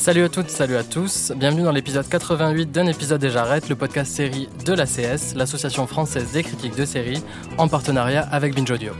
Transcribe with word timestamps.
Salut 0.00 0.24
à 0.24 0.28
toutes, 0.30 0.48
salut 0.48 0.76
à 0.76 0.82
tous. 0.82 1.30
Bienvenue 1.36 1.62
dans 1.62 1.72
l'épisode 1.72 2.08
88 2.08 2.72
d'un 2.72 2.86
épisode 2.86 3.20
des 3.20 3.28
Jarrettes, 3.28 3.68
le 3.68 3.76
podcast 3.76 4.10
série 4.10 4.48
de 4.64 4.72
l'ACS, 4.72 5.34
l'association 5.34 5.86
française 5.86 6.32
des 6.32 6.42
critiques 6.42 6.74
de 6.74 6.86
séries, 6.86 7.22
en 7.58 7.68
partenariat 7.68 8.26
avec 8.32 8.54
Binge 8.54 8.70
Audio. 8.70 8.94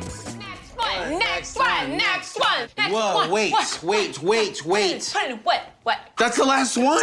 Next 1.10 1.58
one, 1.58 1.92
next 1.92 2.38
one, 2.38 2.68
next 2.76 2.92
Whoa, 2.92 3.22
one. 3.22 3.30
wait, 3.30 3.52
wait, 3.82 4.22
wait, 4.22 4.62
wait. 4.66 5.14
What? 5.46 5.60
What? 5.86 5.96
That's 6.18 6.36
the 6.36 6.44
last 6.44 6.76
one? 6.76 7.00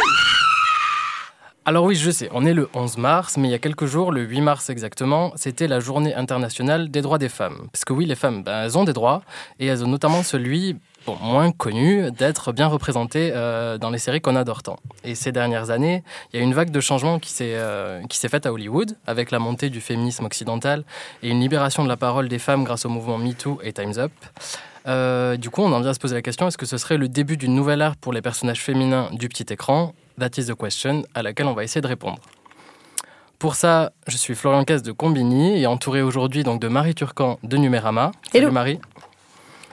Alors 1.64 1.84
oui, 1.84 1.96
je 1.96 2.10
sais, 2.10 2.30
on 2.32 2.46
est 2.46 2.54
le 2.54 2.66
11 2.72 2.96
mars, 2.98 3.36
mais 3.36 3.48
il 3.48 3.50
y 3.50 3.54
a 3.54 3.58
quelques 3.58 3.84
jours, 3.84 4.10
le 4.10 4.22
8 4.22 4.40
mars 4.40 4.70
exactement, 4.70 5.32
c'était 5.34 5.66
la 5.66 5.80
journée 5.80 6.14
internationale 6.14 6.90
des 6.90 7.02
droits 7.02 7.18
des 7.18 7.28
femmes. 7.28 7.68
Parce 7.72 7.84
que 7.84 7.92
oui, 7.92 8.06
les 8.06 8.14
femmes, 8.14 8.42
ben, 8.42 8.62
elles 8.62 8.78
ont 8.78 8.84
des 8.84 8.94
droits, 8.94 9.22
et 9.58 9.66
elles 9.66 9.84
ont 9.84 9.88
notamment 9.88 10.22
celui, 10.22 10.76
bon, 11.08 11.16
moins 11.22 11.50
connu, 11.52 12.10
d'être 12.12 12.52
bien 12.52 12.66
représentées 12.66 13.32
euh, 13.34 13.78
dans 13.78 13.90
les 13.90 13.98
séries 13.98 14.20
qu'on 14.20 14.36
adore 14.36 14.62
tant. 14.62 14.76
Et 15.04 15.14
ces 15.14 15.32
dernières 15.32 15.70
années, 15.70 16.02
il 16.32 16.38
y 16.38 16.42
a 16.42 16.44
une 16.44 16.52
vague 16.52 16.70
de 16.70 16.80
changements 16.80 17.18
qui 17.18 17.30
s'est 17.30 17.54
euh, 17.54 18.02
qui 18.08 18.18
s'est 18.18 18.28
faite 18.28 18.44
à 18.44 18.52
Hollywood, 18.52 18.96
avec 19.06 19.30
la 19.30 19.38
montée 19.38 19.70
du 19.70 19.80
féminisme 19.80 20.26
occidental 20.26 20.84
et 21.22 21.30
une 21.30 21.40
libération 21.40 21.82
de 21.82 21.88
la 21.88 21.96
parole 21.96 22.28
des 22.28 22.38
femmes 22.38 22.64
grâce 22.64 22.84
au 22.84 22.90
mouvement 22.90 23.16
MeToo 23.16 23.58
et 23.62 23.72
Time's 23.72 23.98
Up. 23.98 24.12
Euh, 24.86 25.36
du 25.36 25.50
coup, 25.50 25.62
on 25.62 25.72
en 25.72 25.80
vient 25.80 25.90
à 25.90 25.94
se 25.94 25.98
poser 25.98 26.14
la 26.14 26.22
question 26.22 26.46
est-ce 26.46 26.58
que 26.58 26.66
ce 26.66 26.76
serait 26.76 26.98
le 26.98 27.08
début 27.08 27.36
d'une 27.36 27.54
nouvelle 27.54 27.80
ère 27.80 27.96
pour 27.96 28.12
les 28.12 28.22
personnages 28.22 28.62
féminins 28.62 29.08
du 29.12 29.28
petit 29.28 29.46
écran? 29.50 29.94
That 30.18 30.30
is 30.36 30.46
the 30.46 30.54
question 30.54 31.04
à 31.14 31.22
laquelle 31.22 31.46
on 31.46 31.54
va 31.54 31.64
essayer 31.64 31.80
de 31.80 31.86
répondre. 31.86 32.18
Pour 33.38 33.54
ça, 33.54 33.92
je 34.08 34.16
suis 34.16 34.34
Florian 34.34 34.64
Casse 34.64 34.82
de 34.82 34.92
Combini 34.92 35.62
et 35.62 35.66
entouré 35.66 36.02
aujourd'hui 36.02 36.42
donc 36.42 36.60
de 36.60 36.68
Marie 36.68 36.94
Turcan 36.94 37.38
de 37.44 37.56
Numérama. 37.56 38.10
Salut 38.32 38.44
Hello. 38.44 38.52
Marie. 38.52 38.80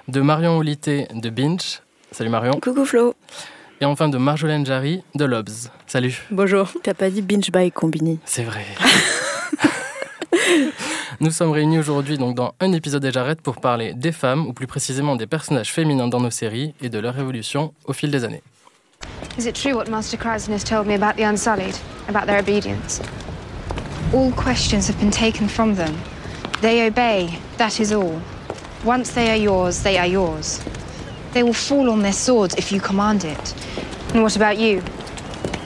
De 0.07 0.21
Marion 0.21 0.57
Olité 0.57 1.07
de 1.15 1.29
Binge. 1.31 1.81
Salut 2.11 2.29
Marion. 2.29 2.59
Coucou 2.61 2.85
Flo. 2.85 3.15
Et 3.81 3.85
enfin 3.85 4.07
de 4.07 4.19
Marjolaine 4.19 4.63
Jarry 4.63 5.03
de 5.15 5.25
Lobs. 5.25 5.71
Salut. 5.87 6.21
Bonjour. 6.29 6.71
T'as 6.83 6.93
pas 6.93 7.09
dit 7.09 7.23
binge 7.23 7.51
by 7.51 7.71
Combini. 7.71 8.19
C'est 8.23 8.43
vrai. 8.43 8.65
Nous 11.19 11.31
sommes 11.31 11.49
réunis 11.51 11.79
aujourd'hui 11.79 12.19
donc 12.19 12.35
dans 12.35 12.53
un 12.59 12.71
épisode 12.73 13.01
des 13.01 13.11
Jarrettes 13.11 13.41
pour 13.41 13.59
parler 13.59 13.93
des 13.95 14.11
femmes, 14.11 14.45
ou 14.45 14.53
plus 14.53 14.67
précisément 14.67 15.15
des 15.15 15.25
personnages 15.25 15.71
féminins 15.71 16.07
dans 16.07 16.19
nos 16.19 16.29
séries 16.29 16.75
et 16.81 16.89
de 16.89 16.99
leur 16.99 17.17
évolution 17.17 17.73
au 17.85 17.93
fil 17.93 18.11
des 18.11 18.23
années. 18.23 18.43
Is 19.39 19.47
it 19.47 19.55
true 19.55 19.73
what 19.73 19.89
Master 19.89 20.19
has 20.23 20.63
told 20.63 20.85
me 20.85 20.93
about 20.93 21.17
the 21.17 21.25
Unsullied, 21.25 21.75
about 22.07 22.27
their 22.27 22.39
obedience? 22.39 23.01
All 24.13 24.31
questions 24.31 24.87
have 24.87 24.99
been 24.99 25.11
taken 25.11 25.49
from 25.49 25.75
them. 25.75 25.95
They 26.61 26.87
obey, 26.87 27.39
that 27.57 27.79
is 27.79 27.91
all. 27.91 28.21
Once 28.85 29.13
they 29.15 29.31
are 29.31 29.35
yours, 29.35 29.81
they 29.81 29.97
are 29.97 30.05
yours. 30.05 30.63
They 31.33 31.41
will 31.41 31.53
fall 31.53 31.89
on 31.89 32.03
their 32.03 32.13
swords 32.13 32.53
if 32.55 32.71
you 32.71 32.79
command 32.79 33.25
it. 33.25 33.55
And 34.13 34.21
what 34.21 34.35
about 34.35 34.59
you? 34.59 34.83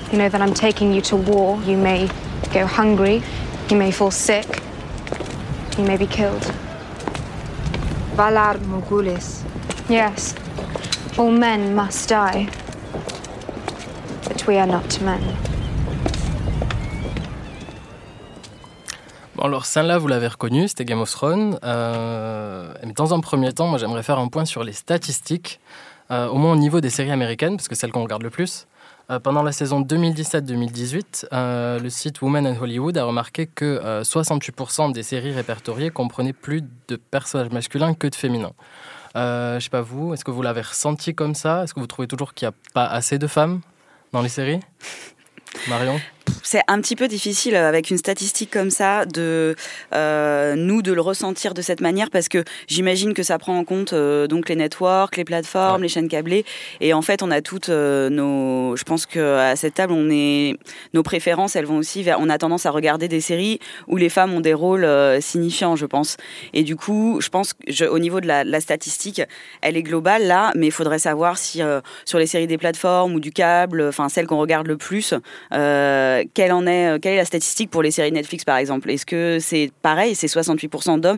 You 0.10 0.18
know 0.18 0.30
that 0.30 0.42
I'm 0.42 0.54
taking 0.54 0.94
you 0.94 1.02
to 1.02 1.18
war. 1.18 1.62
You 1.64 1.76
may 1.76 2.10
go 2.54 2.66
hungry, 2.66 3.22
you 3.70 3.76
may 3.76 3.92
fall 3.92 4.10
sick, 4.10 4.64
you 5.78 5.84
may 5.84 5.98
be 5.98 6.08
killed. 6.08 6.44
Valar 8.16 8.58
Morgulis. 8.60 9.44
Yes, 9.90 10.34
all 11.18 11.32
men 11.32 11.76
must 11.76 12.08
die. 12.08 12.50
But 14.30 14.48
we 14.48 14.56
are 14.58 14.68
not 14.68 15.02
men. 15.02 15.59
Alors 19.42 19.66
celle-là, 19.66 19.98
vous 19.98 20.08
l'avez 20.08 20.28
reconnu, 20.28 20.68
c'était 20.68 20.86
Game 20.86 21.00
of 21.00 21.12
Thrones. 21.12 21.60
Euh, 21.64 22.74
mais 22.86 22.94
dans 22.94 23.14
un 23.14 23.20
premier 23.20 23.54
temps, 23.54 23.68
moi 23.68 23.78
j'aimerais 23.78 24.04
faire 24.04 24.20
un 24.20 24.28
point 24.28 24.46
sur 24.46 24.64
les 24.64 24.74
statistiques, 24.74 25.60
euh, 26.12 26.28
au 26.28 26.38
moins 26.38 26.54
au 26.54 26.58
niveau 26.58 26.82
des 26.82 26.90
séries 26.90 27.12
américaines, 27.12 27.56
parce 27.56 27.68
que 27.68 27.76
c'est 27.76 27.82
celle 27.82 27.92
qu'on 27.92 28.04
regarde 28.04 28.24
le 28.24 28.30
plus. 28.30 28.68
Euh, 29.12 29.20
pendant 29.20 29.42
la 29.42 29.52
saison 29.52 29.82
2017-2018, 29.82 31.28
euh, 31.34 31.80
le 31.80 31.90
site 31.90 32.22
Women 32.22 32.46
in 32.46 32.56
Hollywood 32.60 32.96
a 32.98 33.06
remarqué 33.06 33.48
que 33.48 33.66
euh, 33.66 34.04
68% 34.04 34.92
des 34.92 35.02
séries 35.02 35.32
répertoriées 35.34 35.90
comprenaient 35.90 36.34
plus 36.34 36.64
de 36.88 36.96
personnages 36.96 37.50
masculins 37.50 37.96
que 37.96 38.08
de 38.08 38.16
féminins. 38.16 38.52
Euh, 39.16 39.60
je 39.60 39.64
sais 39.64 39.72
pas 39.72 39.82
vous, 39.82 40.14
est-ce 40.14 40.24
que 40.24 40.30
vous 40.30 40.44
l'avez 40.44 40.62
ressenti 40.62 41.16
comme 41.16 41.34
ça? 41.34 41.64
Est-ce 41.64 41.74
que 41.74 41.80
vous 41.80 41.88
trouvez 41.88 42.08
toujours 42.08 42.36
qu'il 42.36 42.48
n'y 42.48 42.54
a 42.54 42.58
pas 42.74 42.86
assez 42.86 43.18
de 43.18 43.26
femmes 43.26 43.62
dans 44.14 44.22
les 44.22 44.30
séries? 44.30 44.60
Marion 45.68 46.00
c'est 46.44 46.62
un 46.68 46.80
petit 46.80 46.96
peu 46.96 47.08
difficile 47.08 47.56
euh, 47.56 47.68
avec 47.68 47.90
une 47.90 47.98
statistique 47.98 48.52
comme 48.52 48.70
ça 48.70 49.06
de 49.08 49.56
euh, 49.96 50.56
nous 50.56 50.84
de 50.84 50.94
le 50.94 51.02
ressentir 51.02 51.56
de 51.56 51.62
cette 51.64 51.82
manière 51.82 52.12
parce 52.12 52.30
que 52.30 52.44
j'imagine 52.68 53.14
que 53.16 53.24
ça 53.24 53.40
prend 53.40 53.58
en 53.58 53.64
compte 53.64 53.94
euh, 53.94 54.28
donc 54.28 54.48
les 54.48 54.56
networks, 54.56 55.18
les 55.18 55.26
plateformes, 55.26 55.78
Ouais. 55.78 55.82
les 55.84 55.90
chaînes 55.90 56.08
câblées 56.08 56.46
et 56.82 56.94
en 56.94 57.02
fait 57.02 57.24
on 57.24 57.32
a 57.32 57.42
toutes 57.42 57.70
euh, 57.70 58.10
nos 58.10 58.76
je 58.76 58.84
pense 58.84 59.08
que 59.08 59.38
à 59.38 59.56
cette 59.56 59.74
table 59.74 59.92
on 59.92 60.08
est 60.12 60.56
nos 60.94 61.02
préférences 61.02 61.56
elles 61.56 61.66
vont 61.66 61.78
aussi 61.78 62.04
vers 62.04 62.20
on 62.20 62.30
a 62.30 62.38
tendance 62.38 62.68
à 62.68 62.72
regarder 62.72 63.08
des 63.08 63.22
séries 63.22 63.60
où 63.88 63.98
les 63.98 64.10
femmes 64.10 64.34
ont 64.34 64.40
des 64.42 64.54
rôles 64.54 64.88
signifiants 65.22 65.76
je 65.76 65.88
pense 65.88 66.16
et 66.54 66.62
du 66.64 66.76
coup 66.76 67.20
je 67.22 67.30
pense 67.30 67.54
que 67.54 67.60
je- 67.68 67.86
au 67.86 67.98
niveau 67.98 68.22
de 68.22 68.28
la, 68.28 68.44
la 68.44 68.62
statistique 68.62 69.22
elle 69.62 69.78
est 69.78 69.84
globale 69.84 70.28
là 70.28 70.52
mais 70.56 70.68
il 70.68 70.72
faudrait 70.72 71.00
savoir 71.00 71.40
si 71.40 71.62
sur 72.06 72.20
les 72.20 72.28
séries 72.28 72.48
des 72.48 72.60
plateformes 72.60 73.16
ou 73.16 73.20
du 73.20 73.32
câble 73.32 73.82
enfin 73.90 74.10
celles 74.10 74.28
qu'on 74.28 74.38
regarde 74.40 74.68
le 74.68 74.78
plus 74.78 75.16
euh, 75.54 76.24
quelle 76.34 76.52
en 76.52 76.66
est, 76.68 76.88
euh, 76.88 77.00
quelle 77.00 77.14
est 77.14 77.18
la 77.18 77.26
statistique 77.26 77.70
pour 77.70 77.82
les 77.84 77.92
séries 77.92 78.12
Netflix 78.12 78.44
par 78.46 78.58
exemple? 78.58 78.90
Est-ce 78.92 79.06
que 79.06 79.38
c'est 79.40 79.72
pareil, 79.82 80.16
c'est 80.16 80.28
68% 80.28 81.00
d'hommes? 81.00 81.18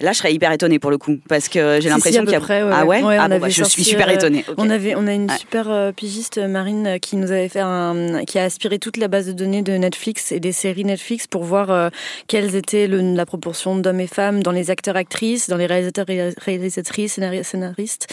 Là, 0.00 0.12
je 0.12 0.18
serais 0.18 0.32
hyper 0.32 0.52
étonnée 0.52 0.78
pour 0.78 0.90
le 0.90 0.98
coup 0.98 1.16
parce 1.28 1.48
que 1.48 1.76
j'ai 1.76 1.82
Si, 1.82 1.88
l'impression 1.88 2.20
si, 2.22 2.26
qu'il 2.26 2.32
y 2.32 2.36
a 2.36 2.40
près, 2.40 2.62
ouais, 2.62 2.70
ah 2.72 2.84
ouais, 2.84 3.02
ouais, 3.02 3.16
ah 3.18 3.28
bon, 3.28 3.38
bah, 3.38 3.48
je 3.48 3.54
sorti, 3.62 3.72
suis 3.82 3.84
super 3.84 4.08
euh, 4.08 4.12
étonnée. 4.12 4.44
On 4.56 4.70
avait, 4.70 4.94
on 4.96 5.06
a 5.06 5.12
une 5.12 5.30
Ouais. 5.30 5.36
super 5.38 5.92
pigiste 5.94 6.38
Marine 6.38 6.98
qui 7.00 7.16
nous 7.16 7.30
avait 7.30 7.48
fait 7.48 7.60
un, 7.60 8.24
qui 8.24 8.38
a 8.38 8.44
aspiré 8.44 8.78
toute 8.78 8.96
la 8.96 9.08
base 9.08 9.26
de 9.26 9.32
données 9.32 9.62
de 9.62 9.72
Netflix 9.72 10.32
et 10.32 10.40
des 10.40 10.52
séries 10.52 10.84
Netflix 10.84 11.26
pour 11.26 11.44
voir 11.44 11.70
euh, 11.70 11.88
quelles 12.26 12.56
étaient 12.56 12.86
le- 12.86 13.14
la 13.14 13.26
proportion 13.26 13.76
d'hommes 13.76 14.00
et 14.00 14.06
femmes 14.06 14.42
dans 14.42 14.52
les 14.52 14.70
acteurs 14.70 14.96
actrices, 14.96 15.48
dans 15.48 15.56
les 15.56 15.66
réalisateurs 15.66 16.06
réalisatrices, 16.38 17.18
scénari- 17.18 17.42
scénaristes. 17.44 18.08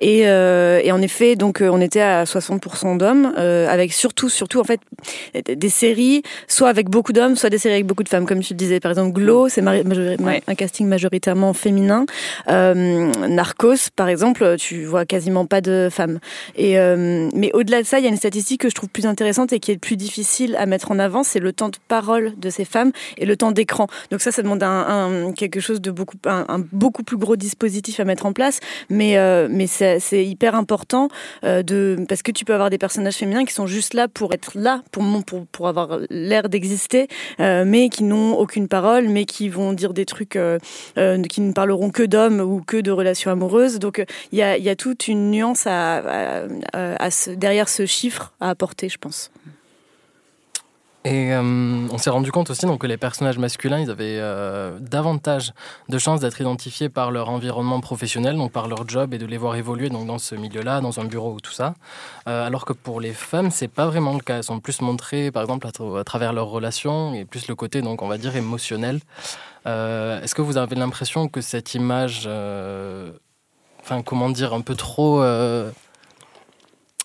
Et, 0.00 0.26
euh, 0.28 0.80
et 0.82 0.92
en 0.92 1.00
effet, 1.02 1.36
donc 1.36 1.60
on 1.62 1.80
était 1.80 2.00
à 2.00 2.24
60% 2.24 2.96
d'hommes, 2.96 3.26
avec 3.36 3.92
surtout, 3.92 4.28
surtout 4.28 4.60
en 4.60 4.64
fait 4.64 4.80
des 5.34 5.68
séries, 5.68 6.22
soit 6.48 6.68
avec 6.68 6.88
beaucoup 6.88 7.12
d'hommes, 7.12 7.36
soit 7.36 7.50
des 7.50 7.58
séries 7.58 7.74
avec 7.74 7.86
beaucoup 7.86 8.02
de 8.02 8.08
femmes, 8.08 8.26
comme 8.26 8.40
tu 8.40 8.52
le 8.54 8.56
disais. 8.58 8.80
Par 8.80 8.90
exemple, 8.92 9.12
Glow, 9.12 9.48
c'est 9.48 9.62
Ouais. 9.62 10.42
un 10.46 10.54
casting 10.54 10.86
majoritairement 10.88 11.52
féminin. 11.52 12.06
Euh, 12.48 13.10
Narcos, 13.28 13.90
par 13.94 14.08
exemple, 14.08 14.56
tu 14.58 14.84
vois 14.84 15.04
quasiment 15.04 15.46
pas 15.46 15.60
de 15.60 15.88
femmes. 15.90 16.18
Et 16.56 16.78
euh, 16.78 17.28
mais 17.34 17.50
au-delà 17.52 17.82
de 17.82 17.86
ça, 17.86 17.98
il 17.98 18.04
y 18.04 18.06
a 18.06 18.10
une 18.10 18.16
statistique 18.16 18.62
que 18.62 18.68
je 18.68 18.74
trouve 18.74 18.88
plus 18.88 19.06
intéressante 19.06 19.52
et 19.52 19.60
qui 19.60 19.70
est 19.72 19.78
plus 19.78 19.96
difficile 19.96 20.56
à 20.56 20.66
mettre 20.66 20.90
en 20.90 20.98
avant, 20.98 21.22
c'est 21.22 21.38
le 21.40 21.52
temps 21.52 21.68
de 21.68 21.76
parole 21.88 22.32
de 22.38 22.50
ces 22.50 22.64
femmes 22.64 22.92
et 23.18 23.26
le 23.26 23.36
temps 23.36 23.52
d'écran. 23.52 23.86
Donc 24.10 24.20
ça, 24.20 24.32
ça 24.32 24.42
demande 24.42 24.62
un, 24.62 24.68
un- 25.28 25.32
quelque 25.32 25.60
chose 25.60 25.80
de 25.80 25.90
beaucoup, 25.90 26.16
un, 26.26 26.44
un 26.48 26.58
beaucoup 26.72 27.02
plus 27.02 27.16
gros 27.16 27.36
dispositif 27.36 28.00
à 28.00 28.04
mettre 28.04 28.26
en 28.26 28.32
place. 28.32 28.60
Mais 28.88 29.16
euh, 29.18 29.48
mais 29.50 29.66
c'est 29.66 30.24
hyper 30.24 30.54
important 30.54 31.08
de 31.42 31.96
parce 32.08 32.22
que 32.22 32.32
tu 32.32 32.44
peux 32.44 32.54
avoir 32.54 32.70
des 32.70 32.78
personnages 32.78 33.14
féminins 33.14 33.44
qui 33.44 33.54
sont 33.54 33.66
juste 33.66 33.94
là 33.94 34.08
pour 34.08 34.32
être 34.32 34.52
là, 34.54 34.82
pour 34.90 35.04
pour 35.26 35.46
pour 35.46 35.68
avoir 35.68 35.98
l'air 36.10 36.48
d'exister, 36.48 37.08
euh, 37.40 37.64
mais 37.66 37.88
qui 37.88 38.04
n'ont 38.04 38.34
aucune 38.34 38.68
parole, 38.68 39.08
mais 39.08 39.24
qui 39.24 39.48
vont 39.48 39.72
dire 39.72 39.92
des 39.92 40.06
trucs 40.06 40.36
euh, 40.36 40.58
euh, 40.98 41.22
qui 41.22 41.40
ne 41.40 41.52
parleront 41.52 41.90
que 41.90 42.02
d'hommes 42.02 42.40
ou 42.40 42.62
que 42.66 42.76
de 42.76 42.90
relations 42.90 43.30
amoureuses. 43.30 43.78
Donc 43.78 44.04
il 44.32 44.38
y 44.38 44.42
a, 44.42 44.58
y 44.58 44.68
a 44.68 44.76
toute 44.76 45.08
une 45.08 45.30
nuance 45.30 45.66
à, 45.66 46.44
à- 46.72 47.08
derrière 47.36 47.68
ce 47.68 47.86
chiffre 47.86 48.32
à 48.40 48.50
apporter, 48.50 48.88
je 48.88 48.98
pense. 48.98 49.30
Et 51.06 51.32
euh, 51.32 51.40
on 51.90 51.96
s'est 51.96 52.10
rendu 52.10 52.30
compte 52.30 52.50
aussi 52.50 52.66
donc, 52.66 52.82
que 52.82 52.86
les 52.86 52.98
personnages 52.98 53.38
masculins, 53.38 53.78
ils 53.78 53.90
avaient 53.90 54.18
euh, 54.20 54.78
davantage 54.80 55.52
de 55.88 55.96
chances 55.96 56.20
d'être 56.20 56.38
identifiés 56.42 56.90
par 56.90 57.10
leur 57.10 57.30
environnement 57.30 57.80
professionnel, 57.80 58.36
donc 58.36 58.52
par 58.52 58.68
leur 58.68 58.86
job, 58.86 59.14
et 59.14 59.18
de 59.18 59.24
les 59.24 59.38
voir 59.38 59.56
évoluer 59.56 59.88
donc, 59.88 60.06
dans 60.06 60.18
ce 60.18 60.34
milieu-là, 60.34 60.82
dans 60.82 61.00
un 61.00 61.06
bureau 61.06 61.32
ou 61.32 61.40
tout 61.40 61.52
ça. 61.52 61.72
Euh, 62.28 62.46
alors 62.46 62.66
que 62.66 62.74
pour 62.74 63.00
les 63.00 63.14
femmes, 63.14 63.50
c'est 63.50 63.68
pas 63.68 63.86
vraiment 63.86 64.12
le 64.12 64.20
cas. 64.20 64.36
Elles 64.36 64.44
sont 64.44 64.60
plus 64.60 64.82
montrées, 64.82 65.30
par 65.30 65.42
exemple, 65.42 65.66
à, 65.66 65.98
à 65.98 66.04
travers 66.04 66.34
leurs 66.34 66.48
relations, 66.48 67.14
et 67.14 67.24
plus 67.24 67.48
le 67.48 67.54
côté, 67.54 67.80
donc, 67.80 68.02
on 68.02 68.08
va 68.08 68.18
dire, 68.18 68.36
émotionnel. 68.36 69.00
Est-ce 69.64 70.34
que 70.34 70.42
vous 70.42 70.58
avez 70.58 70.76
l'impression 70.76 71.28
que 71.28 71.40
cette 71.40 71.74
image, 71.74 72.28
enfin, 73.80 74.02
comment 74.02 74.28
dire, 74.28 74.52
un 74.52 74.60
peu 74.60 74.74
trop... 74.74 75.22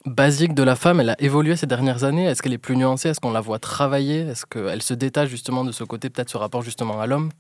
basique 0.05 0.53
de 0.53 0.63
la 0.63 0.75
femme, 0.75 0.99
elle 0.99 1.09
a 1.09 1.21
évolué 1.21 1.55
ces 1.55 1.67
dernières 1.67 2.03
années. 2.03 2.25
Est-ce 2.25 2.41
qu'elle 2.41 2.53
est 2.53 2.57
plus 2.57 2.75
nuancée? 2.75 3.09
Est-ce 3.09 3.19
qu'on 3.19 3.31
la 3.31 3.41
voit 3.41 3.59
travailler? 3.59 4.21
Est-ce 4.21 4.45
qu'elle 4.45 4.81
se 4.81 4.93
détache 4.93 5.29
justement 5.29 5.63
de 5.63 5.71
ce 5.71 5.83
côté, 5.83 6.09
peut-être 6.09 6.29
ce 6.29 6.37
rapport 6.37 6.61
justement 6.61 7.01
à 7.01 7.07
l'homme? 7.07 7.31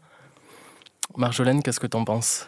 Marjolaine, 1.17 1.61
qu'est-ce 1.61 1.79
que 1.79 1.87
tu 1.87 1.97
en 1.97 2.03
penses? 2.03 2.47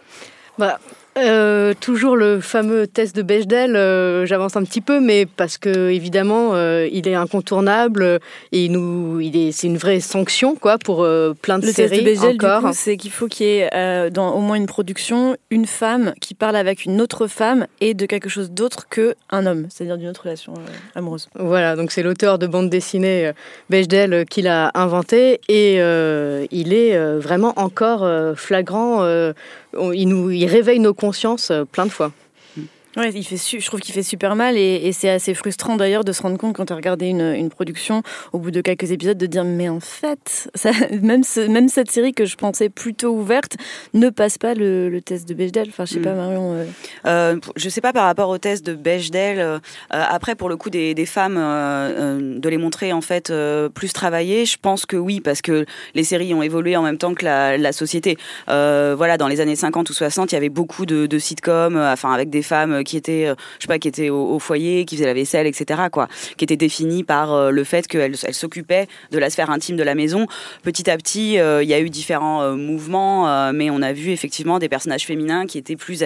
Bah, 0.57 0.79
euh, 1.17 1.73
toujours 1.79 2.15
le 2.15 2.39
fameux 2.39 2.85
test 2.85 3.15
de 3.15 3.21
Bechdel, 3.21 3.75
euh, 3.75 4.25
j'avance 4.25 4.55
un 4.55 4.63
petit 4.63 4.81
peu, 4.81 4.99
mais 4.99 5.25
parce 5.25 5.57
que 5.57 5.89
évidemment, 5.89 6.51
euh, 6.53 6.87
il 6.91 7.07
est 7.07 7.15
incontournable 7.15 8.19
et 8.51 8.69
nous, 8.69 9.19
il 9.21 9.35
est, 9.35 9.51
c'est 9.51 9.67
une 9.67 9.77
vraie 9.77 9.99
sanction 9.99 10.55
quoi 10.55 10.77
pour 10.77 11.07
plein 11.41 11.59
de 11.59 11.65
le 11.65 11.71
séries. 11.71 11.89
test 11.89 12.01
de 12.01 12.09
Bechdel, 12.09 12.51
encore. 12.51 12.71
c'est 12.73 12.97
qu'il 12.97 13.11
faut 13.11 13.27
qu'il 13.27 13.47
y 13.47 13.49
ait 13.59 14.09
dans 14.11 14.33
au 14.33 14.39
moins 14.39 14.57
une 14.57 14.65
production 14.65 15.35
une 15.49 15.65
femme 15.65 16.13
qui 16.21 16.33
parle 16.33 16.55
avec 16.55 16.85
une 16.85 17.01
autre 17.01 17.27
femme 17.27 17.67
et 17.81 17.93
de 17.93 18.05
quelque 18.05 18.29
chose 18.29 18.51
d'autre 18.51 18.87
que 18.89 19.15
un 19.29 19.45
homme, 19.45 19.67
c'est-à-dire 19.69 19.97
d'une 19.97 20.09
autre 20.09 20.23
relation 20.23 20.53
amoureuse. 20.95 21.29
Voilà, 21.35 21.75
donc 21.75 21.91
c'est 21.91 22.03
l'auteur 22.03 22.37
de 22.37 22.47
bande 22.47 22.69
dessinée 22.69 23.31
Bechdel 23.69 24.25
qui 24.25 24.41
l'a 24.41 24.71
inventé 24.73 25.39
et 25.47 25.75
il 26.51 26.73
est 26.73 27.17
vraiment 27.17 27.53
encore 27.55 28.07
flagrant. 28.35 29.05
il 29.93 30.07
nous, 30.07 30.31
il 30.31 30.45
réveille 30.45 30.79
nos 30.79 30.93
conscience 31.07 31.51
euh, 31.51 31.63
plein 31.63 31.85
de 31.85 31.91
fois. 31.91 32.11
Ouais, 32.97 33.11
il 33.13 33.23
fait 33.23 33.37
je 33.37 33.65
trouve 33.65 33.79
qu'il 33.79 33.93
fait 33.93 34.03
super 34.03 34.35
mal 34.35 34.57
et, 34.57 34.81
et 34.83 34.91
c'est 34.91 35.09
assez 35.09 35.33
frustrant 35.33 35.75
d'ailleurs 35.75 36.03
de 36.03 36.11
se 36.11 36.21
rendre 36.21 36.37
compte 36.37 36.55
quand 36.55 36.65
tu 36.65 36.73
as 36.73 36.75
regardé 36.75 37.05
une, 37.07 37.21
une, 37.35 37.49
production 37.49 38.01
au 38.33 38.39
bout 38.39 38.49
de 38.51 38.61
quelques 38.61 38.91
épisodes 38.91 39.17
de 39.17 39.25
dire 39.27 39.43
mais 39.43 39.69
en 39.69 39.79
fait 39.79 40.49
ça, 40.55 40.71
même, 41.01 41.23
ce, 41.23 41.41
même 41.41 41.69
cette 41.69 41.91
série 41.91 42.13
que 42.13 42.25
je 42.25 42.35
pensais 42.35 42.69
plutôt 42.69 43.09
ouverte 43.13 43.55
ne 43.93 44.09
passe 44.09 44.37
pas 44.37 44.53
le, 44.55 44.89
le 44.89 45.01
test 45.01 45.27
de 45.29 45.33
Bechdel. 45.33 45.67
Enfin 45.69 45.85
je 45.85 45.93
sais 45.93 45.99
pas 45.99 46.13
Mm. 46.13 46.17
Marion. 46.17 46.53
euh, 46.53 46.65
Euh, 47.05 47.39
je 47.55 47.69
sais 47.69 47.81
pas 47.81 47.93
par 47.93 48.05
rapport 48.05 48.29
au 48.29 48.37
test 48.37 48.65
de 48.65 48.73
Bechdel. 48.73 49.39
euh, 49.39 49.59
après, 49.91 50.35
pour 50.35 50.49
le 50.49 50.57
coup, 50.57 50.69
des, 50.69 50.93
des 50.93 51.05
femmes, 51.05 51.35
de 51.35 52.49
les 52.49 52.57
montrer 52.57 52.93
en 52.93 53.01
fait 53.01 53.31
plus 53.73 53.93
travaillées, 53.93 54.45
je 54.45 54.57
pense 54.61 54.85
que 54.85 54.97
oui, 54.97 55.21
parce 55.21 55.41
que 55.41 55.65
les 55.93 56.03
séries 56.03 56.33
ont 56.33 56.41
évolué 56.41 56.75
en 56.75 56.81
même 56.81 56.97
temps 56.97 57.13
que 57.13 57.23
la, 57.25 57.57
la 57.57 57.71
société. 57.71 58.17
Voilà, 58.47 59.17
dans 59.17 59.27
les 59.27 59.39
années 59.41 59.55
50 59.55 59.89
ou 59.89 59.93
60, 59.93 60.31
il 60.31 60.35
y 60.35 60.37
avait 60.37 60.49
beaucoup 60.49 60.85
de, 60.85 61.05
de 61.05 61.19
sitcoms, 61.19 61.77
enfin 61.77 62.11
avec 62.11 62.29
des 62.29 62.41
femmes 62.41 62.83
qui 62.87 62.97
étaient, 62.97 63.27
euh, 63.27 63.35
je 63.59 63.63
sais 63.63 63.67
pas, 63.67 63.77
qui 63.77 63.87
étaient 63.87 64.09
au, 64.09 64.39
foyer, 64.39 64.85
qui 64.85 64.95
faisaient 64.95 65.05
la 65.05 65.13
vaisselle, 65.13 65.45
etc. 65.45 65.81
Quoi, 65.91 66.07
qui 66.37 66.45
étaient 66.45 66.55
définies 66.57 67.03
par 67.03 67.33
euh, 67.33 67.51
le 67.51 67.63
fait 67.63 67.85
qu'elles 67.87 68.15
elles 68.23 68.33
s'occupaient 68.33 68.87
de 69.11 69.19
la 69.19 69.29
sphère 69.29 69.49
intime 69.51 69.75
de 69.75 69.83
la 69.83 69.93
maison. 69.93 70.25
Petit 70.63 70.89
à 70.89 70.97
petit, 70.97 71.37
euh, 71.39 71.61
il 71.61 71.69
y 71.69 71.73
a 71.73 71.79
eu 71.79 71.89
différents 71.89 72.53
mouvements, 72.55 73.51
mais 73.51 73.69
on 73.69 73.81
a 73.81 73.91
vu 73.91 74.11
effectivement 74.11 74.59
des 74.59 74.69
personnages 74.69 75.05
féminins 75.05 75.45
qui 75.45 75.57
étaient 75.57 75.75
plus 75.75 76.03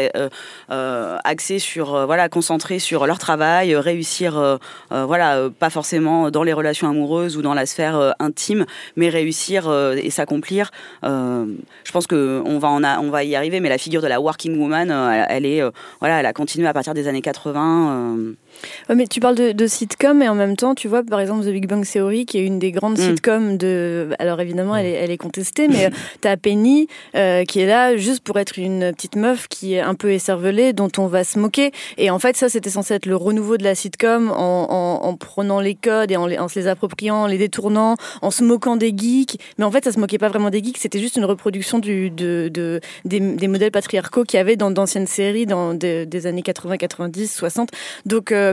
axés 0.69 1.59
sur, 1.59 2.05
voilà, 2.05 2.29
concentrés 2.29 2.79
sur 2.79 3.05
leur 3.05 3.19
travail, 3.19 3.75
réussir, 3.75 4.59
voilà, 4.89 5.49
pas 5.59 5.69
forcément 5.69 6.31
dans 6.31 6.43
les 6.43 6.53
relations 6.53 6.89
amoureuses 6.89 7.37
ou 7.37 7.41
dans 7.41 7.53
la 7.53 7.65
sphère 7.65 8.15
intime, 8.19 8.65
mais 8.95 9.09
réussir 9.09 9.71
et 9.95 10.09
s'accomplir. 10.09 10.71
Je 11.03 11.91
pense 11.91 12.07
que 12.07 12.41
on 12.45 12.57
va 12.57 12.69
en 12.69 12.83
a- 12.83 12.99
on 12.99 13.09
va 13.09 13.23
y 13.23 13.35
arriver, 13.35 13.59
mais 13.59 13.69
la 13.69 13.77
figure 13.77 14.01
de 14.01 14.07
la 14.07 14.19
working 14.19 14.57
woman, 14.57 14.89
elle, 15.29 15.45
est, 15.45 15.61
voilà, 15.99 16.19
elle 16.19 16.25
a 16.25 16.33
continué 16.33 16.67
à 16.67 16.70
partir 16.73 16.93
des 16.93 17.07
années 17.07 17.21
80. 17.21 18.17
Euh, 18.63 18.67
Ouais, 18.89 18.95
mais 18.95 19.07
tu 19.07 19.19
parles 19.19 19.35
de, 19.35 19.51
de 19.51 19.67
sitcom 19.67 20.21
et 20.21 20.27
en 20.29 20.35
même 20.35 20.55
temps, 20.55 20.75
tu 20.75 20.87
vois, 20.87 21.03
par 21.03 21.19
exemple, 21.19 21.45
The 21.45 21.49
Big 21.49 21.67
Bang 21.67 21.85
Theory, 21.85 22.25
qui 22.25 22.37
est 22.39 22.45
une 22.45 22.59
des 22.59 22.71
grandes 22.71 22.97
Mm. 22.99 23.01
sitcoms 23.01 23.57
de. 23.57 24.09
Alors 24.19 24.39
évidemment, 24.41 24.75
elle 24.75 24.85
est, 24.85 24.91
elle 24.93 25.11
est 25.11 25.17
contestée, 25.17 25.67
mais 25.67 25.89
tu 26.21 26.27
as 26.27 26.37
Penny 26.37 26.87
euh, 27.15 27.43
qui 27.45 27.59
est 27.61 27.65
là 27.65 27.95
juste 27.97 28.23
pour 28.23 28.37
être 28.39 28.57
une 28.59 28.91
petite 28.93 29.15
meuf 29.15 29.47
qui 29.47 29.73
est 29.75 29.79
un 29.81 29.95
peu 29.95 30.11
écervelée, 30.11 30.73
dont 30.73 30.89
on 30.97 31.07
va 31.07 31.23
se 31.23 31.39
moquer. 31.39 31.71
Et 31.97 32.09
en 32.09 32.19
fait, 32.19 32.35
ça, 32.35 32.49
c'était 32.49 32.69
censé 32.69 32.93
être 32.95 33.05
le 33.05 33.15
renouveau 33.15 33.57
de 33.57 33.63
la 33.63 33.75
sitcom 33.75 34.29
en, 34.31 34.67
en, 34.69 35.07
en 35.07 35.15
prenant 35.15 35.59
les 35.59 35.75
codes 35.75 36.11
et 36.11 36.17
en, 36.17 36.27
les- 36.27 36.37
en 36.37 36.47
se 36.47 36.59
les 36.59 36.67
appropriant, 36.67 37.15
en 37.23 37.27
les 37.27 37.37
détournant, 37.37 37.95
en 38.21 38.31
se 38.31 38.43
moquant 38.43 38.75
des 38.75 38.93
geeks. 38.95 39.37
Mais 39.57 39.65
en 39.65 39.71
fait, 39.71 39.83
ça 39.85 39.91
se 39.91 39.99
moquait 39.99 40.17
pas 40.17 40.29
vraiment 40.29 40.49
des 40.49 40.63
geeks, 40.63 40.77
c'était 40.77 40.99
juste 40.99 41.15
une 41.15 41.25
reproduction 41.25 41.79
du, 41.79 42.09
de, 42.09 42.49
de, 42.53 42.81
des, 43.05 43.19
des 43.19 43.47
modèles 43.47 43.71
patriarcaux 43.71 44.23
qu'il 44.23 44.37
y 44.37 44.41
avait 44.41 44.55
dans 44.55 44.71
d'anciennes 44.71 45.07
séries 45.07 45.45
dans 45.45 45.73
des, 45.73 46.05
des 46.05 46.27
années 46.27 46.41
80, 46.41 46.77
90, 46.77 47.33
60. 47.33 47.69
Donc, 48.05 48.31
euh, 48.31 48.50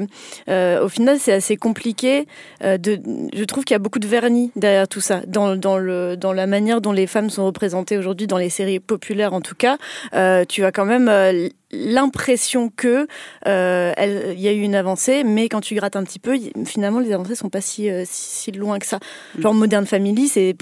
euh, 0.48 0.84
au 0.84 0.88
final, 0.88 1.18
c'est 1.18 1.32
assez 1.32 1.56
compliqué. 1.56 2.26
euh, 2.62 2.78
je 3.34 3.44
trouve 3.44 3.64
qu'il 3.64 3.74
y 3.74 3.76
a 3.76 3.80
beaucoup 3.80 3.98
de 3.98 4.06
vernis 4.06 4.50
derrière 4.56 4.88
tout 4.88 5.00
ça, 5.00 5.22
dans, 5.26 5.56
dans, 5.56 5.78
la 5.78 6.46
manière 6.46 6.80
dont 6.80 6.92
les 6.92 7.06
femmes 7.06 7.30
sont 7.30 7.46
représentées 7.46 7.98
aujourd'hui, 7.98 8.26
dans 8.26 8.38
les 8.38 8.50
séries 8.50 8.80
populaires 8.80 9.32
en 9.32 9.40
tout 9.40 9.54
cas. 9.54 9.78
Euh, 10.14 10.44
tu 10.44 10.64
as 10.64 10.72
quand 10.72 10.84
même 10.84 11.08
euh, 11.08 11.48
l'impression 11.70 12.70
que 12.74 13.06
euh, 13.46 13.92
elle- 13.96 14.34
il 14.34 14.40
y 14.40 14.48
a 14.48 14.52
eu 14.52 14.60
une 14.60 14.74
avancée, 14.74 15.24
mais 15.24 15.48
quand 15.48 15.60
tu 15.60 15.74
grattes 15.74 15.96
un 15.96 16.04
petit 16.04 16.18
peu, 16.18 16.38
finalement, 16.64 16.98
les 17.00 17.12
avancées 17.12 17.34
sont 17.34 17.48
pas 17.50 17.60
si, 17.60 17.90
euh, 17.90 18.04
si, 18.06 18.50
si 18.50 18.52
loin 18.52 18.78
que 18.78 18.86
ça. 18.86 18.98
Genre 19.38 19.54
Modern 19.54 19.86
Family, 19.86 20.28
c'est 20.28 20.54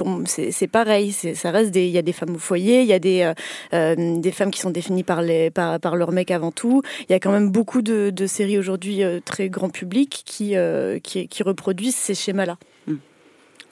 c'est 0.50 0.66
pareil. 0.68 1.12
Ça 1.12 1.50
reste 1.50 1.70
des. 1.70 1.86
Il 1.86 1.92
y 1.92 1.98
a 1.98 2.02
des 2.02 2.12
femmes 2.12 2.34
au 2.34 2.38
foyer, 2.38 2.80
il 2.82 2.86
y 2.86 2.92
a 2.92 2.98
des 2.98 3.22
euh, 3.22 3.34
euh, 3.74 4.16
des 4.18 4.32
femmes 4.32 4.50
qui 4.50 4.60
sont 4.60 4.70
définies 4.70 5.04
par 5.04 5.22
les 5.22 5.50
par, 5.50 5.78
par 5.80 5.96
leur 5.96 6.12
mec 6.12 6.30
avant 6.30 6.50
tout. 6.52 6.82
Il 7.08 7.12
y 7.12 7.14
a 7.14 7.20
quand 7.20 7.32
même 7.32 7.50
beaucoup 7.50 7.82
de, 7.82 8.10
de 8.10 8.26
séries 8.26 8.58
aujourd'hui 8.58 9.02
euh, 9.02 9.20
très 9.24 9.48
grand 9.48 9.68
public 9.70 10.22
qui, 10.26 10.56
euh, 10.56 10.98
qui 10.98 11.28
qui 11.28 11.42
reproduisent 11.42 11.96
ces 11.96 12.14
schémas-là. 12.14 12.56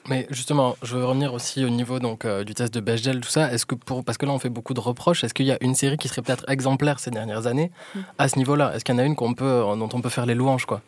Mais 0.07 0.27
justement, 0.29 0.75
je 0.83 0.95
veux 0.97 1.05
revenir 1.05 1.33
aussi 1.33 1.65
au 1.65 1.69
niveau 1.69 1.99
donc, 1.99 2.25
euh, 2.25 2.43
du 2.43 2.53
test 2.53 2.73
de 2.73 2.79
Bechdel, 2.79 3.21
tout 3.21 3.29
ça. 3.29 3.51
Est-ce 3.51 3.65
que 3.65 3.73
pour, 3.75 4.03
parce 4.03 4.17
que 4.19 4.25
là, 4.25 4.31
on 4.33 4.39
fait 4.39 4.49
beaucoup 4.49 4.73
de 4.75 4.79
reproches. 4.79 5.23
Est-ce 5.23 5.33
qu'il 5.33 5.47
y 5.47 5.51
a 5.51 5.57
une 5.61 5.73
série 5.75 5.97
qui 5.97 6.07
serait 6.07 6.21
peut-être 6.21 6.45
exemplaire 6.47 6.99
ces 6.99 7.09
dernières 7.11 7.47
années 7.47 7.71
Mm. 7.95 7.99
à 8.19 8.27
ce 8.27 8.37
niveau-là? 8.37 8.75
Est-ce 8.75 8.85
qu'il 8.85 8.93
y 8.93 8.97
en 8.97 9.01
a 9.01 9.05
une 9.05 9.15
qu'on 9.15 9.33
peut, 9.33 9.45
euh, 9.45 9.75
dont 9.75 9.89
on 9.93 10.01
peut 10.01 10.09
faire 10.09 10.25
les 10.27 10.35
louanges, 10.35 10.65
quoi? 10.65 10.81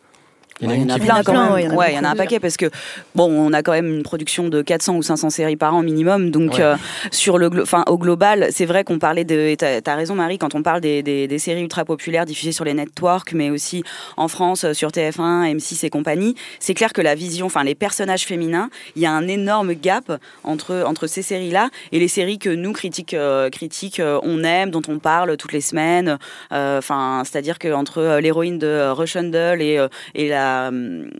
Il 0.60 0.70
y 0.70 0.84
en 0.84 0.88
a 0.88 0.98
plein 0.98 1.22
quand 1.22 1.32
même. 1.32 1.52
ouais, 1.52 1.62
il 1.62 1.66
y 1.66 1.68
en 1.68 1.72
a 1.72 1.74
Ouais, 1.76 1.92
il 1.92 1.94
y 1.96 1.98
en 1.98 2.04
a 2.04 2.08
un 2.10 2.16
paquet 2.16 2.40
parce 2.40 2.56
que 2.56 2.66
bon, 3.14 3.30
on 3.30 3.52
a 3.52 3.62
quand 3.62 3.72
même 3.72 3.86
une 3.86 4.02
production 4.02 4.48
de 4.48 4.60
400 4.62 4.96
ou 4.96 5.02
500 5.02 5.30
séries 5.30 5.56
par 5.56 5.74
an 5.74 5.82
minimum. 5.82 6.30
Donc 6.30 6.54
Ouais. 6.54 6.60
euh, 6.62 6.76
sur 7.12 7.38
le, 7.38 7.48
glo- 7.48 7.62
enfin 7.62 7.84
au 7.86 7.96
global, 7.98 8.48
c'est 8.50 8.66
vrai 8.66 8.82
qu'on 8.84 8.98
parlait 8.98 9.24
de. 9.24 9.54
T'as 9.56 9.80
as 9.84 9.94
raison 9.96 10.14
Marie 10.14 10.38
quand 10.38 10.54
on 10.54 10.62
parle 10.62 10.80
des, 10.80 11.02
des, 11.02 11.28
des 11.28 11.38
séries 11.38 11.62
ultra 11.62 11.84
populaires 11.84 12.24
diffusées 12.26 12.52
sur 12.52 12.64
les 12.64 12.74
networks, 12.74 13.32
mais 13.34 13.50
aussi 13.50 13.84
en 14.16 14.26
France 14.28 14.64
euh, 14.64 14.72
sur 14.72 14.90
TF1, 14.90 15.54
M6 15.56 15.86
et 15.86 15.90
compagnie. 15.90 16.34
C'est 16.60 16.74
clair 16.74 16.92
que 16.92 17.00
la 17.02 17.14
vision, 17.14 17.46
enfin 17.46 17.62
les 17.64 17.74
personnages 17.74 18.24
féminins, 18.24 18.70
il 18.96 19.02
y 19.02 19.06
a 19.06 19.12
un 19.12 19.28
énorme 19.28 19.74
gap 19.74 20.12
entre 20.44 20.82
entre 20.86 21.06
ces 21.06 21.22
séries-là 21.22 21.70
et 21.92 21.98
les 22.00 22.08
séries 22.08 22.38
que 22.38 22.50
nous 22.50 22.72
critiques 22.72 23.14
euh, 23.14 23.48
critiques 23.50 24.00
euh, 24.00 24.18
on 24.22 24.42
aime, 24.44 24.70
dont 24.70 24.82
on 24.88 24.98
parle 24.98 25.36
toutes 25.36 25.52
les 25.52 25.60
semaines. 25.60 26.18
Euh, 26.52 26.78
Enfin, 26.78 27.22
c'est-à-dire 27.24 27.58
que 27.58 27.72
entre 27.72 27.98
euh, 27.98 28.20
l'héroïne 28.20 28.58
de 28.58 28.66
euh, 28.66 28.92
Russian 28.92 29.24
Doll 29.24 29.60
et 29.62 29.78
euh, 29.78 29.88
et 30.14 30.28
la 30.28 30.47
hum, 30.68 31.10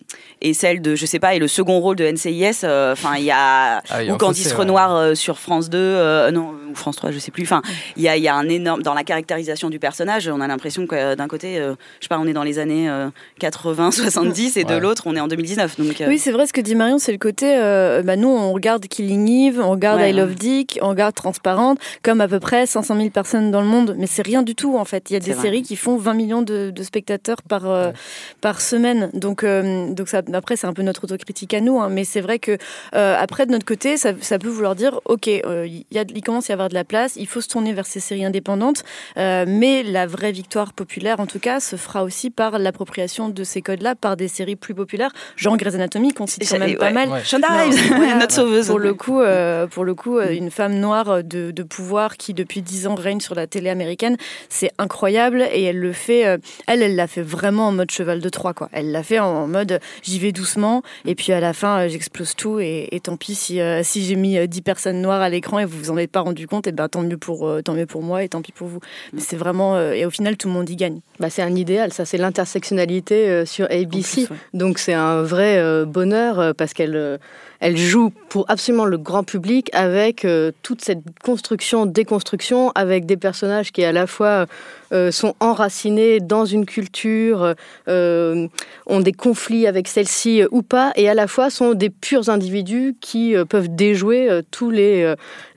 et 0.41 0.55
celle 0.55 0.81
de 0.81 0.95
je 0.95 1.05
sais 1.07 1.19
pas 1.19 1.35
et 1.35 1.39
le 1.39 1.49
second 1.49 1.79
rôle 1.81 1.97
de 1.97 2.05
NCIS 2.11 2.61
euh, 2.65 2.93
enfin 2.93 3.15
il 3.19 3.25
y 3.25 3.31
a 3.31 3.83
Ah, 3.91 4.05
ou 4.05 4.17
Candice. 4.17 4.53
Renoir 4.53 4.95
euh, 4.95 5.15
sur 5.15 5.39
France 5.39 5.69
2 5.71 5.79
euh, 5.79 6.31
non 6.31 6.55
ou 6.71 6.75
France 6.75 6.97
3 6.97 7.11
je 7.11 7.19
sais 7.19 7.31
plus 7.31 7.43
enfin 7.45 7.63
il 7.97 8.03
y 8.03 8.09
a 8.09 8.17
il 8.17 8.23
y 8.23 8.29
a 8.29 8.35
un 8.35 8.49
énorme 8.49 8.83
dans 8.83 8.95
la 8.95 9.05
caractérisation 9.05 9.69
du 9.71 9.79
personnage 9.79 10.29
on 10.29 10.41
a 10.41 10.47
l'impression 10.47 10.87
que 10.87 10.95
euh, 10.95 11.17
d'un 11.17 11.29
côté 11.29 11.59
euh, 11.59 11.75
je 12.01 12.05
sais 12.05 12.09
pas 12.09 12.19
on 12.21 12.27
est 12.27 12.33
dans 12.33 12.43
les 12.45 12.59
années 12.59 12.89
euh, 12.89 13.09
80 13.41 13.91
70 13.93 14.57
et 14.57 14.65
de 14.65 14.75
Ouais. 14.75 14.81
l'autre 14.81 15.05
on 15.07 15.17
est 15.17 15.21
en 15.21 15.29
2019 15.29 15.79
donc 15.81 16.01
euh, 16.01 16.07
Oui, 16.09 16.19
c'est 16.19 16.31
vrai, 16.31 16.47
ce 16.47 16.53
que 16.53 16.61
dit 16.61 16.75
Marion, 16.75 16.99
c'est 16.99 17.13
le 17.13 17.19
côté. 17.19 17.57
euh, 17.57 18.03
bah, 18.03 18.17
nous, 18.17 18.29
on 18.29 18.53
regarde 18.53 18.87
Killing 18.87 19.29
Eve, 19.49 19.61
on 19.61 19.71
regarde 19.71 20.01
Ouais, 20.01 20.11
I 20.11 20.13
Love 20.13 20.35
Dick, 20.35 20.79
on 20.83 20.89
regarde 20.89 21.15
Transparente, 21.15 21.79
comme 22.03 22.21
à 22.21 22.29
peu 22.29 22.39
près 22.41 22.67
500 22.67 22.97
000 22.97 23.11
personnes 23.11 23.51
dans 23.51 23.61
le 23.61 23.67
monde. 23.67 23.95
Mais 23.99 24.07
c'est 24.07 24.23
rien 24.23 24.43
du 24.43 24.55
tout, 24.55 24.77
en 24.79 24.85
fait. 24.85 25.11
Il 25.11 25.15
y 25.15 25.17
a 25.17 25.21
des 25.21 25.33
vrai. 25.33 25.43
séries 25.43 25.63
qui 25.63 25.77
font 25.77 25.97
20 25.97 26.15
millions 26.15 26.43
de, 26.43 26.71
de 26.71 26.83
spectateurs 26.83 27.43
par, 27.49 27.67
euh, 27.69 27.87
Ouais. 27.89 27.93
par 28.41 28.61
semaine. 28.61 29.11
Donc, 29.19 29.45
euh, 29.45 29.93
donc 29.93 30.09
ça, 30.09 30.23
après, 30.33 30.57
c'est 30.57 30.67
un 30.67 30.73
peu 30.73 30.83
notre 30.83 31.05
autocritique 31.05 31.55
à 31.55 31.61
nous. 31.61 31.81
hein. 31.81 31.89
mais 31.91 32.05
c'est 32.05 32.21
vrai 32.21 32.39
que, 32.39 32.57
euh, 32.95 33.17
après, 33.19 33.47
de 33.47 33.53
notre 33.53 33.67
côté, 33.67 33.97
ça, 33.97 34.13
ça 34.21 34.39
peut 34.39 34.49
vouloir 34.49 34.75
dire 34.75 35.01
OK, 35.05 35.29
euh, 35.29 35.67
il 35.67 35.85
y 35.91 35.99
a, 35.99 36.05
il 36.15 36.23
commence 36.23 36.51
à 36.51 36.53
y 36.53 36.55
avoir 36.55 36.69
de 36.69 36.75
la 36.75 36.85
place, 36.85 37.15
il 37.17 37.27
faut 37.27 37.41
se 37.41 37.49
tourner 37.49 37.73
vers 37.73 37.87
ces 37.87 38.01
séries 38.01 38.25
indépendantes. 38.25 38.85
euh, 39.17 39.45
mais 39.47 39.83
la 39.83 40.07
vraie 40.07 40.33
victoire 40.33 40.73
populaire, 40.73 41.21
en 41.21 41.27
tout 41.27 41.39
cas, 41.39 41.61
se 41.61 41.77
fera 41.77 42.03
aussi 42.05 42.31
par 42.31 42.59
l'appropriation 42.59 43.29
de 43.29 43.45
ces 43.45 43.63
codes-là 43.63 43.95
par 43.95 44.17
des 44.17 44.29
séries 44.29 44.57
plus 44.57 44.75
populaires, 44.75 45.13
genre 45.37 45.57
Grey's 45.57 45.75
Anatomy, 45.75 46.13
qu'on 46.13 46.27
cite 46.27 46.49
quand 46.49 46.59
même 46.59 46.69
Ouais. 46.71 46.77
pas 46.77 46.91
mal. 46.91 47.09
Ouais. 47.09 47.25
Shonda 47.25 47.49
Non, 47.49 47.59
Rhimes, 47.71 47.79
voilà. 47.97 48.15
notre 48.17 48.35
sauveuse 48.35 48.67
Pour 48.69 48.79
le 48.79 48.95
coup, 48.95 49.21
euh, 49.21 49.67
pour 49.67 49.85
le 49.85 49.95
coup, 49.95 50.19
euh, 50.19 50.31
une 50.33 50.51
femme 50.51 50.75
noire 50.75 51.23
de, 51.25 51.51
de 51.51 51.63
pouvoir 51.63 52.17
qui 52.17 52.35
depuis 52.35 52.63
dix 52.63 52.87
ans 52.87 52.95
règne 52.95 53.21
sur 53.21 53.35
la 53.35 53.47
télé 53.47 53.71
américaine, 53.71 54.17
c'est 54.49 54.71
incroyable 54.79 55.47
et 55.53 55.63
elle 55.65 55.79
le 55.79 55.93
fait. 55.93 56.27
euh, 56.27 56.39
elle, 56.67 56.83
elle 56.83 56.97
l'a 56.97 57.07
fait 57.07 57.23
vraiment 57.23 57.69
en 57.69 57.73
mode 57.73 57.91
cheval 57.91 58.21
de 58.21 58.29
Troie, 58.29 58.55
quoi. 58.55 58.69
Elle 58.73 58.93
l'a 58.93 59.03
fait 59.09 59.19
en, 59.19 59.47
mode 59.47 59.81
j'y 60.03 60.19
vais 60.19 60.33
doucement 60.33 60.83
et 61.07 61.15
puis 61.15 61.33
à 61.33 61.41
la 61.41 61.53
fin 61.53 61.81
euh, 61.81 61.89
j'explose 61.89 62.35
tout 62.35 62.61
et, 62.61 62.89
et 62.93 63.01
tant 63.01 63.17
pis 63.17 63.35
si 63.35 63.61
euh, 63.61 63.83
si 63.83 64.05
j'ai 64.05 64.17
mis 64.17 64.39
euh, 64.39 64.47
10 64.47 64.63
personnes 64.63 65.01
noires 65.01 65.21
à 65.21 65.29
l'écran 65.29 65.59
et 65.59 65.65
vous 65.65 65.79
vous 65.79 65.91
en 65.91 65.97
êtes 65.97 66.11
pas 66.11 66.21
rendu 66.21 66.47
compte, 66.47 66.67
et 66.67 66.73
ben 66.73 66.89
tant 66.89 67.03
mieux 67.03 67.17
pour 67.17 67.49
euh, 67.49 67.63
tant 67.63 67.75
mieux 67.75 67.87
pour 67.87 68.03
moi 68.03 68.23
et 68.23 68.29
tant 68.29 68.43
pis 68.43 68.53
pour 68.53 68.69
vous. 68.69 68.81
Mais 69.13 69.21
c'est 69.21 69.37
vraiment 69.37 69.77
euh, 69.77 69.93
et 69.93 70.05
au 70.05 70.11
final 70.11 70.37
tout 70.37 70.49
le 70.49 70.55
monde 70.55 70.69
y 70.69 70.77
gagne. 70.77 71.01
Bah, 71.21 71.31
c'est 71.31 71.43
un 71.43 71.55
idéal, 71.55 71.93
ça, 71.93 72.05
c'est 72.05 72.19
l'intersectionnalité 72.19 73.29
euh, 73.29 73.45
sur 73.45 73.67
ABC. 73.67 73.89
En 74.23 74.27
plus, 74.27 74.31
ouais. 74.31 74.41
Donc 74.55 74.79
c'est 74.79 74.95
un 74.95 75.23
vrai 75.23 75.59
euh, 75.59 75.85
bonheur 75.85 76.39
euh, 76.39 76.53
parce 76.53 76.75
qu'elle 76.75 76.97
euh, 76.97 77.19
elle 77.61 77.77
joue 77.77 78.13
pour 78.29 78.45
absolument 78.49 78.85
le 78.85 78.99
grand 78.99 79.25
public 79.25 79.69
avec 79.73 80.25
euh, 80.25 80.53
toute 80.63 80.85
cette 80.85 81.03
construction, 81.25 81.87
déconstruction, 81.87 82.71
avec 82.77 83.05
des 83.05 83.17
personnages 83.17 83.73
qui 83.73 83.83
à 83.85 83.91
la 83.91 84.07
fois 84.07 84.47
euh, 84.93 85.11
sont 85.11 85.35
enracinés 85.41 86.21
dans 86.21 86.45
une 86.45 86.67
culture, 86.67 87.55
euh, 87.89 88.49
ont 88.87 89.01
des 89.01 89.13
conflits 89.13 89.67
avec 89.67 89.89
celle-ci 89.89 90.43
euh, 90.43 90.49
ou 90.51 90.63
pas, 90.63 90.93
et 90.97 91.09
à 91.09 91.15
la 91.15 91.27
fois 91.27 91.51
sont 91.51 91.75
des 91.75 91.91
purs 91.91 92.29
individus 92.29 92.97
qui 93.01 93.35
peuvent 93.49 93.69
déjouer 93.69 94.41
tous 94.51 94.71
les 94.71 95.15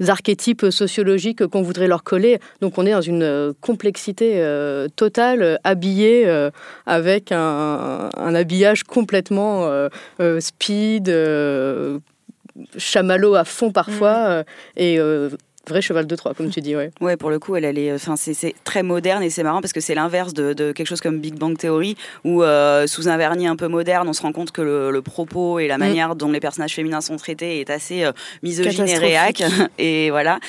archétypes 0.07 0.69
sociologiques 0.69 1.45
qu'on 1.47 1.61
voudrait 1.61 1.87
leur 1.87 2.03
coller. 2.03 2.39
Donc 2.61 2.77
on 2.77 2.85
est 2.85 2.91
dans 2.91 3.01
une 3.01 3.53
complexité 3.61 4.43
totale, 4.95 5.59
habillée 5.63 6.49
avec 6.85 7.31
un, 7.31 8.09
un 8.15 8.35
habillage 8.35 8.83
complètement 8.83 9.69
speed, 10.39 11.09
chamallow 12.77 13.35
à 13.35 13.43
fond 13.43 13.71
parfois, 13.71 14.15
euh, 14.17 14.43
et 14.75 14.99
euh, 14.99 15.29
vrai 15.67 15.81
cheval 15.81 16.07
de 16.07 16.15
Troie, 16.15 16.33
comme 16.33 16.49
tu 16.49 16.61
dis, 16.61 16.75
ouais. 16.75 16.91
Ouais, 17.01 17.17
pour 17.17 17.29
le 17.29 17.39
coup, 17.39 17.55
elle, 17.55 17.65
elle 17.65 17.77
est, 17.77 17.93
enfin, 17.93 18.15
c'est, 18.15 18.55
très 18.63 18.83
moderne 18.83 19.23
et 19.23 19.29
c'est 19.29 19.43
marrant 19.43 19.61
parce 19.61 19.73
que 19.73 19.79
c'est 19.79 19.95
l'inverse 19.95 20.33
de, 20.33 20.53
de 20.53 20.71
quelque 20.71 20.87
chose 20.87 21.01
comme 21.01 21.19
Big 21.19 21.35
Bang 21.35 21.57
Theory 21.57 21.95
où 22.23 22.43
euh, 22.43 22.87
sous 22.87 23.07
un 23.07 23.17
vernis 23.17 23.47
un 23.47 23.55
peu 23.55 23.67
moderne, 23.67 24.07
on 24.07 24.13
se 24.13 24.21
rend 24.21 24.31
compte 24.31 24.51
que 24.51 24.61
le, 24.61 24.91
le 24.91 25.01
propos 25.01 25.59
et 25.59 25.67
la 25.67 25.77
manière 25.77 26.15
dont 26.15 26.31
les 26.31 26.39
personnages 26.39 26.73
féminins 26.73 27.01
sont 27.01 27.17
traités 27.17 27.59
est 27.59 27.69
assez 27.69 28.03
euh, 28.03 28.11
misogyne 28.43 28.87
et 28.87 28.97
réac. 28.97 29.43
Et 29.77 30.09
voilà. 30.11 30.39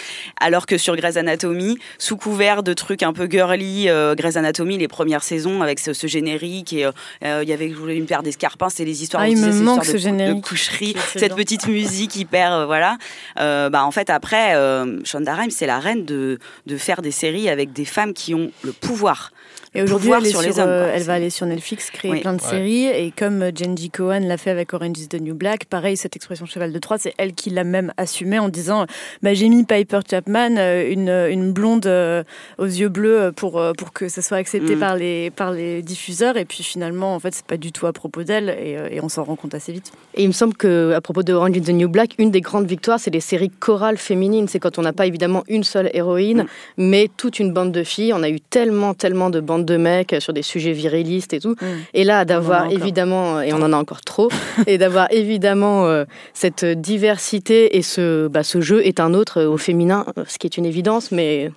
Alors 0.41 0.67
que 0.67 0.77
sur 0.77 0.97
Grey's 0.97 1.17
Anatomy, 1.17 1.79
sous 1.99 2.17
couvert 2.17 2.63
de 2.63 2.73
trucs 2.75 3.03
un 3.03 3.13
peu 3.13 3.29
girly, 3.31 3.89
euh, 3.89 4.15
Grey's 4.15 4.37
Anatomy, 4.37 4.79
les 4.79 4.89
premières 4.89 5.23
saisons 5.23 5.63
avec 5.63 5.79
ce, 5.79 5.93
ce 5.93 6.07
générique 6.07 6.73
et 6.73 6.85
euh, 6.85 6.93
euh, 7.25 7.41
il 7.43 7.49
y 7.49 7.53
avait 7.53 7.67
une 7.69 8.07
paire 8.07 8.23
d'escarpins, 8.23 8.69
c'est 8.69 8.85
les 8.85 9.03
histoires, 9.03 9.23
Ah, 9.23 9.27
on 9.27 9.31
il 9.31 9.39
me 9.39 9.47
disait, 9.47 9.59
ces 9.59 9.65
manque 9.65 9.85
histoires 9.85 10.03
ce 10.03 10.09
de, 10.09 10.35
de 10.35 10.41
coucherie, 10.41 10.95
cette 11.17 11.35
petite 11.35 11.69
musique 11.69 12.17
hyper, 12.17 12.53
euh, 12.53 12.67
voilà. 12.67 12.97
Euh, 13.39 13.71
bah 13.71 13.85
en 13.85 13.91
fait 13.91 14.11
après, 14.11 14.55
euh, 14.55 14.99
Shonda 15.05 15.35
Rhimes 15.35 15.51
c'est 15.51 15.67
la 15.67 15.79
reine 15.79 16.05
de, 16.05 16.39
de 16.67 16.77
faire 16.77 17.03
des 17.03 17.11
séries 17.11 17.49
avec 17.49 17.73
des 17.73 17.85
femmes 17.85 18.13
qui 18.15 18.35
ont 18.35 18.51
le 18.63 18.73
pouvoir. 18.73 19.33
Et 19.75 19.83
aujourd'hui, 19.83 20.11
elle, 20.15 20.27
sur, 20.27 20.39
hommes. 20.41 20.47
euh, 20.59 20.85
quoi. 20.85 20.93
elle 20.97 21.03
va 21.05 21.15
aller 21.15 21.31
sur 21.31 21.47
Netflix 21.47 21.91
créer 21.91 22.11
Oui. 22.11 22.21
plein 22.21 22.35
de 22.35 22.43
Ouais. 22.43 22.49
séries. 22.51 22.85
Et 22.87 23.11
comme 23.17 23.41
euh, 23.43 23.51
Jenji 23.55 23.89
Cohen 23.89 24.21
l'a 24.21 24.37
fait 24.37 24.51
avec 24.51 24.75
Orange 24.75 24.99
is 24.99 25.09
the 25.09 25.21
New 25.21 25.35
Black, 25.35 25.65
pareil, 25.65 25.97
cette 25.97 26.15
expression 26.15 26.45
cheval 26.45 26.73
de 26.73 26.79
Troie, 26.79 26.99
c'est 26.99 27.15
elle 27.17 27.33
qui 27.33 27.49
l'a 27.51 27.65
même 27.65 27.93
assumée 27.97 28.39
en 28.39 28.49
disant 28.51 28.85
bah, 29.23 29.33
J'ai 29.33 29.49
mis 29.49 29.65
Piper 29.65 30.01
Chapman, 30.09 30.57
euh, 30.59 30.91
une, 30.91 31.09
une 31.09 31.53
blonde 31.53 31.87
euh, 31.87 32.23
aux 32.59 32.67
yeux 32.67 32.91
bleus, 32.91 33.19
euh, 33.21 33.33
pour, 33.33 33.59
euh, 33.59 33.73
pour 33.73 33.93
que 33.95 34.09
ça 34.09 34.21
soit 34.21 34.37
accepté 34.37 34.77
Mm. 34.77 34.79
par, 34.79 34.97
les, 34.97 35.31
par 35.31 35.53
les 35.53 35.81
diffuseurs. 35.83 36.37
Et 36.37 36.45
puis 36.45 36.63
finalement, 36.63 37.15
en 37.15 37.19
fait, 37.21 37.35
c'est 37.35 37.47
pas 37.47 37.57
du 37.57 37.73
tout 37.73 37.87
à 37.87 37.95
propos 37.95 38.25
d'elle. 38.25 38.51
Et, 38.51 38.77
euh, 38.77 38.89
et 38.91 39.01
on 39.01 39.09
s'en 39.09 39.25
rend 39.25 39.37
compte 39.37 39.55
assez 39.55 39.73
vite. 39.73 39.91
Et 40.15 40.23
il 40.25 40.29
me 40.29 40.33
semble 40.33 40.55
que 40.55 40.93
à 40.93 41.01
propos 41.01 41.23
de 41.23 41.33
Orange 41.33 41.57
is 41.57 41.63
the 41.63 41.71
New 41.71 41.89
Black, 41.89 42.15
une 42.19 42.31
des 42.31 42.43
grandes 42.43 42.67
victoires, 42.67 43.01
c'est 43.01 43.11
les 43.11 43.21
séries 43.21 43.51
chorales 43.51 43.97
féminines. 43.97 44.49
C'est 44.49 44.59
quand 44.59 44.79
on 44.79 44.83
n'a 44.83 44.93
pas 44.93 45.07
évidemment 45.07 45.45
une 45.49 45.65
seule 45.65 45.89
héroïne, 45.95 46.45
mais 46.77 47.09
toute 47.17 47.39
une 47.39 47.55
bande 47.55 47.73
de 47.73 47.83
filles. 47.85 48.13
On 48.13 48.23
a 48.23 48.29
eu 48.29 48.39
tellement, 48.39 48.93
tellement 48.93 49.31
de 49.31 49.41
bandes 49.41 49.62
de 49.65 49.77
mecs 49.77 50.17
sur 50.19 50.33
des 50.33 50.43
sujets 50.43 50.73
virilistes 50.73 51.33
et 51.33 51.41
tout. 51.41 51.57
Et 51.95 52.05
là, 52.05 52.25
d'avoir 52.25 52.71
évidemment, 52.71 53.41
et 53.41 53.53
on 53.53 53.63
en 53.63 53.73
a 53.73 53.77
encore 53.77 54.01
trop, 54.01 54.29
et 54.67 54.79
d'avoir 54.79 55.11
évidemment 55.11 55.87
euh, 55.87 56.05
cette 56.35 56.65
diversité 56.65 57.77
et 57.77 57.83
ce, 57.83 58.29
bah, 58.29 58.43
ce 58.43 58.61
jeu 58.61 58.85
est 58.87 59.01
un 59.01 59.15
autre 59.15 59.41
euh, 59.41 59.49
au 59.49 59.57
féminin, 59.57 60.07
euh, 60.19 60.25
ce 60.27 60.39
qui 60.39 60.47
est 60.47 60.57
une 60.57 60.67
évidence, 60.67 61.13
mais 61.13 61.51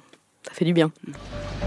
ça 0.43 0.53
fait 0.53 0.65
du 0.65 0.73
bien. 0.73 0.91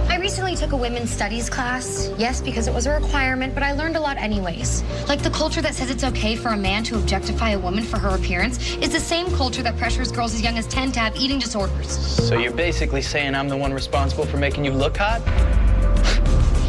I 0.09 0.19
recently 0.19 0.57
took 0.57 0.73
a 0.73 0.77
women's 0.77 1.11
studies 1.11 1.49
class. 1.49 2.11
Yes, 2.19 2.41
because 2.41 2.67
it 2.67 2.75
was 2.75 2.87
a 2.87 2.93
requirement, 2.93 3.55
but 3.55 3.63
I 3.63 3.73
learned 3.73 3.97
a 3.97 4.01
lot 4.01 4.17
anyways. 4.17 4.83
Like 5.09 5.23
the 5.23 5.31
culture 5.31 5.63
that 5.63 5.75
says 5.75 5.91
it's 5.91 6.05
okay 6.05 6.37
for 6.37 6.49
a 6.51 6.57
man 6.57 6.83
to 6.85 6.97
objectify 6.97 7.51
a 7.51 7.59
woman 7.59 7.85
for 7.85 7.99
her 7.99 8.11
appearance 8.11 8.77
is 8.77 8.91
the 8.91 9.01
same 9.01 9.27
culture 9.37 9.63
that 9.63 9.77
pressures 9.77 10.11
girls 10.11 10.35
as 10.35 10.43
young 10.43 10.59
as 10.59 10.67
10 10.67 10.93
to 10.93 11.01
have 11.01 11.17
eating 11.17 11.39
disorders. 11.39 11.89
So 11.89 12.39
you're 12.39 12.53
basically 12.53 13.03
saying 13.03 13.35
I'm 13.35 13.49
the 13.49 13.57
one 13.57 13.73
responsible 13.73 14.27
for 14.27 14.37
making 14.37 14.65
you 14.65 14.73
look 14.73 14.97
hot? 14.97 15.23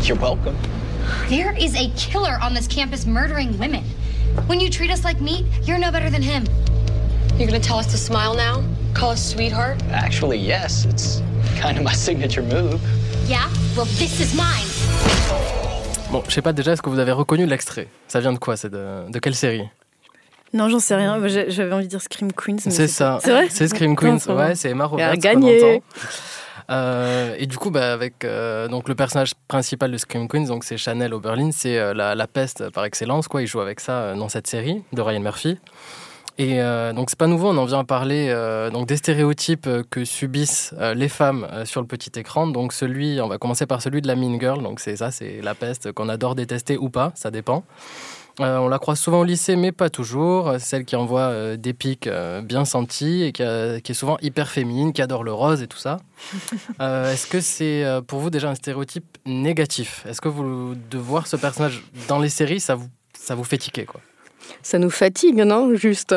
You're 0.07 0.17
welcome. 0.17 0.57
There 1.27 1.55
is 1.57 1.75
a 1.75 1.89
killer 1.95 2.39
on 2.41 2.53
this 2.53 2.67
campus 2.67 3.05
murdering 3.05 3.57
women. 3.59 3.83
When 4.47 4.59
you 4.59 4.69
treat 4.69 4.91
us 4.91 5.03
like 5.03 5.19
meat, 5.19 5.45
you're 5.63 5.77
no 5.77 5.91
better 5.91 6.09
than 6.09 6.21
him. 6.21 6.45
You're 7.37 7.47
gonna 7.47 7.59
tell 7.59 7.79
us 7.79 7.87
to 7.91 7.97
smile 7.97 8.33
now? 8.33 8.63
Call 8.93 9.11
us 9.11 9.23
sweetheart? 9.33 9.81
Actually, 9.91 10.37
yes. 10.37 10.85
It's 10.85 11.21
kind 11.57 11.77
of 11.77 11.83
my 11.83 11.93
signature 12.07 12.41
move. 12.41 12.81
Yeah? 13.29 13.47
Well, 13.77 13.85
this 13.99 14.19
is 14.19 14.33
mine. 14.35 14.67
Bon, 16.11 16.23
je 16.27 16.33
sais 16.33 16.41
pas 16.41 16.51
déjà, 16.51 16.71
est-ce 16.71 16.81
que 16.81 16.89
vous 16.89 16.97
avez 16.97 17.11
reconnu 17.11 17.45
l'extrait? 17.45 17.87
Ça 18.07 18.19
vient 18.19 18.33
de 18.33 18.39
quoi 18.39 18.57
C'est 18.57 18.69
de, 18.71 19.09
de 19.11 19.19
quelle 19.19 19.35
série? 19.35 19.69
Non, 20.51 20.67
j'en 20.67 20.79
sais 20.79 20.95
rien. 20.95 21.19
J'avais 21.27 21.71
envie 21.71 21.83
de 21.85 21.89
dire 21.89 22.01
Scream 22.01 22.31
Queens. 22.33 22.57
C'est 22.57 22.87
ça. 22.87 23.19
C'est 23.21 23.29
vrai? 23.31 23.47
C'est 23.51 23.67
Scream 23.67 23.95
Queens. 23.95 24.17
Ouais, 24.29 24.55
c'est 24.55 24.71
Emma 24.71 24.89
Elle 24.97 25.01
a 25.03 25.07
Roberts. 25.11 25.19
gagné. 25.21 25.83
Euh, 26.71 27.35
et 27.37 27.45
du 27.45 27.57
coup, 27.57 27.69
bah, 27.69 27.93
avec 27.93 28.23
euh, 28.25 28.67
donc 28.67 28.89
le 28.89 28.95
personnage 28.95 29.33
principal 29.47 29.91
de 29.91 29.97
Scream 29.97 30.27
Queens, 30.27 30.45
donc 30.47 30.63
c'est 30.63 30.77
Chanel 30.77 31.13
Oberlin, 31.13 31.51
c'est 31.51 31.77
euh, 31.77 31.93
la, 31.93 32.15
la 32.15 32.27
peste 32.27 32.69
par 32.71 32.85
excellence. 32.85 33.27
Quoi, 33.27 33.43
il 33.43 33.47
joue 33.47 33.59
avec 33.61 33.79
ça 33.79 33.91
euh, 33.93 34.15
dans 34.15 34.29
cette 34.29 34.47
série 34.47 34.83
de 34.93 35.01
Ryan 35.01 35.19
Murphy. 35.19 35.59
Et 36.41 36.61
euh, 36.61 36.93
donc 36.93 37.09
c'est 37.09 37.19
pas 37.19 37.27
nouveau, 37.27 37.49
on 37.49 37.57
en 37.57 37.65
vient 37.65 37.79
à 37.79 37.83
parler 37.83 38.27
euh, 38.29 38.69
donc 38.71 38.87
des 38.87 38.95
stéréotypes 38.95 39.67
euh, 39.67 39.83
que 39.89 40.05
subissent 40.05 40.73
euh, 40.79 40.93
les 40.93 41.09
femmes 41.09 41.45
sur 41.65 41.81
le 41.81 41.87
petit 41.87 42.17
écran. 42.17 42.47
Donc 42.47 42.71
celui, 42.71 43.19
on 43.19 43.27
va 43.27 43.37
commencer 43.37 43.65
par 43.65 43.81
celui 43.81 44.01
de 44.01 44.07
la 44.07 44.15
Mean 44.15 44.39
Girl. 44.39 44.63
Donc 44.63 44.79
c'est 44.79 44.95
ça, 44.95 45.11
c'est 45.11 45.41
la 45.41 45.53
peste 45.53 45.91
qu'on 45.91 46.07
adore 46.07 46.35
détester 46.35 46.77
ou 46.77 46.89
pas, 46.89 47.11
ça 47.13 47.29
dépend. 47.29 47.65
On 48.41 48.69
la 48.69 48.79
croise 48.79 48.97
souvent 49.01 49.19
au 49.19 49.23
lycée, 49.25 49.57
mais 49.57 49.73
pas 49.73 49.89
toujours. 49.89 50.53
Celle 50.59 50.85
qui 50.85 50.95
envoie 50.95 51.57
des 51.57 51.73
pics 51.73 52.07
bien 52.43 52.63
sentis 52.63 53.23
et 53.23 53.31
qui, 53.33 53.43
a- 53.43 53.81
qui 53.81 53.91
est 53.91 53.95
souvent 53.95 54.17
hyper 54.21 54.47
féminine, 54.47 54.93
qui 54.93 55.01
adore 55.01 55.25
le 55.25 55.33
rose 55.33 55.61
et 55.61 55.67
tout 55.67 55.77
ça. 55.77 55.97
Est-ce 56.79 57.27
que 57.27 57.41
c'est 57.41 57.83
pour 58.07 58.19
vous 58.19 58.29
déjà 58.29 58.49
un 58.49 58.55
stéréotype 58.55 59.17
négatif? 59.25 60.05
Est-ce 60.07 60.21
que 60.21 60.29
vous 60.29 60.73
de 60.89 60.97
voir 60.97 61.27
ce 61.27 61.35
personnage 61.35 61.83
dans 62.07 62.19
les 62.19 62.29
séries, 62.29 62.61
ça 62.61 62.75
vous 62.75 62.87
ça 63.13 63.35
vous 63.35 63.43
fait 63.43 63.57
tiquer 63.57 63.83
quoi? 63.83 63.99
Ça 64.69 64.77
nous 64.77 64.91
fatigue, 64.91 65.37
non 65.37 65.73
Juste. 65.73 66.13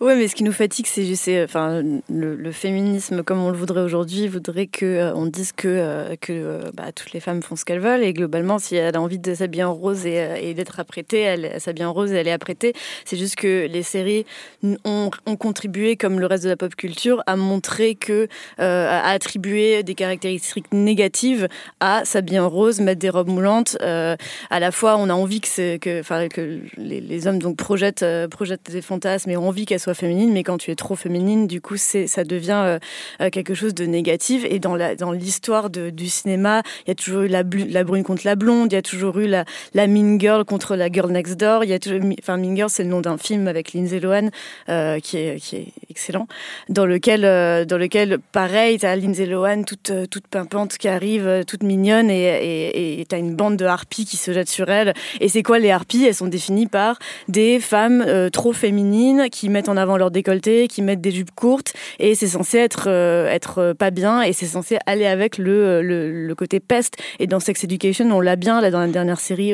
Ouais, 0.00 0.16
mais 0.16 0.26
ce 0.26 0.34
qui 0.34 0.42
nous 0.42 0.52
fatigue, 0.52 0.86
c'est 0.86 1.14
c'est, 1.16 1.44
enfin 1.44 1.82
le, 2.08 2.50
féminisme 2.50 3.22
comme 3.22 3.42
on 3.42 3.50
le 3.50 3.56
voudrait 3.58 3.82
aujourd'hui 3.82 4.26
voudrait 4.26 4.66
que 4.66 4.86
euh, 4.86 5.14
on 5.14 5.26
dise 5.26 5.52
que 5.52 5.68
euh, 5.68 6.16
que 6.18 6.32
euh, 6.32 6.70
bah, 6.72 6.92
toutes 6.94 7.12
les 7.12 7.20
femmes 7.20 7.42
font 7.42 7.56
ce 7.56 7.66
qu'elles 7.66 7.80
veulent 7.80 8.02
et 8.02 8.14
globalement, 8.14 8.58
si 8.58 8.76
elle 8.76 8.96
a 8.96 9.02
envie 9.02 9.18
de 9.18 9.34
s'habiller 9.34 9.64
en 9.64 9.74
rose 9.74 10.06
et, 10.06 10.54
d'être 10.54 10.80
apprêtée, 10.80 11.20
elle, 11.20 11.50
elle 11.52 11.60
s'habille 11.60 11.84
en 11.84 11.92
rose 11.92 12.10
et 12.10 12.16
elle 12.16 12.28
est 12.28 12.32
apprêtée. 12.32 12.72
C'est 13.04 13.18
juste 13.18 13.36
que 13.36 13.66
les 13.66 13.82
séries 13.82 14.24
ont, 14.62 15.10
ont 15.26 15.36
contribué, 15.36 15.96
comme 15.96 16.20
le 16.20 16.26
reste 16.26 16.44
de 16.44 16.48
la 16.48 16.56
pop 16.56 16.74
culture, 16.74 17.22
à 17.26 17.36
montrer 17.36 17.96
que 17.96 18.28
à 18.56 19.10
attribuer 19.10 19.82
des 19.82 19.94
caractéristiques 19.94 20.72
négatives 20.72 21.48
à 21.80 22.06
s'habiller 22.06 22.38
en 22.38 22.48
rose, 22.48 22.80
mettre 22.80 23.00
des 23.00 23.10
robes 23.10 23.28
moulantes. 23.28 23.76
à 23.82 24.16
la 24.50 24.72
fois, 24.72 24.96
on 24.96 25.10
a 25.10 25.14
envie 25.14 25.42
que, 25.42 25.76
que, 25.76 26.28
que 26.28 26.60
les, 26.78 27.02
les 27.02 27.26
hommes 27.26 27.38
donc 27.38 27.58
projettent, 27.58 27.89
euh, 28.02 28.28
projettent 28.28 28.70
des 28.70 28.82
fantasmes 28.82 29.30
et 29.30 29.36
ont 29.36 29.48
envie 29.48 29.66
qu'elles 29.66 29.80
soient 29.80 29.94
féminines, 29.94 30.32
mais 30.32 30.42
quand 30.42 30.58
tu 30.58 30.70
es 30.70 30.74
trop 30.74 30.96
féminine, 30.96 31.46
du 31.46 31.60
coup, 31.60 31.76
c'est, 31.76 32.06
ça 32.06 32.24
devient 32.24 32.62
euh, 32.64 32.78
euh, 33.20 33.30
quelque 33.30 33.54
chose 33.54 33.74
de 33.74 33.84
négatif. 33.84 34.44
Et 34.48 34.58
dans, 34.58 34.74
la, 34.74 34.94
dans 34.94 35.12
l'histoire 35.12 35.70
de- 35.70 35.90
du 35.90 36.08
cinéma, 36.08 36.62
il 36.86 36.88
y 36.88 36.92
a 36.92 36.94
toujours 36.94 37.22
eu 37.22 37.28
la, 37.28 37.42
la 37.68 37.84
brune 37.84 38.04
contre 38.04 38.22
la 38.24 38.36
blonde, 38.36 38.72
il 38.72 38.76
y 38.76 38.78
a 38.78 38.82
toujours 38.82 39.18
eu 39.18 39.26
la, 39.26 39.44
la 39.74 39.86
mean 39.86 40.18
girl 40.18 40.44
contre 40.44 40.76
la 40.76 40.90
girl 40.90 41.10
next 41.10 41.36
door. 41.36 41.64
Il 41.64 41.70
y 41.70 41.74
a 41.74 41.78
toujours, 41.78 42.00
enfin, 42.20 42.36
Mean 42.36 42.56
Girl, 42.56 42.70
c'est 42.70 42.84
le 42.84 42.90
nom 42.90 43.00
d'un 43.00 43.18
film 43.18 43.48
avec 43.48 43.72
Lindsay 43.72 44.00
Lohan 44.00 44.30
euh, 44.68 44.98
qui, 45.00 45.16
est, 45.18 45.40
qui 45.40 45.56
est 45.56 45.66
excellent, 45.90 46.26
dans 46.68 46.86
lequel, 46.86 47.24
euh, 47.24 47.64
dans 47.64 47.78
lequel 47.78 48.18
pareil, 48.32 48.78
tu 48.78 48.86
as 48.86 48.96
Lindsay 48.96 49.26
Lohan 49.26 49.62
toute, 49.64 49.90
euh, 49.90 50.06
toute 50.06 50.26
pimpante 50.26 50.78
qui 50.78 50.88
arrive, 50.88 51.26
euh, 51.26 51.42
toute 51.42 51.62
mignonne, 51.62 52.10
et 52.10 53.04
tu 53.08 53.14
as 53.14 53.18
une 53.18 53.34
bande 53.34 53.56
de 53.56 53.64
harpies 53.64 54.04
qui 54.04 54.16
se 54.16 54.32
jettent 54.32 54.48
sur 54.48 54.68
elle. 54.70 54.94
Et 55.20 55.28
c'est 55.28 55.42
quoi 55.42 55.58
les 55.58 55.70
harpies? 55.70 56.04
Elles 56.04 56.14
sont 56.14 56.28
définies 56.28 56.66
par 56.66 56.98
des 57.28 57.60
femmes 57.70 58.04
euh, 58.04 58.30
trop 58.30 58.52
féminines 58.52 59.28
qui 59.30 59.48
mettent 59.48 59.68
en 59.68 59.76
avant 59.76 59.96
leur 59.96 60.10
décolleté, 60.10 60.66
qui 60.66 60.82
mettent 60.82 61.00
des 61.00 61.12
jupes 61.12 61.30
courtes, 61.30 61.72
et 62.00 62.16
c'est 62.16 62.26
censé 62.26 62.58
être, 62.58 62.88
euh, 62.88 63.28
être 63.28 63.58
euh, 63.58 63.74
pas 63.74 63.92
bien, 63.92 64.22
et 64.22 64.32
c'est 64.32 64.46
censé 64.46 64.78
aller 64.86 65.06
avec 65.06 65.38
le, 65.38 65.80
le, 65.80 66.34
côté 66.34 66.58
peste. 66.58 66.96
Et 67.20 67.28
dans 67.28 67.38
Sex 67.38 67.62
Education, 67.62 68.10
on 68.10 68.20
l'a 68.20 68.34
bien, 68.34 68.60
là, 68.60 68.72
dans 68.72 68.80
la 68.80 68.88
dernière 68.88 69.20
série 69.20 69.52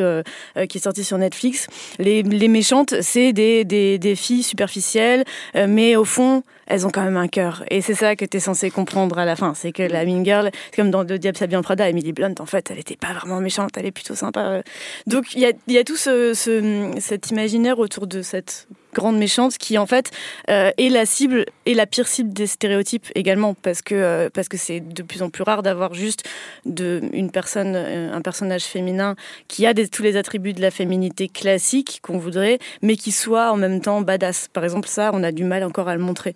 qui 0.69 0.79
est 0.79 0.81
sortie 0.81 1.05
sur 1.05 1.19
Netflix, 1.19 1.67
les, 1.99 2.23
méchantes, 2.49 2.95
c'est 3.01 3.33
des, 3.33 3.65
des, 3.65 4.15
filles 4.15 4.43
superficielles, 4.43 5.25
mais 5.55 5.97
au 5.97 6.05
fond, 6.05 6.43
elles 6.67 6.87
ont 6.87 6.91
quand 6.91 7.03
même 7.03 7.17
un 7.17 7.29
cœur. 7.29 7.65
Et 7.71 7.81
c'est 7.81 7.95
ça 7.95 8.15
que 8.17 8.25
tu 8.25 8.37
es 8.37 8.41
censé 8.41 8.71
comprendre 8.71 9.19
à 9.19 9.25
la 9.25 9.37
fin. 9.37 9.55
C'est 9.55 9.73
que 9.73 9.83
la 9.83 10.05
Mean 10.05 10.25
Girl, 10.25 10.51
c'est 10.71 10.77
comme 10.77 10.91
dans 10.91 11.03
Le 11.03 11.19
Diable 11.19 11.37
s'habille 11.37 11.61
Prada, 11.63 11.89
Emily 11.89 12.13
Blunt, 12.13 12.35
en 12.39 12.47
fait, 12.47 12.71
elle 12.71 12.79
était 12.79 12.97
pas 12.97 13.13
vraiment 13.15 13.41
méchante, 13.41 13.71
elle 13.77 13.87
est 13.87 13.93
plutôt 13.93 14.15
sympa. 14.15 14.63
Donc 15.07 15.35
il 15.35 15.41
y 15.41 15.47
a, 15.47 15.53
y 15.69 15.79
a 15.79 15.85
tout 15.85 15.97
ce, 15.97 16.35
ce- 16.35 16.93
cet 17.01 17.31
imaginaire 17.31 17.79
autour 17.79 18.06
de 18.07 18.23
cette 18.23 18.69
grande 18.95 19.19
méchante 19.19 19.59
qui 19.59 19.77
en 19.77 19.87
fait 19.87 20.11
euh, 20.49 20.71
est 20.79 20.89
la 20.89 21.05
cible 21.05 21.45
et 21.67 21.75
la 21.75 21.85
pire 21.85 22.09
cible 22.09 22.33
des 22.33 22.47
stéréotypes 22.47 23.07
également 23.15 23.53
parce 23.53 23.83
que 23.83 23.95
euh, 23.95 24.31
parce 24.33 24.49
que 24.49 24.57
c'est 24.57 24.81
de 24.81 25.03
plus 25.03 25.23
en 25.23 25.29
plus 25.29 25.43
rare 25.43 25.63
d'avoir 25.63 25.93
juste 25.93 26.25
de 26.65 27.03
une 27.13 27.31
personne 27.31 27.75
euh, 27.77 28.15
un 28.15 28.23
personnage 28.23 28.65
féminin 28.65 29.15
qui 29.49 29.67
a 29.67 29.75
des, 29.75 29.87
tous 29.89 30.03
les 30.03 30.17
attributs 30.17 30.55
de 30.55 30.63
la 30.63 30.71
féminité 30.71 31.29
classique 31.29 32.01
qu'on 32.03 32.17
voudrait 32.17 32.59
mais 32.81 32.97
qui 32.97 33.13
soit 33.13 33.53
en 33.53 33.57
même 33.57 33.83
temps 33.83 34.01
badass. 34.01 34.49
Par 34.51 34.65
exemple 34.65 34.89
ça 34.89 35.11
on 35.13 35.23
a 35.23 35.31
du 35.31 35.45
mal 35.45 35.63
encore 35.63 35.89
à 35.89 35.95
le 35.95 36.03
montrer. 36.03 36.35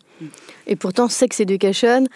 Et 0.66 0.76
pourtant, 0.76 1.08
Sex 1.08 1.40
Education 1.40 2.06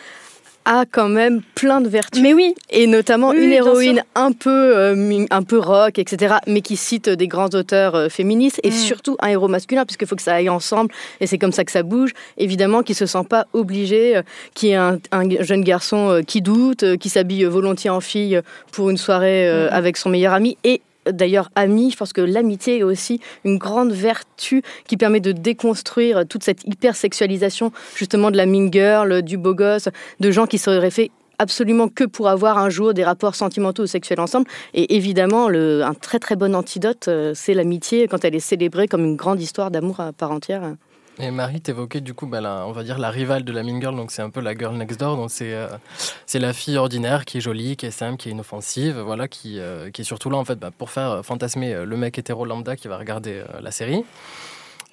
a 0.65 0.85
quand 0.91 1.09
même 1.09 1.43
plein 1.55 1.81
de 1.81 1.89
vertus. 1.89 2.23
Mais 2.23 2.33
oui. 2.35 2.55
Et 2.71 2.87
notamment 2.87 3.31
Oui, 3.31 3.45
une 3.45 3.53
héroïne 3.53 4.03
un 4.15 4.33
peu, 4.33 4.51
euh, 4.77 5.27
un 5.31 5.43
peu 5.43 5.59
rock, 5.59 5.99
etc., 5.99 6.37
mais 6.47 6.61
qui 6.63 6.77
cite 6.77 7.09
des 7.09 7.29
grands 7.29 7.51
auteurs 7.51 7.95
euh, 7.95 8.09
féministes 8.09 8.61
et 8.63 8.71
Mm. 8.71 8.73
surtout 8.73 9.17
un 9.21 9.29
héros 9.29 9.49
masculin, 9.49 9.85
puisqu'il 9.85 10.07
faut 10.09 10.17
que 10.17 10.23
ça 10.23 10.35
aille 10.35 10.49
ensemble 10.49 10.91
et 11.21 11.27
c'est 11.27 11.39
comme 11.39 11.53
ça 11.53 11.65
que 11.65 11.73
ça 11.73 11.83
bouge. 11.83 12.13
Évidemment, 12.39 12.83
qui 12.83 12.95
se 12.95 13.07
sent 13.07 13.25
pas 13.29 13.47
obligé, 13.53 14.17
euh, 14.17 14.23
qui 14.55 14.71
est 14.71 14.75
un, 14.77 14.99
un 15.13 15.29
jeune 15.43 15.63
garçon 15.65 16.23
qui 16.27 16.41
doute, 16.43 16.97
qui 16.99 17.09
s'habille 17.09 17.45
volontiers 17.45 17.91
en 17.91 18.01
fille 18.01 18.41
pour 18.73 18.91
une 18.91 18.97
soirée 18.99 19.49
Mm. 19.49 19.69
avec 19.73 19.97
son 19.97 20.09
meilleur 20.11 20.33
ami 20.33 20.57
et 20.65 20.81
D'ailleurs, 21.11 21.51
ami, 21.55 21.91
je 21.91 21.97
pense 21.97 22.13
que 22.13 22.21
l'amitié 22.21 22.79
est 22.79 22.83
aussi 22.83 23.21
une 23.45 23.59
grande 23.59 23.93
vertu 23.93 24.63
qui 24.87 24.97
permet 24.97 25.21
de 25.21 25.33
déconstruire 25.33 26.27
toute 26.27 26.45
cette 26.45 26.65
hypersexualisation 26.65 27.73
justement 27.97 28.31
de 28.31 28.37
la 28.37 28.47
mean 28.47 28.71
girl, 28.73 29.23
du 29.23 29.37
beau 29.37 29.55
gosse, 29.55 29.89
de 30.21 30.31
gens 30.31 30.47
qui 30.47 30.59
seraient 30.59 30.91
fait 30.91 31.11
absolument 31.39 31.89
que 31.89 32.05
pour 32.05 32.29
avoir 32.29 32.59
un 32.59 32.71
jour 32.71 32.95
des 32.95 33.05
rapports 33.05 33.35
sentimentaux 33.35 33.83
ou 33.83 33.87
sexuels 33.87 34.21
ensemble. 34.21 34.47
Et 34.73 34.97
évidemment, 34.97 35.49
un 35.49 35.95
très 35.95 36.19
très 36.19 36.37
bon 36.37 36.55
antidote, 36.55 37.09
euh, 37.09 37.33
c'est 37.35 37.55
l'amitié 37.55 38.09
quand 38.09 38.25
elle 38.25 38.35
est 38.35 38.41
célébrée 38.41 38.89
comme 38.89 39.05
une 39.05 39.17
grande 39.17 39.41
histoire 39.41 39.71
d'amour 39.71 40.01
à 40.01 40.13
part 40.13 40.31
entière. 40.31 40.75
Et 41.21 41.31
Marie, 41.31 41.61
t'évoquais 41.61 42.01
du 42.01 42.13
coup, 42.13 42.27
bah, 42.27 42.65
on 42.67 42.73
va 42.73 42.83
dire 42.83 42.99
la 42.99 43.11
rivale 43.11 43.45
de 43.45 43.53
la 43.53 43.63
Mean 43.63 43.81
Girl, 43.81 43.95
donc 43.95 44.11
c'est 44.11 44.23
un 44.23 44.31
peu 44.31 44.41
la 44.41 44.55
girl 44.55 44.77
next 44.77 44.99
door, 44.99 45.17
donc 45.17 45.31
c'est 45.31 45.55
euh, 45.55 45.69
c'est 46.27 46.41
la 46.41 46.53
fille 46.53 46.77
ordinaire 46.77 47.25
qui 47.25 47.39
est 47.39 47.41
jolie, 47.41 47.77
qui 47.77 47.87
est 47.87 47.93
simple, 47.93 48.17
qui 48.17 48.29
est 48.29 48.33
inoffensive, 48.33 48.99
voilà, 48.99 49.29
qui, 49.29 49.61
euh, 49.61 49.91
qui 49.91 50.01
est 50.01 50.05
surtout 50.05 50.29
là 50.29 50.39
en 50.39 50.45
fait 50.45 50.59
bah, 50.59 50.73
pour 50.77 50.91
faire 50.91 51.11
euh, 51.11 51.23
fantasmer 51.23 51.85
le 51.85 51.97
mec 51.97 52.19
hétéro 52.19 52.45
lambda 52.45 52.75
qui 52.75 52.89
va 52.89 52.99
regarder 52.99 53.45
la 53.61 53.71
série. 53.71 54.05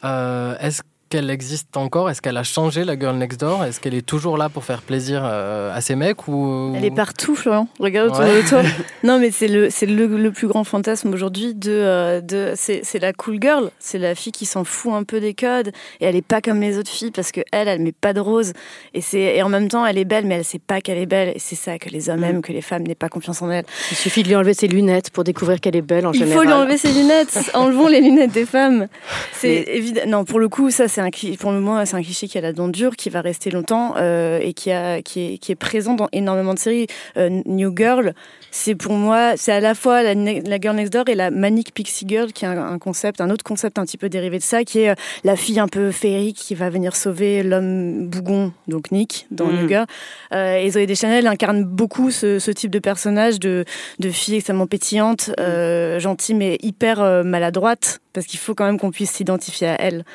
Est-ce 0.04 0.82
qu'elle 1.12 1.30
existe 1.30 1.78
encore? 1.78 2.10
Est-ce 2.10 2.22
qu'elle 2.22 2.38
a 2.38 2.44
changé 2.44 2.84
la 2.84 2.98
girl 2.98 3.16
next 3.18 3.40
door? 3.40 3.64
Est-ce 3.64 3.80
qu'elle 3.80 3.94
est 3.94 4.06
toujours 4.06 4.38
là 4.38 4.50
pour 4.50 4.64
faire 4.64 4.82
plaisir 4.82 5.22
euh, 5.24 5.76
à 5.76 5.82
ses 5.82 5.96
mecs 5.96 6.28
ou 6.28 6.74
Elle 6.76 6.86
est 6.86 6.90
partout, 6.96 7.36
Florian. 7.36 7.68
Regarde 7.80 8.10
autour 8.10 8.22
Ouais. 8.22 8.42
de 8.42 8.48
toi. 8.48 8.62
Non, 9.04 9.20
mais 9.20 9.30
c'est 9.32 9.48
le, 9.48 9.70
c'est 9.70 9.86
le, 9.86 10.06
le 10.08 10.32
plus 10.32 10.48
grand 10.48 10.64
fantasme 10.64 11.14
aujourd'hui 11.14 11.54
de, 11.54 11.72
euh, 11.72 12.22
de 12.22 12.54
c'est, 12.56 12.82
c'est 12.84 13.00
la 13.00 13.14
cool 13.14 13.38
girl. 13.42 13.70
C'est 13.80 13.98
la 13.98 14.16
fille 14.16 14.32
qui 14.32 14.46
s'en 14.46 14.64
fout 14.64 14.94
un 14.94 15.04
peu 15.04 15.20
des 15.20 15.34
codes 15.34 15.72
et 16.00 16.06
elle 16.06 16.16
est 16.16 16.22
pas 16.26 16.40
comme 16.42 16.62
les 16.62 16.78
autres 16.78 16.90
filles 16.92 17.12
parce 17.12 17.32
que 17.32 17.42
elle, 17.52 17.68
elle 17.68 17.82
met 17.82 17.92
pas 17.92 18.14
de 18.14 18.20
rose 18.20 18.54
et 18.94 19.02
c'est, 19.02 19.20
et 19.38 19.44
en 19.44 19.50
même 19.50 19.68
temps, 19.68 19.86
elle 19.86 19.98
est 19.98 20.06
belle, 20.06 20.26
mais 20.26 20.36
elle 20.36 20.46
sait 20.46 20.60
pas 20.60 20.82
qu'elle 20.82 20.98
est 20.98 21.06
belle 21.06 21.30
et 21.36 21.40
c'est 21.40 21.56
ça 21.56 21.78
que 21.78 21.90
les 21.90 22.10
hommes 22.10 22.24
aiment, 22.24 22.42
que 22.42 22.54
les 22.54 22.62
femmes 22.62 22.84
n'aient 22.84 22.96
pas 22.96 23.10
confiance 23.10 23.42
en 23.42 23.50
elle. 23.52 23.66
Il 23.92 23.98
suffit 23.98 24.24
de 24.24 24.30
lui 24.30 24.36
enlever 24.36 24.54
ses 24.54 24.68
lunettes 24.68 25.10
pour 25.10 25.24
découvrir 25.24 25.60
qu'elle 25.60 25.76
est 25.76 25.82
belle 25.82 26.06
en 26.08 26.12
Il 26.14 26.20
général. 26.20 26.38
faut 26.38 26.44
lui 26.46 26.54
enlever 26.54 26.78
ses 26.78 26.92
lunettes. 26.94 27.38
Enlevons 27.54 27.88
les 27.88 28.00
lunettes 28.02 28.32
des 28.32 28.46
femmes. 28.46 28.88
C'est 29.34 29.66
évident. 29.68 30.02
Non, 30.08 30.26
pour 30.26 30.40
le 30.40 30.48
coup, 30.48 30.70
ça, 30.72 30.88
c'est 30.88 31.01
un 31.04 31.10
pour 31.40 31.52
le 31.52 31.60
moment, 31.60 31.86
c'est 31.86 31.96
un 31.96 32.02
cliché 32.02 32.28
qui 32.28 32.38
a 32.38 32.42
la 32.42 32.54
dent 32.54 32.68
dure, 32.68 32.96
qui 32.96 33.10
va 33.10 33.22
rester 33.22 33.52
longtemps 33.52 33.94
euh, 33.98 34.40
et 34.42 34.54
qui 34.54 34.72
a, 34.72 35.02
qui 35.02 35.34
est, 35.34 35.38
qui 35.38 35.52
est 35.52 35.56
présent 35.56 35.94
dans 35.94 36.08
énormément 36.12 36.54
de 36.54 36.60
séries. 36.60 36.88
Euh, 37.18 37.42
New 37.46 37.74
Girl, 37.76 38.14
c'est 38.52 38.76
pour 38.76 38.94
moi, 38.94 39.34
c'est 39.38 39.52
à 39.52 39.60
la 39.60 39.76
fois 39.76 40.04
la, 40.04 40.14
girl 40.60 40.76
next 40.76 40.94
door 40.94 41.06
et 41.08 41.16
la 41.16 41.32
manic 41.32 41.74
pixie 41.74 42.06
girl, 42.08 42.34
qui 42.34 42.46
est 42.46 42.48
un, 42.48 42.58
un 42.58 42.80
concept, 42.80 43.22
un 43.22 43.30
autre 43.30 43.44
concept 43.44 43.80
un 43.80 43.86
petit 43.86 43.98
peu 43.98 44.10
dérivé 44.10 44.38
de 44.38 44.44
ça, 44.44 44.64
qui 44.64 44.80
est 44.80 44.90
euh, 44.90 44.96
la 45.24 45.36
fille 45.36 45.60
un 45.60 45.68
peu 45.68 45.92
féerique 45.92 46.38
qui 46.38 46.56
va 46.56 46.70
venir 46.70 46.96
sauver 46.96 47.44
l'homme 47.44 48.08
bougon, 48.08 48.52
donc 48.68 48.92
Nick, 48.92 49.28
dans 49.32 49.48
Mhm. 49.48 49.62
New 49.62 49.68
Girl. 49.68 49.86
Euh, 50.34 50.58
et 50.58 50.70
Zoé 50.70 50.86
Deschanel 50.86 51.28
incarne 51.28 51.64
beaucoup 51.64 52.12
ce, 52.12 52.40
ce 52.40 52.52
type 52.52 52.72
de 52.72 52.80
personnage 52.80 53.40
de, 53.40 53.66
de 54.00 54.10
fille 54.10 54.36
extrêmement 54.36 54.68
pétillante, 54.68 55.32
euh, 55.40 56.00
gentille 56.00 56.36
mais 56.36 56.58
hyper 56.62 57.24
maladroite, 57.24 58.00
parce 58.14 58.26
qu'il 58.26 58.40
faut 58.40 58.56
quand 58.56 58.66
même 58.66 58.80
qu'on 58.80 58.92
puisse 58.92 59.12
s'identifier 59.12 59.68
à 59.68 59.82
elle. 59.82 60.06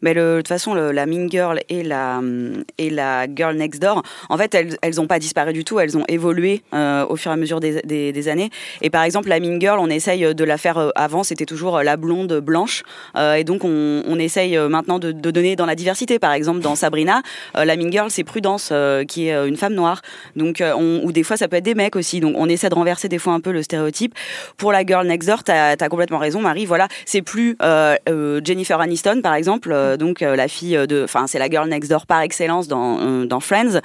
Mais 0.00 0.14
le- 0.14 0.36
de 0.36 0.36
toute 0.38 0.48
façon, 0.48 0.74
la 0.74 1.06
Mean 1.06 1.28
Girl 1.30 1.60
et 1.68 1.82
la, 1.82 2.20
et 2.78 2.88
la 2.90 3.26
Girl 3.34 3.54
Next 3.56 3.80
Door, 3.80 4.02
en 4.28 4.38
fait, 4.38 4.54
elles 4.54 4.76
elles 4.82 5.00
ont 5.00 5.06
pas 5.06 5.18
disparu 5.18 5.52
du 5.52 5.64
tout, 5.64 5.78
elles 5.80 5.96
ont 5.98 6.04
évolué 6.08 6.62
euh, 6.72 7.04
au 7.08 7.16
fur 7.16 7.30
et 7.30 7.34
à 7.34 7.36
mesure 7.36 7.60
des, 7.60 7.82
des- 7.82 8.28
années. 8.28 8.50
Et 8.82 8.90
par 8.90 9.02
exemple, 9.02 9.28
la 9.28 9.38
Mean 9.38 9.60
Girl, 9.60 9.78
on 9.78 9.88
essaye 9.88 10.34
de 10.34 10.44
la 10.44 10.58
faire 10.58 10.78
euh, 10.78 10.90
avant, 10.94 11.22
c'était 11.22 11.44
toujours 11.44 11.82
la 11.82 11.96
blonde 11.96 12.40
blanche. 12.40 12.82
Euh, 13.16 13.34
et 13.34 13.44
donc, 13.44 13.62
on, 13.64 14.18
essaye 14.18 14.56
maintenant 14.58 14.98
de, 14.98 15.12
donner 15.12 15.56
dans 15.56 15.66
la 15.66 15.74
diversité. 15.74 16.18
Par 16.18 16.32
exemple, 16.32 16.60
dans 16.60 16.74
Sabrina, 16.74 17.20
la 17.54 17.76
Mean 17.76 17.92
Girl, 17.92 18.10
c'est 18.10 18.24
Prudence, 18.24 18.72
qui 19.08 19.28
est 19.28 19.46
une 19.46 19.56
femme 19.58 19.74
noire. 19.74 20.00
Donc, 20.36 20.62
on- 20.62 21.00
ou 21.04 21.12
des 21.12 21.22
fois, 21.22 21.36
ça 21.36 21.48
peut 21.48 21.56
être 21.56 21.64
des 21.64 21.74
mecs 21.74 21.96
aussi. 21.96 22.20
Donc, 22.20 22.34
on 22.38 22.48
essaie 22.48 22.70
de 22.70 22.74
renverser 22.74 23.08
des 23.08 23.18
fois 23.18 23.34
un 23.34 23.40
peu 23.40 23.52
le 23.52 23.62
stéréotype. 23.62 24.14
Pour 24.56 24.72
la 24.72 24.84
Girl 24.86 25.06
Next 25.06 25.28
Door, 25.28 25.44
tu 25.44 25.52
as, 25.52 25.76
complètement 25.90 26.18
raison, 26.18 26.40
Marie. 26.40 26.64
Voilà, 26.64 26.88
c'est 27.04 27.22
plus 27.22 27.56
euh, 27.62 27.96
euh, 28.08 28.40
Jennifer 28.42 28.80
Aniston, 28.80 29.20
par 29.22 29.34
exemple, 29.34 29.72
euh, 29.72 29.96
donc 29.96 30.20
la 30.20 30.48
fille 30.48 30.78
de. 30.86 31.04
Enfin, 31.04 31.26
c'est 31.26 31.38
la 31.38 31.48
Girl 31.48 31.68
Next 31.68 31.90
Door 31.90 32.06
par 32.06 32.20
excellence 32.20 32.68
dans, 32.68 33.24
dans 33.24 33.40
Friends. 33.40 33.80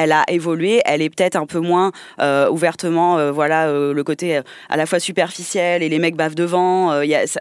Elle 0.00 0.12
a 0.12 0.22
évolué, 0.28 0.80
elle 0.84 1.02
est 1.02 1.10
peut-être 1.10 1.34
un 1.34 1.44
peu 1.44 1.58
moins 1.58 1.90
euh, 2.20 2.48
ouvertement, 2.48 3.18
euh, 3.18 3.32
voilà, 3.32 3.66
euh, 3.66 3.92
le 3.92 4.04
côté 4.04 4.40
à 4.68 4.76
la 4.76 4.86
fois 4.86 5.00
superficiel 5.00 5.82
et 5.82 5.88
les 5.88 5.98
mecs 5.98 6.14
bavent 6.14 6.36
devant. 6.36 6.92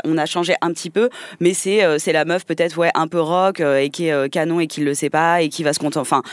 on 0.03 0.17
a 0.17 0.25
changé 0.25 0.55
un 0.61 0.73
petit 0.73 0.89
peu, 0.89 1.09
mais 1.39 1.53
c'est 1.53 2.11
la 2.11 2.25
meuf 2.25 2.47
peut-être 2.47 2.75
ouais 2.79 2.89
un 2.95 3.07
peu 3.07 3.21
rock 3.21 3.59
et 3.59 3.89
qui 3.91 4.07
est 4.07 4.29
canon 4.31 4.59
et 4.59 4.65
qui 4.65 4.81
le 4.81 4.95
sait 4.95 5.11
pas 5.11 5.43
et 5.43 5.49
qui 5.49 5.61
va 5.61 5.73
se 5.73 5.77
contenter, 5.77 5.99
enfin, 5.99 6.23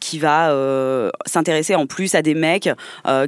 qui 0.00 0.18
va 0.18 0.52
s'intéresser 1.24 1.76
en 1.76 1.86
plus 1.86 2.16
à 2.16 2.22
des 2.22 2.34
mecs 2.34 2.68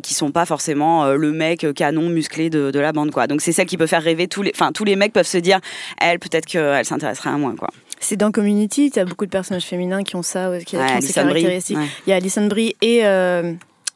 qui 0.02 0.14
sont 0.14 0.32
pas 0.32 0.46
forcément 0.46 1.06
le 1.12 1.30
mec 1.30 1.64
canon 1.74 2.08
musclé 2.08 2.50
de, 2.50 2.72
de 2.72 2.80
la 2.80 2.92
bande 2.92 3.12
quoi. 3.12 3.28
Donc 3.28 3.40
c'est 3.40 3.52
celle 3.52 3.66
qui 3.66 3.76
peut 3.76 3.86
faire 3.86 4.02
rêver 4.02 4.26
tous 4.26 4.42
les, 4.42 4.50
enfin 4.52 4.72
tous 4.72 4.84
les 4.84 4.96
mecs 4.96 5.12
peuvent 5.12 5.26
se 5.26 5.38
dire, 5.38 5.60
elle 6.00 6.18
peut-être 6.18 6.46
qu'elle 6.46 6.84
s'intéresserait 6.84 7.30
à 7.30 7.36
moi 7.36 7.54
quoi. 7.56 7.68
C'est 8.00 8.16
dans 8.16 8.30
Community, 8.30 8.90
tu 8.90 8.98
as 8.98 9.04
beaucoup 9.04 9.26
de 9.26 9.30
personnages 9.30 9.64
féminins 9.64 10.02
qui 10.02 10.16
ont 10.16 10.22
ça, 10.22 10.50
ouais, 10.50 10.64
qui, 10.64 10.76
ont 10.76 10.80
ces 10.86 10.94
Alison 10.94 11.22
Brie, 11.24 11.42
caractéristiques. 11.42 11.76
ouais. 11.78 11.86
Il 12.06 12.10
y 12.10 12.12
a 12.12 12.16
Alison 12.16 12.46
Brie 12.46 12.76
et... 12.82 13.04
euh, 13.04 13.52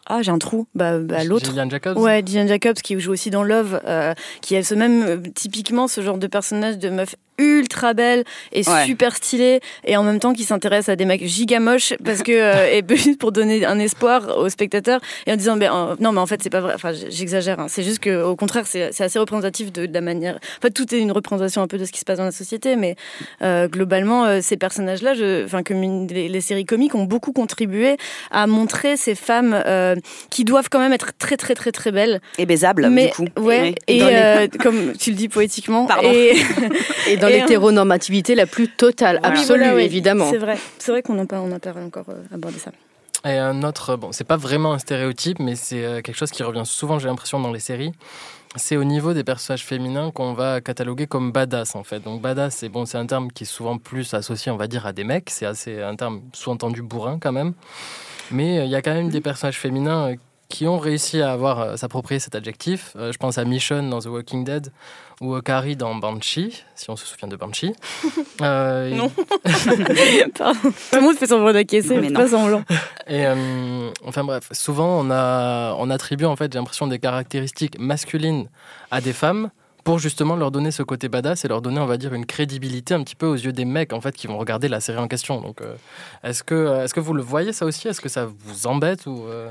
Ah, 0.06 0.20
j'ai 0.22 0.30
un 0.32 0.38
trou. 0.38 0.66
Bah, 0.74 0.98
bah, 0.98 1.22
l'autre. 1.24 1.46
Gillian 1.50 1.70
Jacobs 1.70 1.96
Ouais, 1.96 2.22
Gillian 2.26 2.46
Jacobs 2.48 2.74
qui 2.82 2.98
joue 2.98 3.12
aussi 3.12 3.30
dans 3.30 3.44
Love, 3.44 3.80
euh, 3.86 4.14
qui 4.40 4.56
a 4.56 4.62
ce 4.64 4.74
même, 4.74 5.02
euh, 5.06 5.16
typiquement, 5.34 5.86
ce 5.88 6.00
genre 6.00 6.18
de 6.18 6.26
personnage 6.26 6.78
de 6.78 6.90
meuf 6.90 7.14
ultra 7.42 7.92
belle 7.94 8.24
et 8.52 8.62
Ouais. 8.68 8.84
super 8.86 9.16
stylée 9.16 9.60
et 9.84 9.96
en 9.96 10.04
même 10.04 10.20
temps 10.20 10.32
qui 10.32 10.44
s'intéresse 10.44 10.88
à 10.88 10.94
des 10.96 11.04
mecs 11.04 11.26
giga 11.26 11.58
moches 11.58 11.94
parce 12.04 12.22
que 12.22 12.30
euh, 12.32 12.70
et 12.72 12.82
juste 12.96 13.18
pour 13.18 13.32
donner 13.32 13.64
un 13.66 13.78
espoir 13.80 14.38
aux 14.38 14.48
spectateurs 14.48 15.00
et 15.26 15.32
en 15.32 15.36
disant 15.36 15.56
ben, 15.56 15.70
euh, 15.74 15.96
non 15.98 16.12
mais 16.12 16.20
en 16.20 16.26
fait 16.26 16.40
c'est 16.42 16.50
pas 16.50 16.60
vrai 16.60 16.72
enfin 16.74 16.92
j'exagère 16.92 17.58
hein. 17.58 17.66
c'est 17.68 17.82
juste 17.82 17.98
que 17.98 18.22
au 18.22 18.36
contraire 18.36 18.64
c'est 18.66 19.00
assez 19.02 19.18
représentatif 19.18 19.72
de, 19.72 19.86
de 19.86 19.92
la 19.92 20.00
manière 20.00 20.36
en 20.36 20.60
fait 20.62 20.70
tout 20.70 20.94
est 20.94 20.98
une 21.00 21.10
représentation 21.10 21.60
un 21.60 21.66
peu 21.66 21.76
de 21.76 21.84
ce 21.84 21.90
qui 21.92 21.98
se 21.98 22.04
passe 22.04 22.18
dans 22.18 22.24
la 22.24 22.30
société 22.30 22.76
mais 22.76 22.94
euh, 23.42 23.66
globalement 23.68 24.24
euh, 24.24 24.38
ces 24.40 24.56
personnages 24.56 25.02
là 25.02 25.14
je 25.14 25.44
enfin 25.44 25.62
comme 25.64 25.82
une- 25.82 26.06
les, 26.06 26.28
les 26.28 26.40
séries 26.40 26.64
comiques 26.64 26.94
ont 26.94 27.04
beaucoup 27.04 27.32
contribué 27.32 27.96
à 28.30 28.46
montrer 28.46 28.96
ces 28.96 29.14
femmes 29.16 29.60
euh, 29.66 29.96
qui 30.30 30.44
doivent 30.44 30.68
quand 30.70 30.78
même 30.78 30.92
être 30.92 31.10
très 31.18 31.36
très 31.36 31.54
très 31.54 31.72
très 31.72 31.90
belles 31.90 32.20
et 32.38 32.46
baisables 32.46 32.88
mais 32.90 33.06
du 33.08 33.12
coup. 33.12 33.26
ouais 33.40 33.74
et 33.88 33.94
les- 33.98 34.02
euh, 34.02 34.46
comme 34.62 34.92
tu 34.96 35.10
le 35.10 35.16
dis 35.16 35.28
poétiquement 35.28 35.86
Pardon. 35.86 36.10
et, 36.12 36.34
Et 37.08 37.16
dans 37.16 37.28
Et, 37.28 37.31
l'hétéronormativité 37.40 38.34
la 38.34 38.46
plus 38.46 38.68
totale, 38.68 39.20
absolue, 39.22 39.60
voilà, 39.60 39.74
oui. 39.74 39.82
évidemment. 39.82 40.30
C'est 40.30 40.38
vrai, 40.38 40.58
c'est 40.78 40.92
vrai 40.92 41.02
qu'on 41.02 41.14
n'a 41.14 41.26
pas, 41.26 41.40
on 41.40 41.48
n'a 41.48 41.58
pas 41.58 41.72
encore 41.72 42.06
euh, 42.08 42.34
abordé 42.34 42.58
ça. 42.58 42.70
Et 43.24 43.38
un 43.38 43.62
autre, 43.62 43.96
bon, 43.96 44.10
c'est 44.10 44.24
pas 44.24 44.36
vraiment 44.36 44.72
un 44.72 44.78
stéréotype, 44.78 45.38
mais 45.38 45.54
c'est 45.54 45.84
euh, 45.84 46.00
quelque 46.00 46.16
chose 46.16 46.32
qui 46.32 46.42
revient 46.42 46.64
souvent, 46.64 46.98
j'ai 46.98 47.08
l'impression, 47.08 47.38
dans 47.38 47.52
les 47.52 47.60
séries. 47.60 47.92
C'est 48.56 48.76
au 48.76 48.84
niveau 48.84 49.14
des 49.14 49.24
personnages 49.24 49.64
féminins 49.64 50.10
qu'on 50.10 50.34
va 50.34 50.60
cataloguer 50.60 51.06
comme 51.06 51.30
badass, 51.30 51.76
en 51.76 51.84
fait. 51.84 52.00
Donc, 52.00 52.20
badass, 52.20 52.56
c'est 52.56 52.68
bon, 52.68 52.84
c'est 52.84 52.98
un 52.98 53.06
terme 53.06 53.30
qui 53.30 53.44
est 53.44 53.46
souvent 53.46 53.78
plus 53.78 54.12
associé, 54.12 54.50
on 54.50 54.56
va 54.56 54.66
dire, 54.66 54.86
à 54.86 54.92
des 54.92 55.04
mecs. 55.04 55.30
C'est 55.30 55.46
assez 55.46 55.80
un 55.80 55.94
terme 55.94 56.22
sous-entendu 56.32 56.82
bourrin, 56.82 57.18
quand 57.20 57.32
même. 57.32 57.54
Mais 58.32 58.58
euh, 58.58 58.64
il 58.64 58.70
y 58.70 58.74
a 58.74 58.82
quand 58.82 58.92
même 58.92 59.08
des 59.08 59.20
personnages 59.20 59.58
féminins 59.58 60.10
euh, 60.10 60.16
qui 60.52 60.66
ont 60.68 60.78
réussi 60.78 61.22
à 61.22 61.32
avoir 61.32 61.60
euh, 61.60 61.76
s'approprier 61.76 62.20
cet 62.20 62.34
adjectif. 62.34 62.92
Euh, 62.96 63.10
je 63.10 63.16
pense 63.16 63.38
à 63.38 63.44
Michonne 63.46 63.88
dans 63.88 64.00
The 64.00 64.06
Walking 64.06 64.44
Dead 64.44 64.70
ou 65.22 65.34
à 65.34 65.40
Carrie 65.40 65.76
dans 65.76 65.94
Banshee, 65.94 66.62
si 66.74 66.90
on 66.90 66.96
se 66.96 67.06
souvient 67.06 67.26
de 67.28 67.36
Banshee. 67.36 67.72
Euh, 68.40 68.88
et- 68.90 68.94
Non. 68.94 69.10
Pardon. 70.36 70.58
Tout 70.62 70.96
le 70.96 71.00
monde 71.00 71.16
fait 71.16 71.26
semblant 71.26 71.52
d'acquiescer, 71.52 71.98
Mais 71.98 72.10
pas 72.10 72.28
semblant. 72.28 72.62
Et 73.06 73.24
euh, 73.26 73.90
enfin 74.04 74.24
bref, 74.24 74.48
souvent 74.52 75.00
on, 75.00 75.10
a, 75.10 75.74
on 75.78 75.90
attribue 75.90 76.24
en 76.24 76.34
fait, 76.34 76.52
j'ai 76.52 76.58
l'impression, 76.58 76.86
des 76.88 76.98
caractéristiques 76.98 77.78
masculines 77.78 78.48
à 78.90 79.00
des 79.00 79.12
femmes 79.12 79.50
pour 79.84 79.98
justement 79.98 80.34
leur 80.34 80.50
donner 80.50 80.70
ce 80.70 80.82
côté 80.82 81.08
badass 81.08 81.44
et 81.44 81.48
leur 81.48 81.60
donner, 81.62 81.78
on 81.80 81.86
va 81.86 81.96
dire, 81.98 82.14
une 82.14 82.26
crédibilité 82.26 82.94
un 82.94 83.02
petit 83.04 83.14
peu 83.16 83.26
aux 83.26 83.34
yeux 83.36 83.52
des 83.52 83.64
mecs 83.64 83.92
en 83.92 84.00
fait 84.00 84.14
qui 84.16 84.26
vont 84.26 84.38
regarder 84.38 84.68
la 84.68 84.80
série 84.80 84.98
en 84.98 85.08
question. 85.08 85.40
Donc, 85.40 85.60
euh, 85.60 85.74
est-ce 86.24 86.42
que, 86.42 86.82
est-ce 86.84 86.94
que 86.94 87.00
vous 87.00 87.14
le 87.14 87.22
voyez 87.22 87.52
ça 87.52 87.64
aussi? 87.66 87.86
Est-ce 87.88 88.00
que 88.00 88.08
ça 88.08 88.26
vous 88.26 88.66
embête 88.66 89.06
ou 89.06 89.24
euh, 89.28 89.48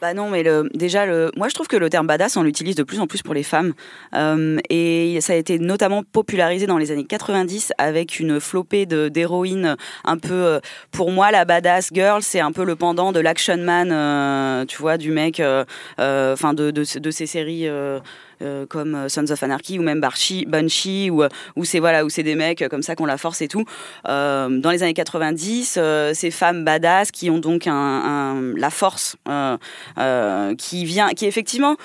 Bah 0.00 0.14
non, 0.14 0.30
mais 0.30 0.42
le, 0.42 0.70
déjà, 0.72 1.04
le, 1.04 1.30
moi 1.36 1.48
je 1.48 1.54
trouve 1.54 1.68
que 1.68 1.76
le 1.76 1.90
terme 1.90 2.06
badass, 2.06 2.38
on 2.38 2.42
l'utilise 2.42 2.74
de 2.74 2.82
plus 2.84 3.00
en 3.00 3.06
plus 3.06 3.20
pour 3.20 3.34
les 3.34 3.42
femmes. 3.42 3.74
Euh, 4.14 4.56
et 4.70 5.20
ça 5.20 5.34
a 5.34 5.36
été 5.36 5.58
notamment 5.58 6.02
popularisé 6.04 6.66
dans 6.66 6.78
les 6.78 6.90
années 6.90 7.04
90 7.04 7.74
avec 7.76 8.18
une 8.18 8.40
flopée 8.40 8.86
d'héroïnes 8.86 9.76
un 10.04 10.16
peu. 10.16 10.32
euh, 10.32 10.60
pour 10.90 11.10
moi, 11.10 11.30
la 11.30 11.44
badass 11.44 11.90
girl, 11.92 12.22
c'est 12.22 12.40
un 12.40 12.50
peu 12.52 12.64
le 12.64 12.76
pendant 12.76 13.12
de 13.12 13.20
l'action 13.20 13.58
man, 13.58 13.90
euh, 13.92 14.64
tu 14.64 14.78
vois, 14.80 14.96
du 14.96 15.10
mec, 15.10 15.38
euh, 15.38 15.64
enfin 15.98 16.54
de, 16.54 16.70
de, 16.70 16.98
de 16.98 17.10
ces 17.10 17.26
séries. 17.26 17.68
Euh, 18.42 18.50
euh, 18.50 18.66
comme 18.66 18.94
euh, 18.94 19.08
Sons 19.08 19.30
of 19.30 19.42
Anarchy 19.42 19.78
ou 19.78 19.82
même 19.82 20.00
Barchi, 20.00 20.44
Banshee 20.46 21.10
où, 21.10 21.22
où 21.56 21.64
c'est 21.64 21.78
voilà 21.78 22.04
des 22.04 22.34
mecs 22.34 22.62
euh, 22.62 22.68
comme 22.68 22.82
ça 22.82 22.94
qu'on 22.96 23.06
la 23.06 23.16
force 23.16 23.42
et 23.42 23.48
tout. 23.48 23.64
Euh, 24.08 24.48
dans 24.60 24.70
les 24.70 24.82
années 24.82 24.94
90 24.94 25.76
euh, 25.78 26.12
ces 26.14 26.30
femmes 26.30 26.64
badass 26.64 27.10
qui 27.10 27.30
ont 27.30 27.38
donc 27.38 27.66
un, 27.66 28.52
la 28.56 28.70
force 28.70 29.16
euh, 29.28 29.56
euh, 29.98 30.54
qui 30.56 30.84
vient 30.84 31.10
qui 31.10 31.26
effectivement 31.26 31.76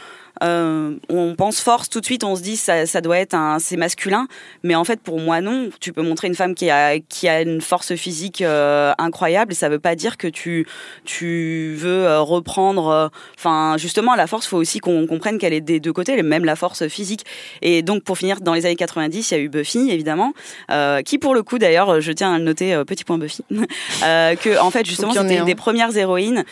euh, 0.44 0.96
on 1.10 1.36
pense 1.36 1.62
force 1.62 1.90
tout 1.90 2.02
de 2.02 2.06
suite, 2.06 2.24
on 2.24 2.36
se 2.36 2.42
dit 2.42 2.58
ça, 2.58 2.86
ça 2.86 3.00
doit 3.02 3.18
être 3.18 3.34
un, 3.34 3.60
c'est 3.60 3.78
masculin, 3.78 4.28
mais 4.64 4.76
en 4.76 4.84
fait 4.84 5.00
pour 5.00 5.20
moi 5.20 5.40
non. 5.42 5.70
Tu 5.80 5.94
peux 5.94 6.02
montrer 6.02 6.28
une 6.28 6.36
femme 6.36 6.56
qui 6.56 6.70
a 6.70 7.00
qui 7.00 7.30
a 7.30 7.42
une 7.42 7.62
force 7.62 7.96
physique 7.96 8.42
euh, 8.42 8.94
incroyable 8.98 9.54
et 9.54 9.56
ça 9.56 9.70
veut 9.70 9.80
pas 9.80 9.96
dire 9.96 10.18
que 10.18 10.28
tu 10.28 10.68
tu 11.06 11.76
veux 11.78 12.06
euh, 12.06 12.20
reprendre. 12.22 12.88
euh, 12.90 13.08
Enfin 13.38 13.78
justement 13.78 14.16
la 14.16 14.28
force, 14.28 14.46
faut 14.48 14.58
aussi 14.58 14.80
qu'on 14.80 15.08
comprenne 15.08 15.38
qu'elle 15.38 15.54
est 15.54 15.62
des 15.62 15.80
deux 15.80 15.94
côtés, 15.94 16.22
même 16.22 16.44
la 16.46 16.56
force 16.56 16.88
physique. 16.88 17.26
Et 17.62 17.82
donc 17.82 18.04
pour 18.04 18.18
finir, 18.18 18.42
dans 18.42 18.54
les 18.54 18.66
années 18.66 18.76
90, 18.76 19.32
il 19.32 19.34
y 19.34 19.38
a 19.38 19.42
eu 19.42 19.50
Buffy 19.50 19.90
évidemment, 19.90 20.34
qui 21.06 21.18
pour 21.18 21.34
le 21.34 21.44
coup 21.44 21.60
d'ailleurs, 21.60 22.02
je 22.02 22.12
tiens 22.12 22.34
à 22.34 22.38
le 22.38 22.44
noter, 22.44 22.82
petit 22.86 23.04
point 23.04 23.18
Buffy, 23.18 23.44
que 24.02 24.60
en 24.60 24.72
fait 24.72 24.86
justement 24.86 25.14
c'était 25.14 25.36
une 25.36 25.42
un. 25.42 25.46
des 25.46 25.56
premières 25.56 25.96
héroïnes 25.96 26.44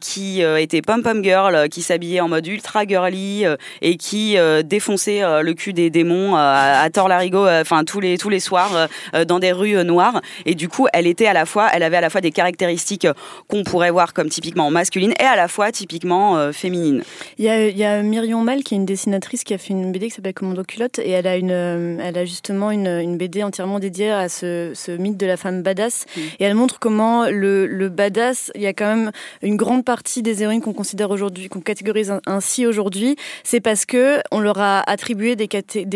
qui 0.00 0.40
était 0.42 0.82
pom 0.82 1.02
pom 1.02 1.22
girl, 1.22 1.68
qui 1.68 1.82
s'habillait 1.82 2.20
en 2.20 2.28
mode 2.28 2.46
ultra 2.46 2.84
girly 2.86 3.13
euh, 3.14 3.56
et 3.82 3.96
qui 3.96 4.36
euh, 4.38 4.62
défonçait 4.62 5.22
euh, 5.22 5.42
le 5.42 5.54
cul 5.54 5.72
des 5.72 5.90
démons 5.90 6.36
à, 6.36 6.80
à 6.82 6.90
tort 6.90 7.08
larigot, 7.08 7.46
enfin 7.46 7.84
tous 7.84 8.00
les 8.00 8.18
tous 8.18 8.28
les 8.28 8.40
soirs 8.40 8.88
dans 9.26 9.38
des 9.38 9.52
rues 9.52 9.84
noires. 9.84 10.20
Et 10.46 10.54
du 10.54 10.68
coup, 10.68 10.86
elle 10.92 11.06
était 11.06 11.26
à 11.26 11.32
la 11.32 11.46
fois, 11.46 11.68
elle 11.72 11.82
avait 11.82 11.96
à 11.96 12.00
la 12.00 12.10
fois 12.10 12.20
des 12.20 12.30
caractéristiques 12.30 13.06
qu'on 13.48 13.64
pourrait 13.64 13.90
voir 13.90 14.12
comme 14.14 14.28
typiquement 14.28 14.70
masculines 14.70 15.14
et 15.20 15.24
à 15.24 15.36
la 15.36 15.48
fois 15.48 15.72
typiquement 15.72 16.52
féminines. 16.52 17.02
Il 17.38 17.44
y 17.44 17.48
a, 17.48 17.68
il 17.68 17.76
y 17.76 17.84
a 17.84 18.02
Myrion 18.02 18.42
Mal 18.42 18.62
qui 18.62 18.74
est 18.74 18.78
une 18.78 18.86
dessinatrice 18.86 19.44
qui 19.44 19.54
a 19.54 19.58
fait 19.58 19.72
une 19.72 19.92
BD 19.92 20.08
qui 20.08 20.14
s'appelle 20.14 20.34
Commando 20.34 20.64
Culotte 20.64 20.98
et 20.98 21.10
elle 21.10 21.26
a, 21.26 21.36
une, 21.36 21.50
elle 21.50 22.18
a 22.18 22.24
justement 22.24 22.70
une, 22.70 22.86
une 22.86 23.16
BD 23.16 23.42
entièrement 23.42 23.78
dédiée 23.78 24.10
à 24.10 24.28
ce, 24.28 24.72
ce 24.74 24.92
mythe 24.92 25.16
de 25.16 25.26
la 25.26 25.36
femme 25.36 25.62
badass 25.62 26.06
et 26.38 26.44
elle 26.44 26.54
montre 26.54 26.78
comment 26.78 27.26
le, 27.28 27.66
le 27.66 27.88
badass, 27.88 28.50
il 28.54 28.62
y 28.62 28.66
a 28.66 28.72
quand 28.72 28.94
même 28.94 29.10
une 29.42 29.56
grande 29.56 29.84
partie 29.84 30.22
des 30.22 30.42
héroïnes 30.42 30.60
qu'on 30.60 30.72
considère 30.72 31.10
aujourd'hui, 31.10 31.48
qu'on 31.48 31.60
catégorise 31.60 32.12
ainsi 32.26 32.66
aujourd'hui, 32.66 33.03
c'est 33.42 33.60
parce 33.60 33.84
que 33.86 34.20
on 34.30 34.40
leur 34.40 34.58
a 34.58 34.88
attribué 34.88 35.36
des, 35.36 35.48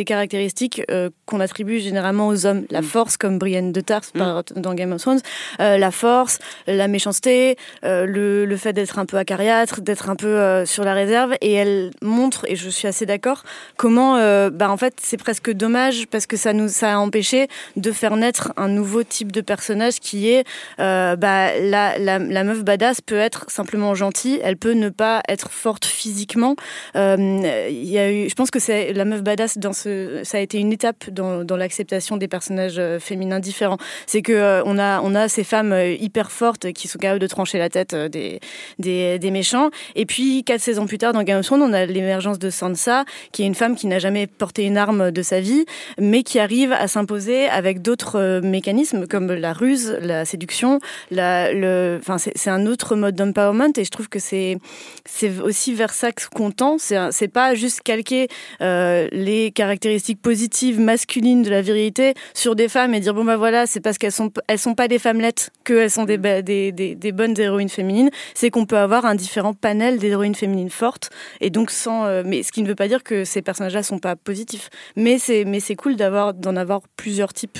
caractéristiques 0.05 0.83
euh, 0.91 1.11
qu'on 1.27 1.41
attribue 1.41 1.81
généralement 1.81 2.29
aux 2.29 2.47
hommes. 2.47 2.65
La 2.71 2.83
force, 2.83 3.17
comme 3.17 3.39
Brienne 3.39 3.73
de 3.73 3.81
Tarth 3.81 4.13
par- 4.13 4.45
dans 4.57 4.75
Game 4.75 4.93
of 4.93 5.01
Thrones, 5.01 5.21
euh, 5.61 5.79
la 5.79 5.91
force, 5.91 6.39
la 6.67 6.89
méchanceté, 6.89 7.57
euh, 7.85 8.07
le, 8.07 8.45
le 8.45 8.57
fait 8.57 8.73
d'être 8.73 8.99
un 8.99 9.07
peu 9.07 9.17
acariâtre, 9.17 9.81
d'être 9.81 10.09
un 10.11 10.17
peu 10.17 10.65
sur 10.67 10.85
la 10.85 10.95
réserve. 10.95 11.35
Et 11.41 11.53
elle 11.53 11.91
montre, 12.03 12.45
et 12.49 12.57
je 12.57 12.69
suis 12.69 12.89
assez 12.89 13.07
d'accord, 13.07 13.45
comment, 13.77 14.15
bah, 14.51 14.71
en 14.71 14.77
fait, 14.77 14.95
c'est 15.03 15.17
presque 15.17 15.51
dommage 15.51 16.07
parce 16.07 16.27
que 16.27 16.37
ça 16.37 16.53
nous 16.53 16.69
ça 16.69 16.95
a 16.95 16.99
empêché 16.99 17.49
de 17.77 17.93
faire 17.93 18.17
naître 18.17 18.53
un 18.57 18.69
nouveau 18.69 19.03
type 19.03 19.33
de 19.33 19.41
personnage 19.41 20.01
qui 20.01 20.31
est 20.31 20.45
bah, 20.79 21.17
la, 21.17 21.99
la, 21.99 22.19
la 22.19 22.45
meuf 22.45 22.65
badass 22.65 23.01
peut 23.01 23.17
être 23.17 23.47
simplement 23.49 23.95
gentille, 23.95 24.41
elle 24.43 24.57
peut 24.57 24.73
ne 24.73 24.89
pas 24.89 25.23
être 25.29 25.51
forte 25.51 25.85
physiquement. 25.85 26.57
Euh, 26.99 27.69
il 27.71 27.89
y 27.89 27.99
a 27.99 28.11
eu, 28.11 28.29
je 28.29 28.35
pense 28.35 28.51
que 28.51 28.59
c'est 28.59 28.93
la 28.93 29.05
meuf 29.05 29.23
badass 29.23 29.59
dans 29.59 29.73
ce, 29.73 30.21
ça 30.25 30.39
a 30.39 30.41
été 30.41 30.59
une 30.59 30.73
étape 30.73 31.11
dans, 31.11 31.45
l'acceptation 31.57 32.17
des 32.17 32.29
personnages 32.29 32.79
euh, 32.79 32.99
féminins 32.99 33.41
différents. 33.41 33.79
C'est 34.07 34.23
que 34.23 34.33
euh, 34.33 34.63
on 34.65 34.79
a 34.79 35.01
on 35.03 35.15
a 35.15 35.29
ces 35.29 35.45
femmes 35.45 35.75
hyper 36.01 36.31
fortes 36.31 36.73
qui 36.73 36.89
sont 36.89 36.99
capables 36.99 37.21
de 37.21 37.27
trancher 37.27 37.59
la 37.59 37.69
tête 37.69 37.95
des, 37.95 38.41
des 38.79 39.31
méchants. 39.31 39.71
Et 39.95 40.07
puis 40.07 40.45
quatre 40.45 40.61
saisons 40.61 40.87
plus 40.87 40.99
tard 40.99 41.13
dans 41.13 41.23
Game 41.23 41.39
of 41.39 41.47
Thrones, 41.47 41.63
on 41.63 41.73
a 41.73 41.87
l'émergence 41.87 42.39
de 42.39 42.51
Sansa, 42.51 43.05
qui 43.33 43.43
est 43.43 43.47
une 43.47 43.55
femme 43.55 43.77
qui 43.77 43.87
n'a 43.87 43.99
jamais 43.99 44.27
porté 44.27 44.65
une 44.65 44.77
arme 44.77 45.11
de 45.11 45.23
sa 45.23 45.41
vie, 45.41 45.65
mais 45.99 46.23
qui 46.23 46.39
arrive 46.39 46.73
à 46.73 46.89
s'imposer 46.89 47.49
avec 47.49 47.83
d'autres 47.83 48.41
mécanismes 48.43 49.07
comme 49.07 49.33
la 49.33 49.53
ruse, 49.53 49.97
la 50.01 50.25
séduction, 50.25 50.81
la, 51.11 51.53
le, 51.53 51.99
enfin 52.01 52.19
c'est 52.19 52.51
un 52.51 52.67
autre 52.67 52.97
mode 52.97 53.15
d'empowerment 53.15 53.73
et 53.77 53.85
je 53.85 53.91
trouve 53.91 54.09
que 54.09 54.19
c'est 54.19 54.59
c'est 55.05 55.41
aussi 55.41 55.75
vers 55.75 55.93
ça 55.93 56.11
qu'on 56.13 56.51
tend. 56.51 56.79
C'est 57.11 57.29
pas 57.29 57.55
juste 57.55 57.83
calquer 57.83 58.29
euh, 58.61 59.09
les 59.13 59.51
caractéristiques 59.51 60.21
positives 60.21 60.81
masculines 60.81 61.43
de 61.43 61.51
la 61.51 61.63
virilité 61.63 62.15
sur 62.35 62.55
des 62.55 62.69
femmes 62.69 62.95
et 62.95 63.01
dire 63.01 63.15
bon 63.15 63.25
bah 63.25 63.37
voilà 63.37 63.67
c'est 63.67 63.81
parce 63.81 63.99
qu'elles 63.99 64.13
sont 64.13 64.33
elles 64.47 64.59
sont 64.59 64.75
pas 64.75 64.89
des 64.89 64.99
femmelettes 64.99 65.51
qu'elles 65.65 65.91
sont 65.91 66.05
des, 66.05 66.19
des, 66.43 66.73
des 66.73 67.13
bonnes 67.13 67.39
héroïnes 67.39 67.69
féminines. 67.69 68.11
C'est 68.35 68.51
qu'on 68.51 68.67
peut 68.67 68.79
avoir 68.79 69.07
un 69.07 69.15
différent 69.15 69.55
panel 69.55 69.99
d'héroïnes 69.99 70.35
féminines 70.35 70.71
fortes 70.71 71.11
et 71.41 71.51
donc 71.51 71.71
sans 71.71 72.07
euh, 72.07 72.23
mais 72.25 72.43
ce 72.43 72.53
qui 72.53 72.63
ne 72.63 72.69
veut 72.69 72.75
pas 72.75 72.89
dire 72.89 73.03
que 73.03 73.25
ces 73.25 73.43
personnages-là 73.43 73.83
sont 73.83 73.99
pas 73.99 74.17
positifs. 74.17 74.71
Mais 74.97 75.19
c'est 75.19 75.45
mais 75.45 75.61
c'est 75.61 75.77
cool 75.77 75.97
d'avoir 75.97 76.35
d'en 76.35 76.57
avoir 76.57 76.83
plusieurs 76.97 77.33
types. 77.33 77.59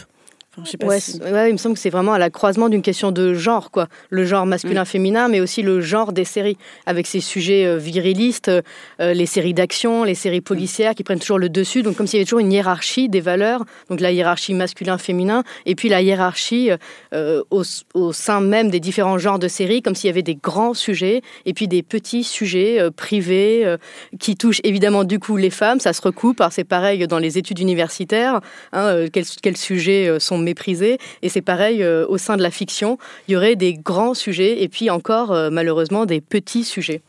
Enfin, 0.59 0.65
je 0.67 0.71
sais 0.73 0.77
pas 0.77 0.87
Ouais, 0.87 1.01
si- 1.01 1.13
c'est- 1.13 1.33
ouais, 1.33 1.51
il 1.51 1.53
me 1.53 1.57
semble 1.59 1.75
que 1.77 1.81
c'est 1.81 1.91
vraiment 1.91 2.13
à 2.15 2.19
la 2.19 2.31
croisement 2.31 2.69
d'une 2.69 2.83
question 2.83 3.13
de 3.13 3.33
genre, 3.35 3.71
quoi. 3.71 3.87
Le 4.11 4.25
genre 4.25 4.45
masculin-féminin, 4.47 5.29
mais 5.29 5.41
aussi 5.41 5.63
le 5.63 5.81
genre 5.81 6.13
des 6.13 6.25
séries, 6.25 6.57
avec 6.87 7.07
ces 7.07 7.21
sujets 7.21 7.65
euh, 7.65 7.77
virilistes, 7.77 8.49
euh, 8.49 8.63
euh, 9.01 9.15
les 9.15 9.27
séries 9.27 9.55
d'action, 9.55 10.03
les 10.05 10.15
séries 10.17 10.41
policières 10.41 10.95
qui 10.95 11.05
prennent 11.05 11.21
toujours 11.21 11.39
le 11.39 11.49
dessus. 11.49 11.83
Donc, 11.83 11.97
comme 11.97 12.07
s'il 12.07 12.19
y 12.19 12.21
avait 12.21 12.27
toujours 12.27 12.41
une 12.41 12.53
hiérarchie 12.53 13.09
des 13.09 13.21
valeurs, 13.21 13.65
donc 13.89 14.01
la 14.01 14.11
hiérarchie 14.13 14.55
masculin-féminin, 14.55 15.45
et 15.67 15.75
puis 15.75 15.89
la 15.89 16.03
hiérarchie 16.03 16.71
euh, 17.15 17.43
au, 17.51 17.63
au 17.95 18.13
sein 18.13 18.41
même 18.41 18.71
des 18.71 18.81
différents 18.81 19.19
genres 19.19 19.39
de 19.39 19.49
séries, 19.49 19.83
comme 19.83 19.95
s'il 19.95 20.09
y 20.09 20.11
avait 20.11 20.23
des 20.23 20.35
grands 20.37 20.75
sujets, 20.75 21.23
et 21.47 21.55
puis 21.55 21.69
des 21.69 21.83
petits 21.83 22.25
sujets 22.25 22.81
euh, 22.81 22.91
privés 22.91 23.77
qui 24.19 24.37
touchent 24.37 24.61
évidemment 24.65 25.05
du 25.05 25.19
coup 25.19 25.37
les 25.37 25.51
femmes. 25.51 25.81
Ça 25.81 25.93
se 25.93 26.03
recoupe, 26.03 26.41
alors 26.41 26.53
c'est 26.53 26.65
pareil 26.65 27.07
dans 27.07 27.19
les 27.19 27.39
études 27.39 27.59
universitaires, 27.61 28.41
hein, 28.73 29.05
quels, 29.13 29.57
sujets 29.57 30.19
sont 30.19 30.39
Et 31.23 31.29
c'est 31.29 31.43
pareil 31.43 31.83
euh, 31.83 32.07
au 32.09 32.19
sein 32.19 32.37
de 32.37 32.43
la 32.43 32.51
fiction. 32.51 32.99
Il 33.27 33.33
y 33.33 33.37
aurait 33.37 33.57
des 33.57 33.75
grands 33.75 34.15
sujets 34.15 34.63
et 34.63 34.69
puis 34.69 34.91
encore, 34.91 35.33
euh, 35.33 35.51
malheureusement, 35.51 36.07
des 36.07 36.21
petits 36.21 36.65
sujets. 36.65 37.03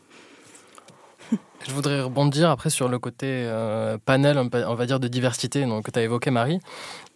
Je 1.66 1.72
voudrais 1.72 2.00
rebondir 2.00 2.50
après 2.50 2.70
sur 2.70 2.88
le 2.88 2.98
côté 2.98 3.26
euh, 3.26 3.98
panel, 4.04 4.38
on 4.38 4.74
va 4.74 4.86
dire, 4.86 5.00
de 5.00 5.08
diversité 5.08 5.64
donc, 5.64 5.84
que 5.84 5.90
tu 5.90 5.98
as 5.98 6.02
évoqué, 6.02 6.30
Marie. 6.30 6.60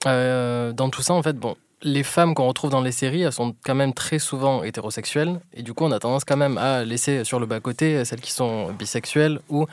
Dans 0.05 0.91
tout 0.91 1.03
ça, 1.03 1.15
en 1.15 1.23
fait, 1.23 1.37
bon, 1.37 1.57
les 1.85 2.03
femmes 2.03 2.35
qu'on 2.35 2.49
retrouve 2.49 2.70
dans 2.70 2.81
les 2.81 2.92
séries, 2.92 3.23
elles 3.23 3.33
sont 3.33 3.55
quand 3.64 3.75
même 3.75 3.92
très 3.92 4.18
souvent 4.18 4.62
hétérosexuelles. 4.64 5.40
Et 5.53 5.62
du 5.62 5.75
coup, 5.75 5.85
on 5.85 5.92
a 5.92 5.99
tendance 5.99 6.25
quand 6.25 6.37
même 6.37 6.59
à 6.59 6.85
laisser 6.85 7.25
sur 7.25 7.38
le 7.38 7.47
bas-côté 7.47 8.05
celles 8.05 8.20
qui 8.20 8.33
sont 8.33 8.73
bisexuelles 8.73 9.38
ou 9.49 9.66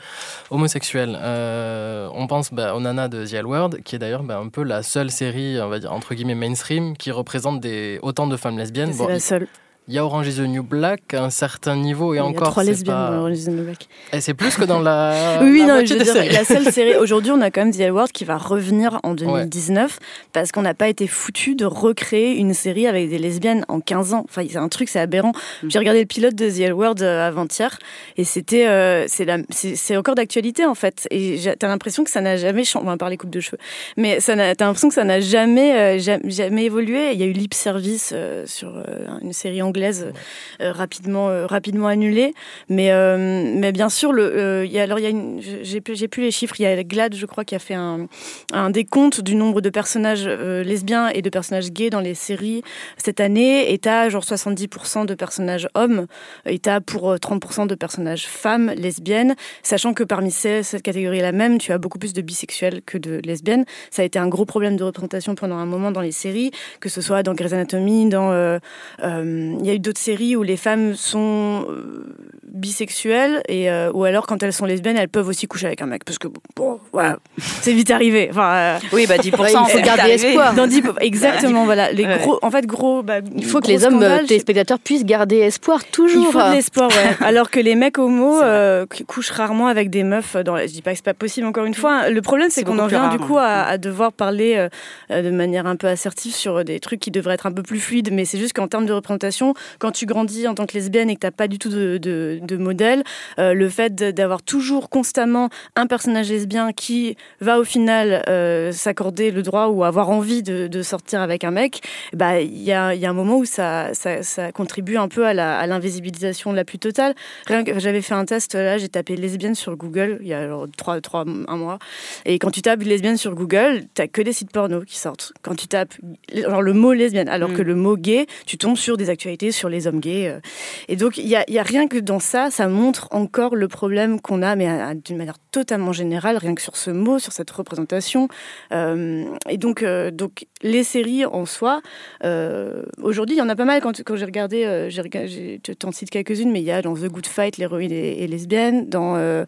homosexuelles. 0.50 1.18
Euh, 1.20 2.08
on 2.14 2.26
pense 2.26 2.52
bah, 2.52 2.74
aux 2.74 2.80
Nana 2.80 3.08
de 3.08 3.26
The 3.26 3.34
L 3.34 3.46
Word, 3.46 3.70
qui 3.84 3.96
est 3.96 3.98
d'ailleurs 3.98 4.22
bah, 4.22 4.38
un 4.38 4.48
peu 4.48 4.62
la 4.62 4.82
seule 4.82 5.10
série, 5.10 5.58
on 5.60 5.68
va 5.68 5.78
dire, 5.78 5.92
entre 5.92 6.14
guillemets, 6.14 6.34
mainstream, 6.34 6.96
qui 6.96 7.10
représente 7.10 7.60
des, 7.60 7.98
autant 8.02 8.26
de 8.26 8.36
femmes 8.36 8.58
lesbiennes. 8.58 8.92
C'est 8.92 8.98
Bon, 8.98 9.08
la 9.08 9.20
seule. 9.20 9.48
Il 9.88 9.94
y 9.94 9.98
a 9.98 10.04
Orange 10.04 10.28
is 10.28 10.36
the 10.36 10.46
New 10.46 10.62
Black 10.62 11.12
à 11.12 11.24
un 11.24 11.30
certain 11.30 11.74
niveau 11.74 12.14
et 12.14 12.16
Il 12.16 12.20
y 12.20 12.22
a 12.22 12.24
encore. 12.24 12.50
trois 12.50 12.62
lesbiennes 12.62 12.94
pas- 12.94 13.10
dans 13.10 13.18
Orange 13.18 13.36
is 13.38 13.44
the 13.46 13.48
New 13.48 13.64
Black. 13.64 13.88
Et 14.12 14.20
c'est 14.20 14.34
plus 14.34 14.54
que 14.54 14.64
dans 14.64 14.78
la. 14.78 15.40
oui, 15.42 15.64
la 15.66 15.80
non, 15.80 15.84
je 15.84 15.94
veux 15.94 16.04
dire, 16.04 16.14
la 16.32 16.44
seule 16.44 16.72
série. 16.72 16.94
Aujourd'hui, 17.00 17.32
on 17.32 17.40
a 17.40 17.50
quand 17.50 17.64
même 17.64 17.74
The 17.74 17.80
L 17.80 17.92
Word 17.92 18.08
qui 18.12 18.24
va 18.24 18.38
revenir 18.38 19.00
en 19.02 19.14
2019 19.14 19.98
parce 20.32 20.52
qu'on 20.52 20.62
n'a 20.62 20.74
pas 20.74 20.88
été 20.88 21.08
foutu 21.08 21.56
de 21.56 21.64
recréer 21.64 22.36
une 22.36 22.54
série 22.54 22.86
avec 22.86 23.10
des 23.10 23.18
lesbiennes 23.18 23.64
en 23.68 23.80
15 23.80 24.14
ans. 24.14 24.24
Enfin, 24.28 24.44
c'est 24.48 24.56
un 24.56 24.68
truc, 24.68 24.88
c'est 24.88 25.00
aberrant. 25.00 25.32
J'ai 25.66 25.78
regardé 25.80 26.00
le 26.00 26.06
pilote 26.06 26.36
de 26.36 26.48
The 26.48 26.60
L 26.60 26.74
Word 26.74 26.96
euh, 27.00 27.26
avant-hier 27.26 27.76
et 28.16 28.24
c'était, 28.24 28.68
euh, 28.68 29.06
c'est 29.08 29.96
encore 29.96 30.14
d'actualité 30.14 30.64
en 30.64 30.74
fait. 30.76 31.08
Et 31.10 31.40
t'as 31.58 31.68
l'impression 31.68 32.04
que 32.04 32.10
ça 32.10 32.20
n'a 32.20 32.36
jamais 32.36 32.64
changé. 32.64 32.84
On 32.84 32.88
va 32.88 32.96
parler 32.96 33.16
coupe 33.16 33.30
de 33.30 33.40
cheveux, 33.40 33.58
mais 33.96 34.18
t'as 34.18 34.36
l'impression 34.36 34.88
que 34.88 34.94
ça 34.94 35.04
n'a 35.04 35.20
jamais, 35.20 35.74
euh, 35.74 35.98
jamais, 35.98 36.30
jamais 36.30 36.64
évolué. 36.64 37.12
Il 37.12 37.18
y 37.20 37.22
a 37.22 37.26
eu 37.26 37.32
Lip 37.32 37.52
Service 37.54 38.12
euh, 38.14 38.44
sur 38.46 38.76
euh, 38.76 39.06
une 39.22 39.32
série 39.32 39.60
anglaise 39.72 40.12
euh, 40.60 40.72
rapidement, 40.72 41.28
euh, 41.30 41.46
rapidement 41.46 41.86
annulée. 41.86 42.34
Mais, 42.68 42.92
euh, 42.92 43.52
mais 43.56 43.72
bien 43.72 43.88
sûr, 43.88 44.12
le, 44.12 44.22
euh, 44.22 44.66
y 44.66 44.78
a, 44.78 44.82
alors 44.82 44.98
il 44.98 45.02
y 45.02 45.06
a 45.06 45.10
une, 45.10 45.40
j'ai 45.40 45.80
plus, 45.80 45.96
j'ai 45.96 46.08
plus 46.08 46.22
les 46.22 46.30
chiffres. 46.30 46.54
Il 46.58 46.64
y 46.64 46.66
a 46.66 46.82
Glad, 46.84 47.14
je 47.14 47.26
crois, 47.26 47.44
qui 47.44 47.54
a 47.54 47.58
fait 47.58 47.74
un, 47.74 48.06
un 48.52 48.70
décompte 48.70 49.22
du 49.22 49.34
nombre 49.34 49.60
de 49.60 49.70
personnages 49.70 50.26
lesbiens 50.26 51.08
et 51.08 51.22
de 51.22 51.30
personnages 51.30 51.70
gays 51.70 51.90
dans 51.90 52.00
les 52.00 52.14
séries 52.14 52.62
cette 52.98 53.20
année. 53.20 53.72
Et 53.72 53.78
t'as 53.78 54.08
genre 54.10 54.24
70% 54.24 55.06
de 55.06 55.14
personnages 55.14 55.68
hommes 55.74 56.06
et 56.46 56.58
t'as 56.58 56.80
pour 56.80 57.10
euh, 57.10 57.16
30% 57.16 57.66
de 57.66 57.74
personnages 57.74 58.26
femmes 58.26 58.72
lesbiennes. 58.76 59.34
Sachant 59.62 59.94
que 59.94 60.04
parmi 60.04 60.30
ces, 60.30 60.62
cette 60.62 60.82
catégorie-là 60.82 61.32
même, 61.32 61.58
tu 61.58 61.72
as 61.72 61.78
beaucoup 61.78 61.98
plus 61.98 62.12
de 62.12 62.22
bisexuels 62.22 62.82
que 62.84 62.98
de 62.98 63.20
lesbiennes. 63.24 63.64
Ça 63.90 64.02
a 64.02 64.04
été 64.04 64.18
un 64.18 64.28
gros 64.28 64.44
problème 64.44 64.76
de 64.76 64.84
représentation 64.84 65.34
pendant 65.34 65.56
un 65.56 65.66
moment 65.66 65.90
dans 65.90 66.00
les 66.00 66.12
séries, 66.12 66.50
que 66.80 66.88
ce 66.88 67.00
soit 67.00 67.22
dans 67.22 67.34
Grey's 67.34 67.52
Anatomy, 67.52 68.08
dans 68.08 68.32
euh, 68.32 68.58
euh, 69.02 69.56
y 69.66 69.70
a 69.70 69.74
eu 69.74 69.78
d'autres 69.78 70.00
séries 70.00 70.36
où 70.36 70.42
les 70.42 70.56
femmes 70.56 70.94
sont 70.94 71.66
euh, 71.68 72.14
bisexuelles 72.46 73.42
et 73.48 73.70
euh, 73.70 73.90
ou 73.92 74.04
alors 74.04 74.26
quand 74.26 74.42
elles 74.42 74.52
sont 74.52 74.64
lesbiennes, 74.66 74.96
elles 74.96 75.08
peuvent 75.08 75.28
aussi 75.28 75.46
coucher 75.46 75.66
avec 75.66 75.82
un 75.82 75.86
mec 75.86 76.04
parce 76.04 76.18
que 76.18 76.28
bon, 76.56 76.80
voilà, 76.92 77.18
c'est 77.38 77.72
vite 77.72 77.90
arrivé. 77.90 78.28
Enfin, 78.30 78.54
euh, 78.54 78.78
Oui, 78.92 79.06
bah 79.08 79.16
10%, 79.16 79.66
il 79.68 79.70
faut 79.70 79.80
garder 79.80 80.10
espoir. 80.12 80.54
dans 80.54 80.66
10 80.66 80.82
exactement, 81.00 81.64
voilà, 81.64 81.92
les 81.92 82.04
Ouais. 82.04 82.18
gros, 82.18 82.38
en 82.42 82.50
fait, 82.50 82.66
gros, 82.66 83.02
bah, 83.02 83.20
Il 83.36 83.44
faut 83.44 83.60
que 83.60 83.68
les 83.68 83.84
hommes, 83.84 84.02
euh, 84.02 84.18
téléspectateurs, 84.26 84.78
puissent 84.78 85.04
garder 85.04 85.36
espoir 85.38 85.84
toujours. 85.84 86.26
Il 86.28 86.32
faut 86.32 86.38
de 86.48 86.54
l'espoir, 86.54 86.88
ouais. 86.90 87.16
Alors 87.26 87.50
que 87.50 87.60
les 87.60 87.74
mecs 87.76 87.98
homo 87.98 88.42
euh, 88.42 88.86
couchent 89.06 89.30
rarement 89.30 89.68
avec 89.68 89.88
des 89.88 90.02
meufs. 90.02 90.36
Dans 90.36 90.54
la... 90.56 90.66
Je 90.66 90.72
dis 90.72 90.82
pas 90.82 90.90
que 90.90 90.96
c'est 90.96 91.04
pas 91.04 91.14
possible, 91.14 91.46
encore 91.46 91.64
une 91.64 91.74
fois. 91.74 92.10
Le 92.10 92.20
problème, 92.22 92.48
c'est 92.50 92.64
qu'on 92.64 92.78
en 92.78 92.86
vient 92.88 93.02
rare, 93.02 93.10
du 93.12 93.18
coup 93.18 93.38
à, 93.38 93.62
à 93.62 93.78
devoir 93.78 94.12
parler 94.12 94.66
de 95.10 95.30
manière 95.30 95.66
un 95.66 95.76
peu 95.76 95.86
assertive 95.86 96.34
sur 96.34 96.64
des 96.64 96.80
trucs 96.80 97.00
qui 97.00 97.10
devraient 97.10 97.34
être 97.34 97.46
un 97.46 97.52
peu 97.52 97.62
plus 97.62 97.78
fluides. 97.78 98.10
Mais 98.12 98.24
c'est 98.24 98.38
juste 98.38 98.52
qu'en 98.52 98.68
termes 98.68 98.86
de 98.86 98.92
représentation, 98.92 99.54
quand 99.78 99.92
tu 99.92 100.06
grandis 100.06 100.48
en 100.48 100.54
tant 100.54 100.66
que 100.66 100.74
lesbienne 100.74 101.08
et 101.10 101.14
que 101.14 101.20
t'as 101.20 101.30
pas 101.30 101.48
du 101.48 101.58
tout 101.58 101.68
de, 101.68 101.98
de, 101.98 102.40
de 102.46 102.56
modèle, 102.56 103.02
euh, 103.38 103.54
le 103.54 103.68
fait 103.68 103.94
d'avoir 103.94 104.42
toujours 104.42 104.88
constamment 104.90 105.48
un 105.76 105.86
personnage 105.86 106.28
lesbien 106.30 106.72
qui 106.72 107.16
va 107.40 107.58
au 107.58 107.64
final 107.64 108.22
euh, 108.28 108.72
s'accorder 108.72 109.30
le 109.30 109.42
droit 109.42 109.66
ou 109.68 109.84
avoir 109.84 110.10
envie 110.10 110.42
de, 110.42 110.66
de 110.66 110.82
sortir 110.82 111.20
avec 111.20 111.44
un 111.44 111.50
mec, 111.50 111.80
bah 112.12 112.40
il 112.40 112.62
y 112.62 112.72
a, 112.72 112.94
y 112.94 113.06
a 113.06 113.10
un 113.10 113.14
moment 113.14 113.36
où 113.38 113.44
ça, 113.44 113.94
ça, 113.94 114.22
ça 114.22 114.52
contribue 114.52 114.96
un 114.96 115.08
peu 115.08 115.26
à 115.26 115.34
la- 115.34 115.58
à 115.58 115.66
l'invisibilisation 115.66 116.52
la 116.52 116.64
plus 116.64 116.78
totale. 116.78 117.14
Rien 117.46 117.64
que 117.64 117.78
j'avais 117.78 118.02
fait 118.02 118.14
un 118.14 118.24
test 118.24 118.54
là, 118.54 118.78
j'ai 118.78 118.88
tapé 118.88 119.16
lesbienne 119.16 119.54
sur 119.54 119.76
Google 119.76 120.18
il 120.20 120.28
y 120.28 120.34
a 120.34 120.46
genre 120.48 120.66
trois, 120.76 121.00
trois, 121.00 121.24
un 121.48 121.56
mois, 121.56 121.78
et 122.24 122.38
quand 122.38 122.50
tu 122.50 122.62
tapes 122.62 122.82
lesbienne 122.82 123.16
sur 123.16 123.34
Google, 123.34 123.84
t'as 123.94 124.06
que 124.06 124.22
des 124.22 124.32
sites 124.32 124.52
porno 124.52 124.82
qui 124.82 124.98
sortent. 124.98 125.32
Quand 125.42 125.54
tu 125.54 125.68
tapes 125.68 125.94
genre 126.34 126.62
le 126.62 126.72
mot 126.72 126.92
lesbienne, 126.92 127.28
alors 127.28 127.50
Mm. 127.50 127.56
que 127.56 127.62
le 127.62 127.74
mot 127.74 127.96
gay, 127.96 128.26
tu 128.46 128.56
tombes 128.58 128.76
sur 128.76 128.96
des 128.96 129.10
actualités 129.10 129.52
sur 129.52 129.68
les 129.68 129.86
hommes 129.86 130.00
gays. 130.00 130.28
euh. 130.28 130.40
Et 130.88 130.96
donc 130.96 131.18
il 131.18 131.26
y 131.26 131.36
a, 131.36 131.44
il 131.48 131.54
y 131.54 131.58
a 131.58 131.62
rien 131.62 131.88
que 131.88 131.98
dans 131.98 132.20
ça, 132.22 132.50
ça 132.50 132.68
montre 132.68 133.08
encore 133.10 133.56
le 133.56 133.68
problème 133.68 134.20
qu'on 134.20 134.42
a, 134.42 134.56
mais 134.56 134.68
d'une 135.04 135.16
manière 135.16 135.38
totalement 135.50 135.92
générale, 135.92 136.36
rien 136.36 136.54
que 136.54 136.62
sur 136.62 136.76
ce 136.76 136.90
mot, 136.90 137.18
sur 137.18 137.32
cette 137.32 137.50
représentation. 137.50 138.28
Euh, 138.72 139.24
et 139.48 139.58
donc, 139.58 139.82
euh, 139.82 140.10
donc 140.10 140.46
les 140.62 140.84
séries 140.84 141.24
en 141.24 141.46
soi, 141.46 141.82
euh, 142.24 142.82
aujourd'hui, 143.02 143.36
il 143.36 143.38
y 143.38 143.42
en 143.42 143.48
a 143.48 143.56
pas 143.56 143.64
mal 143.64 143.80
quand, 143.80 144.16
j'ai 144.16 144.24
regardé, 144.24 144.64
euh, 144.64 144.90
je 144.90 145.72
t'en 145.72 145.92
cite 145.92 146.10
quelques-unes, 146.10 146.50
mais 146.50 146.60
il 146.60 146.66
y 146.66 146.70
a 146.70 146.82
dans 146.82 146.94
The 146.94 147.06
Good 147.06 147.26
Fight, 147.26 147.58
l'héroïne 147.58 147.92
est, 147.92 148.22
est 148.22 148.26
lesbienne, 148.26 148.88
dans... 148.88 149.16
euh, 149.16 149.44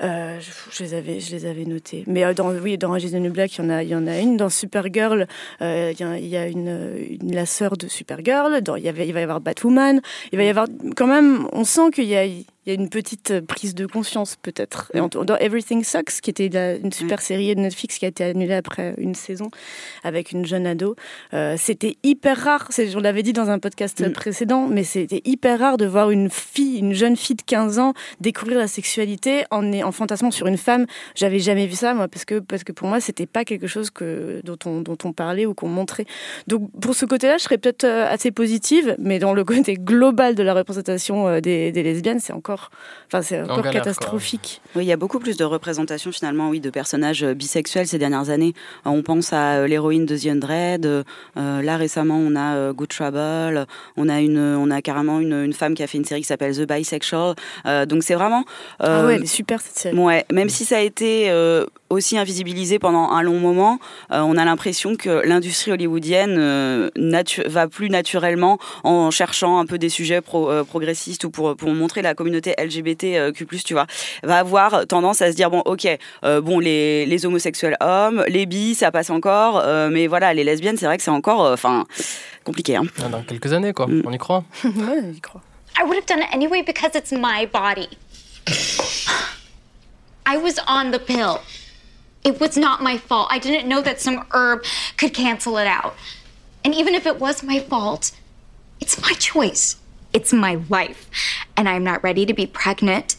je, 0.00 0.82
les 0.82 0.94
avais, 0.94 1.20
je 1.20 1.30
les 1.32 1.46
avais 1.46 1.64
notées. 1.64 2.04
Mais 2.06 2.34
dans, 2.34 2.50
oui, 2.52 2.76
dans 2.76 2.88
Orange 2.88 3.04
is 3.04 3.12
the 3.12 3.14
New 3.14 3.32
Black, 3.32 3.56
il 3.56 3.62
y 3.62 3.66
en 3.66 3.70
a, 3.70 3.82
il 3.82 3.88
y 3.88 3.94
en 3.94 4.06
a 4.06 4.18
une. 4.18 4.36
Dans 4.36 4.50
Supergirl, 4.50 5.26
il 5.60 5.66
y 5.66 6.02
a, 6.02 6.18
il 6.18 6.26
y 6.26 6.36
a 6.36 6.46
une, 6.46 7.18
la 7.22 7.46
sœur 7.46 7.76
de 7.78 7.88
Supergirl. 7.88 8.60
Dans, 8.60 8.76
il 8.76 8.92
va 8.92 9.04
y 9.04 9.22
avoir 9.22 9.40
Batwoman. 9.40 10.02
Il 10.32 10.38
va 10.38 10.44
y 10.44 10.48
avoir 10.48 10.66
quand 10.96 11.06
même, 11.06 11.48
on 11.52 11.64
sent 11.64 11.90
qu'il 11.94 12.04
y 12.04 12.16
a, 12.16 12.26
il 12.66 12.72
y 12.72 12.76
a 12.76 12.80
une 12.80 12.88
petite 12.88 13.40
prise 13.46 13.74
de 13.74 13.86
conscience 13.86 14.36
peut-être. 14.42 14.90
En- 14.98 15.06
Dans 15.24 15.36
Everything 15.36 15.84
Sucks, 15.84 16.20
qui 16.20 16.30
était 16.30 16.48
la- 16.48 16.74
une 16.76 16.92
super 16.92 17.20
série 17.22 17.54
de 17.54 17.60
Netflix 17.60 17.98
qui 17.98 18.04
a 18.04 18.08
été 18.08 18.24
annulée 18.24 18.54
après 18.54 18.94
une 18.98 19.14
saison 19.14 19.50
avec 20.02 20.32
une 20.32 20.44
jeune 20.46 20.66
ado, 20.66 20.96
euh, 21.32 21.54
c'était 21.58 21.96
hyper 22.02 22.36
rare. 22.38 22.68
On 22.96 23.00
l'avait 23.00 23.22
dit 23.22 23.32
dans 23.32 23.50
un 23.50 23.58
podcast 23.58 24.00
Mm. 24.06 24.12
précédent, 24.12 24.66
mais 24.68 24.84
c'était 24.84 25.22
hyper 25.24 25.58
rare 25.60 25.76
de 25.76 25.86
voir 25.86 26.10
une 26.10 26.28
fille, 26.30 26.78
une 26.78 26.92
jeune 26.92 27.16
fille 27.16 27.36
de 27.36 27.42
15 27.42 27.78
ans 27.78 27.92
découvrir 28.20 28.58
la 28.58 28.66
sexualité 28.66 29.44
en, 29.50 29.72
en 29.82 29.92
fantasmant 29.92 30.30
sur 30.30 30.46
une 30.46 30.56
femme. 30.58 30.86
J'avais 31.14 31.38
jamais 31.38 31.66
vu 31.66 31.74
ça, 31.76 31.94
moi, 31.94 32.08
parce 32.08 32.24
que, 32.24 32.40
parce 32.40 32.64
que 32.64 32.72
pour 32.72 32.88
moi, 32.88 33.00
c'était 33.00 33.26
pas 33.26 33.44
quelque 33.44 33.66
chose 33.66 33.90
que, 33.90 34.40
dont, 34.44 34.58
on, 34.64 34.80
dont 34.80 34.98
on 35.04 35.12
parlait 35.12 35.46
ou 35.46 35.54
qu'on 35.54 35.68
montrait. 35.68 36.06
Donc, 36.48 36.68
pour 36.80 36.94
ce 36.94 37.04
côté-là, 37.06 37.36
je 37.38 37.44
serais 37.44 37.58
peut-être 37.58 37.84
euh, 37.84 38.06
assez 38.10 38.30
positive, 38.30 38.96
mais 38.98 39.18
dans 39.18 39.34
le 39.34 39.44
côté 39.66 39.74
global 39.74 40.34
de 40.34 40.42
la 40.42 40.54
représentation 40.54 41.28
euh, 41.28 41.40
des, 41.40 41.70
des 41.72 41.82
lesbiennes, 41.82 42.20
c'est 42.20 42.32
encore, 42.32 42.55
enfin, 43.06 43.22
c'est 43.22 43.40
encore 43.42 43.58
galère, 43.58 43.72
quoi. 43.72 43.80
catastrophique. 43.80 44.60
Oui, 44.74 44.84
il 44.84 44.88
y 44.88 44.92
a 44.92 44.96
beaucoup 44.96 45.18
plus 45.18 45.36
de 45.36 45.44
représentation 45.44 46.12
finalement, 46.12 46.48
oui, 46.50 46.60
de 46.60 46.70
personnages 46.70 47.22
euh, 47.24 47.34
bisexuels 47.34 47.86
ces 47.86 47.98
dernières 47.98 48.30
années. 48.30 48.54
Euh, 48.86 48.90
On 48.90 49.02
pense 49.02 49.32
à 49.32 49.54
euh, 49.56 49.66
l'héroïne 49.66 50.06
de 50.06 50.16
The 50.16 50.26
Undread. 50.26 50.86
euh, 50.86 51.02
là 51.36 51.76
récemment, 51.76 52.16
on 52.16 52.34
a 52.36 52.72
Good 52.72 52.88
Trouble. 52.88 53.66
On 53.96 54.08
a 54.08 54.20
une, 54.20 54.38
on 54.38 54.70
a 54.70 54.82
carrément 54.82 55.20
une, 55.20 55.32
une 55.44 55.52
femme 55.52 55.74
qui 55.74 55.82
a 55.82 55.86
fait 55.86 55.98
une 55.98 56.04
série 56.04 56.20
qui 56.22 56.26
s'appelle 56.26 56.56
The 56.56 56.66
Bisexual. 56.70 57.34
Euh, 57.66 57.86
donc 57.86 58.02
c'est 58.02 58.14
vraiment. 58.14 58.44
Ah 58.80 59.04
ouais, 59.06 59.14
elle 59.16 59.22
est 59.22 59.26
super 59.26 59.60
cette 59.60 59.78
série. 59.78 59.96
Ouais, 59.98 60.24
même 60.32 60.48
si 60.48 60.64
ça 60.64 60.78
a 60.78 60.80
été 60.80 61.30
aussi 61.90 62.18
invisibilisé 62.18 62.78
pendant 62.78 63.10
un 63.10 63.22
long 63.22 63.38
moment, 63.38 63.78
euh, 64.12 64.20
on 64.20 64.36
a 64.36 64.44
l'impression 64.44 64.96
que 64.96 65.22
l'industrie 65.26 65.72
hollywoodienne 65.72 66.36
euh, 66.38 66.90
va 67.46 67.68
plus 67.68 67.88
naturellement 67.90 68.58
en 68.84 69.10
cherchant 69.10 69.58
un 69.58 69.66
peu 69.66 69.78
des 69.78 69.88
sujets 69.88 70.20
pro- 70.20 70.50
euh, 70.50 70.64
progressistes 70.64 71.24
ou 71.24 71.30
pour, 71.30 71.56
pour 71.56 71.70
montrer 71.70 72.02
la 72.02 72.14
communauté 72.14 72.54
LGBTQ+, 72.58 73.46
tu 73.64 73.72
vois, 73.74 73.86
va 74.22 74.38
avoir 74.38 74.86
tendance 74.86 75.22
à 75.22 75.30
se 75.30 75.36
dire, 75.36 75.50
bon, 75.50 75.62
ok, 75.64 75.86
euh, 76.24 76.40
bon, 76.40 76.58
les, 76.58 77.06
les 77.06 77.26
homosexuels 77.26 77.76
hommes, 77.80 78.24
les 78.28 78.46
bis, 78.46 78.74
ça 78.78 78.90
passe 78.90 79.10
encore, 79.10 79.60
euh, 79.64 79.88
mais 79.90 80.06
voilà, 80.06 80.34
les 80.34 80.44
lesbiennes, 80.44 80.76
c'est 80.76 80.86
vrai 80.86 80.96
que 80.96 81.02
c'est 81.02 81.10
encore, 81.10 81.52
enfin, 81.52 81.84
compliqué. 82.44 82.76
Hein. 82.76 82.84
Dans 83.10 83.22
quelques 83.22 83.52
années, 83.52 83.72
quoi. 83.72 83.86
On 84.04 84.12
y 84.12 84.18
croit. 84.18 84.44
ouais, 84.64 85.12
j'y 85.12 85.20
crois. 85.20 85.40
I 85.78 85.82
would 85.84 85.96
have 85.98 86.06
done 86.06 86.20
it 86.22 86.34
anyway 86.34 86.62
because 86.62 86.94
it's 86.94 87.12
my 87.12 87.46
body. 87.52 87.88
I 90.26 90.38
was 90.38 90.54
on 90.66 90.90
the 90.90 90.98
pill. 90.98 91.38
It 92.26 92.40
was 92.40 92.56
not 92.56 92.82
my 92.82 92.98
fault. 92.98 93.28
I 93.30 93.38
didn't 93.38 93.68
know 93.68 93.80
that 93.82 94.00
some 94.00 94.26
herb 94.32 94.64
could 94.96 95.14
cancel 95.14 95.58
it 95.58 95.68
out. 95.68 95.94
And 96.64 96.74
even 96.74 96.96
if 96.96 97.06
it 97.06 97.20
was 97.20 97.44
my 97.44 97.60
fault, 97.60 98.10
it's 98.80 99.00
my 99.00 99.12
choice. 99.12 99.76
It's 100.12 100.32
my 100.32 100.60
life. 100.68 101.08
And 101.56 101.68
I'm 101.68 101.84
not 101.84 102.02
ready 102.02 102.26
to 102.26 102.34
be 102.34 102.44
pregnant. 102.44 103.14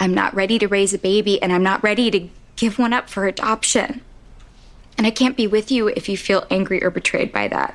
I'm 0.00 0.14
not 0.14 0.34
ready 0.34 0.58
to 0.58 0.66
raise 0.66 0.94
a 0.94 0.98
baby, 0.98 1.40
and 1.42 1.52
I'm 1.52 1.62
not 1.62 1.82
ready 1.82 2.10
to 2.10 2.30
give 2.56 2.78
one 2.78 2.94
up 2.94 3.10
for 3.10 3.26
adoption. 3.26 4.00
And 4.96 5.06
I 5.06 5.10
can't 5.10 5.36
be 5.36 5.46
with 5.46 5.70
you 5.70 5.88
if 5.88 6.08
you 6.08 6.16
feel 6.16 6.46
angry 6.50 6.82
or 6.82 6.88
betrayed 6.88 7.30
by 7.30 7.46
that. 7.48 7.74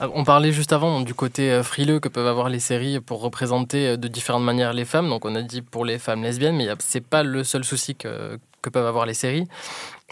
Ah, 0.00 0.08
On 0.12 0.24
parlait 0.24 0.52
juste 0.52 0.72
avant 0.72 1.00
du 1.00 1.14
côté 1.14 1.50
euh, 1.50 1.62
frileux 1.62 2.00
que 2.00 2.08
peuvent 2.08 2.26
avoir 2.26 2.48
les 2.48 2.60
séries 2.60 3.00
pour 3.00 3.20
représenter 3.20 3.88
euh, 3.88 3.96
de 3.96 4.08
différentes 4.08 4.42
manières 4.42 4.72
les 4.72 4.84
femmes. 4.84 5.08
Donc 5.08 5.24
on 5.24 5.34
a 5.34 5.42
dit 5.42 5.62
pour 5.62 5.84
les 5.84 5.98
femmes 5.98 6.22
lesbiennes, 6.22 6.56
mais 6.56 6.68
c'est 6.78 7.04
pas 7.04 7.22
le 7.22 7.44
seul 7.44 7.64
souci 7.64 7.94
que, 7.94 8.38
peuvent 8.72 8.86
avoir 8.86 9.06
les 9.06 9.14
séries. 9.14 9.46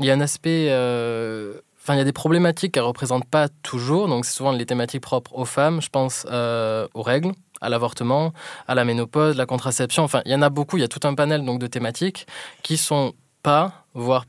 Il 0.00 0.06
y 0.06 0.10
a 0.10 0.14
un 0.14 0.20
aspect, 0.20 0.68
euh, 0.70 1.54
enfin 1.80 1.94
il 1.94 1.98
y 1.98 2.00
a 2.00 2.04
des 2.04 2.12
problématiques 2.12 2.72
qu'elles 2.72 2.82
représentent 2.82 3.28
pas 3.28 3.48
toujours. 3.62 4.08
Donc 4.08 4.24
c'est 4.24 4.34
souvent 4.34 4.52
les 4.52 4.66
thématiques 4.66 5.02
propres 5.02 5.34
aux 5.34 5.46
femmes. 5.46 5.80
Je 5.80 5.88
pense 5.88 6.26
aux 6.26 7.02
règles, 7.02 7.32
à 7.60 7.68
l'avortement, 7.68 8.32
à 8.68 8.74
la 8.74 8.84
ménopause, 8.84 9.36
la 9.36 9.46
contraception. 9.46 10.04
Enfin 10.04 10.22
il 10.26 10.32
y 10.32 10.34
en 10.34 10.42
a 10.42 10.50
beaucoup. 10.50 10.76
Il 10.76 10.80
y 10.80 10.84
a 10.84 10.88
tout 10.88 11.06
un 11.06 11.14
panel 11.14 11.44
donc 11.44 11.58
de 11.60 11.66
thématiques 11.66 12.26
qui 12.62 12.76
sont 12.76 13.14
pas, 13.42 13.86
voire 13.94 14.26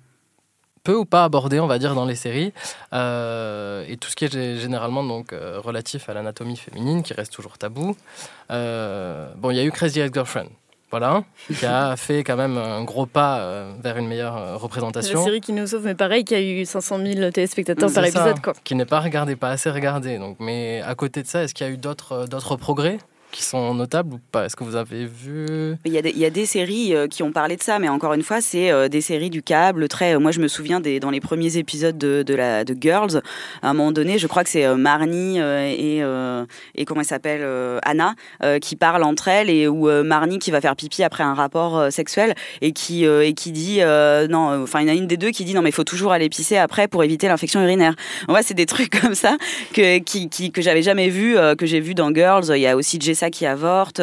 peu 0.83 0.95
ou 0.95 1.05
pas 1.05 1.23
abordé, 1.23 1.59
on 1.59 1.67
va 1.67 1.79
dire, 1.79 1.95
dans 1.95 2.05
les 2.05 2.15
séries. 2.15 2.51
Euh, 2.93 3.85
et 3.87 3.97
tout 3.97 4.09
ce 4.09 4.15
qui 4.15 4.25
est 4.25 4.33
gé- 4.33 4.59
généralement 4.59 5.03
donc, 5.03 5.33
euh, 5.33 5.59
relatif 5.63 6.09
à 6.09 6.13
l'anatomie 6.13 6.57
féminine, 6.57 7.03
qui 7.03 7.13
reste 7.13 7.33
toujours 7.33 7.57
tabou. 7.57 7.95
Euh, 8.51 9.27
bon, 9.37 9.51
il 9.51 9.57
y 9.57 9.59
a 9.59 9.63
eu 9.63 9.71
Crazy 9.71 9.99
Ex-Girlfriend, 10.01 10.49
voilà, 10.91 11.23
qui 11.57 11.65
a 11.65 11.95
fait 11.97 12.23
quand 12.23 12.35
même 12.35 12.57
un 12.57 12.83
gros 12.83 13.05
pas 13.05 13.39
euh, 13.39 13.71
vers 13.81 13.97
une 13.97 14.07
meilleure 14.07 14.37
euh, 14.37 14.55
C'est 14.57 14.61
représentation. 14.63 15.19
la 15.19 15.25
série 15.25 15.41
qui 15.41 15.53
nous 15.53 15.67
sauve, 15.67 15.85
mais 15.85 15.95
pareil, 15.95 16.23
qui 16.25 16.35
a 16.35 16.41
eu 16.41 16.65
500 16.65 16.97
000 16.99 17.31
téléspectateurs 17.31 17.91
par 17.91 18.03
ça, 18.03 18.09
épisode, 18.09 18.41
quoi. 18.41 18.53
Qui 18.63 18.75
n'est 18.75 18.85
pas 18.85 18.99
regardé, 18.99 19.35
pas 19.35 19.49
assez 19.49 19.69
regardé. 19.69 20.17
Donc, 20.19 20.37
mais 20.39 20.81
à 20.81 20.95
côté 20.95 21.23
de 21.23 21.27
ça, 21.27 21.43
est-ce 21.43 21.53
qu'il 21.53 21.65
y 21.65 21.69
a 21.69 21.73
eu 21.73 21.77
d'autres 21.77 22.11
euh, 22.11 22.27
d'autres 22.27 22.55
progrès? 22.57 22.97
Qui 23.33 23.43
sont 23.43 23.73
notables 23.73 24.13
ou 24.13 24.19
pas? 24.31 24.45
Est-ce 24.45 24.55
que 24.55 24.63
vous 24.63 24.75
avez 24.75 25.05
vu? 25.05 25.75
Il 25.85 25.91
y, 25.91 26.25
a 26.25 26.29
des, 26.29 26.45
séries 26.45 26.95
euh, 26.95 27.07
qui 27.07 27.23
ont 27.23 27.31
parlé 27.31 27.57
de 27.57 27.63
ça, 27.63 27.79
mais 27.79 27.89
encore 27.89 28.13
une 28.13 28.21
fois, 28.21 28.39
c'est 28.39 28.71
euh, 28.71 28.87
des 28.87 29.01
séries 29.01 29.31
du 29.31 29.41
câble. 29.41 29.87
Très, 29.87 30.15
euh, 30.15 30.19
moi, 30.19 30.31
je 30.31 30.39
me 30.39 30.47
souviens 30.47 30.79
des, 30.79 30.99
dans 30.99 31.09
les 31.09 31.19
premiers 31.19 31.57
épisodes 31.57 31.97
de, 31.97 32.21
de, 32.21 32.35
la, 32.35 32.63
de 32.63 32.77
Girls, 32.79 33.21
à 33.63 33.71
un 33.71 33.73
moment 33.73 33.91
donné, 33.91 34.19
je 34.19 34.27
crois 34.27 34.43
que 34.43 34.51
c'est 34.51 34.67
Marnie 34.75 35.39
et, 35.39 36.01
et 36.75 36.85
comment 36.85 37.01
elle 37.01 37.07
s'appelle 37.07 37.43
Anna 37.83 38.13
qui 38.61 38.75
parlent 38.75 39.03
entre 39.03 39.27
elles 39.27 39.49
et 39.49 39.67
où 39.67 39.89
Marnie 40.03 40.37
qui 40.37 40.51
va 40.51 40.61
faire 40.61 40.75
pipi 40.75 41.03
après 41.03 41.23
un 41.23 41.33
rapport 41.33 41.91
sexuel 41.91 42.35
et 42.61 42.71
qui, 42.71 43.05
et 43.05 43.33
qui 43.33 43.51
dit 43.51 43.79
non, 44.29 44.63
enfin, 44.63 44.81
il 44.81 44.87
y 44.87 44.91
en 44.91 44.93
a 44.93 44.97
une 44.97 45.07
des 45.07 45.17
deux 45.17 45.31
qui 45.31 45.43
dit 45.45 45.53
non, 45.53 45.61
mais 45.61 45.69
il 45.69 45.73
faut 45.73 45.83
toujours 45.83 46.11
aller 46.11 46.29
pisser 46.29 46.57
après 46.57 46.87
pour 46.87 47.03
éviter 47.03 47.27
l'infection 47.27 47.61
urinaire. 47.61 47.95
Vrai, 48.27 48.43
c'est 48.43 48.53
des 48.53 48.65
trucs 48.65 48.99
comme 49.01 49.15
ça 49.15 49.37
que, 49.73 49.99
qui, 49.99 50.29
qui, 50.29 50.51
que 50.51 50.61
j'avais 50.61 50.83
jamais 50.83 51.09
vu, 51.09 51.35
que 51.57 51.65
j'ai 51.65 51.79
vu 51.79 51.95
dans 51.95 52.13
Girls. 52.13 52.45
Il 52.49 52.61
y 52.61 52.67
a 52.67 52.75
aussi 52.75 52.99
Qui 53.29 53.45
avorte. 53.45 54.01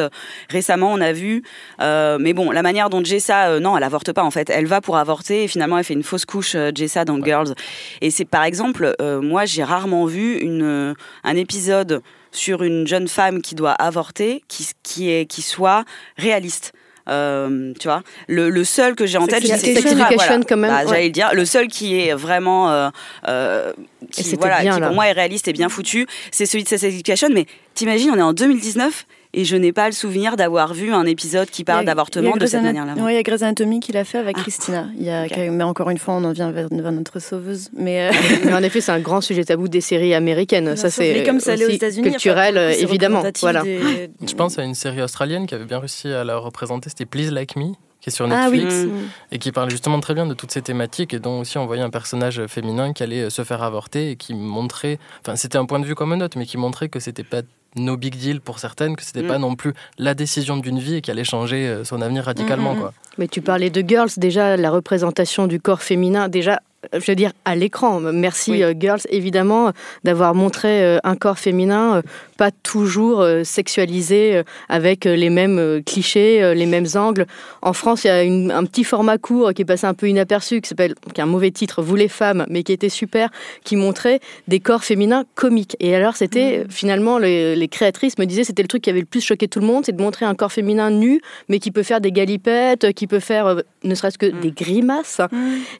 Récemment, 0.49 0.91
on 0.91 1.01
a 1.01 1.13
vu, 1.13 1.43
euh, 1.81 2.17
mais 2.19 2.33
bon, 2.33 2.51
la 2.51 2.61
manière 2.61 2.89
dont 2.89 3.03
Jessa, 3.03 3.49
euh, 3.49 3.59
non, 3.59 3.77
elle 3.77 3.83
avorte 3.83 4.11
pas 4.13 4.23
en 4.23 4.31
fait. 4.31 4.49
Elle 4.49 4.65
va 4.65 4.81
pour 4.81 4.97
avorter 4.97 5.43
et 5.43 5.47
finalement, 5.47 5.77
elle 5.77 5.83
fait 5.83 5.93
une 5.93 6.03
fausse 6.03 6.25
couche, 6.25 6.55
euh, 6.55 6.71
Jessa, 6.73 7.05
dans 7.05 7.23
Girls. 7.23 7.53
Et 8.01 8.11
c'est 8.11 8.25
par 8.25 8.43
exemple, 8.43 8.95
moi, 9.21 9.45
j'ai 9.45 9.63
rarement 9.63 10.05
vu 10.05 10.37
une, 10.37 10.95
un 11.23 11.35
épisode 11.35 12.01
sur 12.31 12.63
une 12.63 12.87
jeune 12.87 13.07
femme 13.07 13.41
qui 13.41 13.55
doit 13.55 13.71
avorter 13.71 14.43
qui, 14.47 14.67
qui, 14.83 15.09
est, 15.09 15.25
qui 15.25 15.41
soit 15.41 15.85
réaliste. 16.17 16.73
Euh, 17.11 17.73
tu 17.79 17.87
vois, 17.87 18.01
le, 18.27 18.49
le 18.49 18.63
seul 18.63 18.95
que 18.95 19.05
j'ai 19.05 19.17
en 19.17 19.27
tête, 19.27 19.45
c'est 19.45 19.57
Sex- 19.57 19.79
Education, 19.91 20.15
voilà. 20.15 20.39
quand 20.47 20.57
même, 20.57 20.71
Bah, 20.71 20.81
ouais. 20.83 20.87
J'allais 20.89 21.05
le 21.05 21.11
dire, 21.11 21.29
le 21.33 21.45
seul 21.45 21.67
qui 21.67 21.99
est 21.99 22.13
vraiment, 22.13 22.71
euh, 22.71 22.89
euh, 23.27 23.73
qui, 24.11 24.35
voilà, 24.35 24.61
bien, 24.61 24.75
qui 24.75 24.81
pour 24.81 24.91
moi 24.93 25.07
est 25.07 25.11
réaliste 25.11 25.47
et 25.47 25.53
bien 25.53 25.69
foutu, 25.69 26.07
c'est 26.31 26.45
celui 26.45 26.63
de 26.63 26.69
Sex 26.69 26.83
Education. 26.83 27.27
Mais 27.31 27.45
t'imagines, 27.75 28.11
on 28.11 28.17
est 28.17 28.21
en 28.21 28.33
2019 28.33 29.05
Et 29.33 29.45
je 29.45 29.55
n'ai 29.55 29.71
pas 29.71 29.85
le 29.85 29.93
souvenir 29.93 30.35
d'avoir 30.35 30.73
vu 30.73 30.91
un 30.91 31.05
épisode 31.05 31.49
qui 31.49 31.63
parle 31.63 31.85
d'avortement 31.85 32.35
de 32.35 32.45
cette 32.45 32.63
manière-là. 32.63 32.95
Oui, 32.97 33.13
il 33.13 33.15
y 33.15 33.17
a 33.17 33.23
Grey's 33.23 33.41
Anatomy 33.41 33.79
qui 33.79 33.91
l'a 33.93 34.03
fait 34.03 34.17
avec 34.17 34.35
Christina. 34.37 34.87
Il 34.97 35.05
y 35.05 35.09
a, 35.09 35.25
Mais 35.51 35.63
encore 35.63 35.89
une 35.89 35.97
fois, 35.97 36.15
on 36.15 36.23
en 36.23 36.31
vient 36.31 36.51
vers, 36.51 36.67
vers 36.69 36.91
notre 36.91 37.19
sauveuse. 37.19 37.69
Mais, 37.73 38.09
euh, 38.09 38.11
mais 38.45 38.53
en 38.53 38.63
effet, 38.63 38.81
c'est 38.81 38.91
un 38.91 38.99
grand 38.99 39.21
sujet 39.21 39.45
tabou 39.45 39.67
des 39.67 39.81
séries 39.81 40.13
américaines. 40.13 40.75
ça, 40.75 40.89
c'est 40.89 41.23
comme 41.23 41.39
ça 41.39 41.53
aux 41.53 41.69
États-Unis, 41.69 42.11
culturel, 42.11 42.57
enfin, 42.57 42.83
évidemment. 42.83 43.23
Voilà. 43.41 43.63
Des... 43.63 44.09
Je 44.21 44.33
pense 44.33 44.59
à 44.59 44.63
une 44.63 44.75
série 44.75 45.01
australienne 45.01 45.47
qui 45.47 45.55
avait 45.55 45.65
bien 45.65 45.79
réussi 45.79 46.09
à 46.09 46.23
la 46.23 46.37
représenter. 46.37 46.89
C'était 46.89 47.05
Please 47.05 47.31
Like 47.31 47.55
Me 47.55 47.73
qui 48.01 48.09
est 48.09 48.11
sur 48.11 48.25
Ah 48.31 48.49
Netflix 48.49 48.87
et 49.31 49.37
qui 49.37 49.51
parle 49.51 49.69
justement 49.69 49.99
très 49.99 50.15
bien 50.15 50.25
de 50.25 50.33
toutes 50.33 50.51
ces 50.51 50.63
thématiques 50.63 51.13
et 51.13 51.19
dont 51.19 51.41
aussi 51.41 51.59
on 51.59 51.67
voyait 51.67 51.83
un 51.83 51.91
personnage 51.91 52.45
féminin 52.47 52.93
qui 52.93 53.03
allait 53.03 53.29
se 53.29 53.43
faire 53.43 53.61
avorter 53.61 54.09
et 54.09 54.15
qui 54.15 54.33
montrait, 54.33 54.97
enfin 55.21 55.35
c'était 55.35 55.59
un 55.59 55.65
point 55.65 55.79
de 55.79 55.85
vue 55.85 55.93
comme 55.93 56.11
un 56.11 56.19
autre, 56.19 56.35
mais 56.35 56.47
qui 56.47 56.57
montrait 56.57 56.89
que 56.89 56.99
c'était 56.99 57.23
pas 57.23 57.43
no 57.75 57.97
big 57.97 58.15
deal 58.17 58.41
pour 58.41 58.59
certaines, 58.59 58.95
que 58.95 59.03
c'était 59.03 59.23
Mm. 59.23 59.27
pas 59.27 59.37
non 59.39 59.55
plus 59.55 59.73
la 59.97 60.13
décision 60.13 60.57
d'une 60.57 60.79
vie 60.79 60.95
et 60.95 61.01
qui 61.01 61.11
allait 61.11 61.23
changer 61.23 61.67
euh, 61.67 61.83
son 61.83 62.01
avenir 62.01 62.25
radicalement. 62.25 62.73
Mm, 62.73 62.77
mm, 62.77 62.81
Quoi. 62.81 62.93
Mais 63.17 63.27
tu 63.27 63.41
parlais 63.41 63.69
de 63.69 63.87
Girls, 63.87 64.09
déjà 64.17 64.57
la 64.57 64.69
représentation 64.71 65.47
du 65.47 65.59
corps 65.59 65.81
féminin, 65.81 66.27
déjà, 66.29 66.61
je 66.93 67.11
veux 67.11 67.15
dire, 67.15 67.31
à 67.45 67.55
l'écran. 67.55 67.99
Merci 67.99 68.63
euh, 68.63 68.73
Girls, 68.77 69.01
évidemment, 69.09 69.71
d'avoir 70.03 70.33
montré 70.35 70.83
euh, 70.83 70.97
un 71.03 71.15
corps 71.15 71.39
féminin 71.39 71.97
euh, 71.97 72.01
pas 72.37 72.51
toujours 72.51 73.21
euh, 73.21 73.43
sexualisé 73.43 74.35
euh, 74.37 74.43
avec 74.67 75.05
euh, 75.05 75.15
les 75.15 75.29
mêmes 75.29 75.59
euh, 75.59 75.81
clichés, 75.85 76.41
euh, 76.41 76.53
les 76.53 76.65
mêmes 76.65 76.87
angles. 76.95 77.25
En 77.61 77.73
France, 77.73 78.03
il 78.03 78.07
y 78.07 78.09
a 78.09 78.23
une- 78.23 78.51
un 78.51 78.63
petit 78.65 78.83
format 78.83 79.17
court 79.17 79.53
qui 79.53 79.61
est 79.61 79.65
passé 79.65 79.85
un 79.85 79.93
peu 79.93 80.07
inaperçu, 80.09 80.59
qui 80.61 80.69
s'appelle, 80.69 80.95
qui 81.13 81.21
a 81.21 81.23
un 81.23 81.27
mauvais 81.27 81.51
titre, 81.51 81.81
Vous 81.83 81.95
les 81.95 82.07
femmes, 82.07 82.45
mais 82.49 82.63
qui 82.63 82.73
était 82.73 82.89
super, 82.89 83.29
qui 83.63 83.75
montrait 83.75 84.19
des 84.47 84.59
corps 84.59 84.83
féminins 84.83 85.23
comiques. 85.35 85.77
Et 85.79 85.95
alors, 85.95 86.15
c'était 86.15 86.65
finalement, 86.69 87.17
les, 87.19 87.55
les 87.55 87.67
créatrices 87.67 88.17
me 88.17 88.25
disaient, 88.25 88.43
c'était 88.43 88.63
le 88.63 88.67
truc 88.67 88.81
qui 88.83 88.89
avait 88.89 88.99
le 89.01 89.05
plus 89.05 89.21
choqué 89.21 89.47
tout 89.47 89.59
le 89.59 89.65
monde, 89.67 89.85
c'est 89.85 89.95
de 89.95 90.01
montrer 90.01 90.25
un 90.25 90.33
corps 90.35 90.51
féminin 90.51 90.89
nu, 90.89 91.21
mais 91.47 91.59
qui 91.59 91.69
peut 91.71 91.83
faire 91.83 92.01
des 92.01 92.11
galipettes, 92.11 92.93
qui 92.93 93.05
peut 93.07 93.19
faire 93.19 93.45
euh, 93.47 93.61
ne 93.83 93.95
serait-ce 93.95 94.17
que 94.17 94.27
des 94.27 94.51
grimaces. 94.51 95.21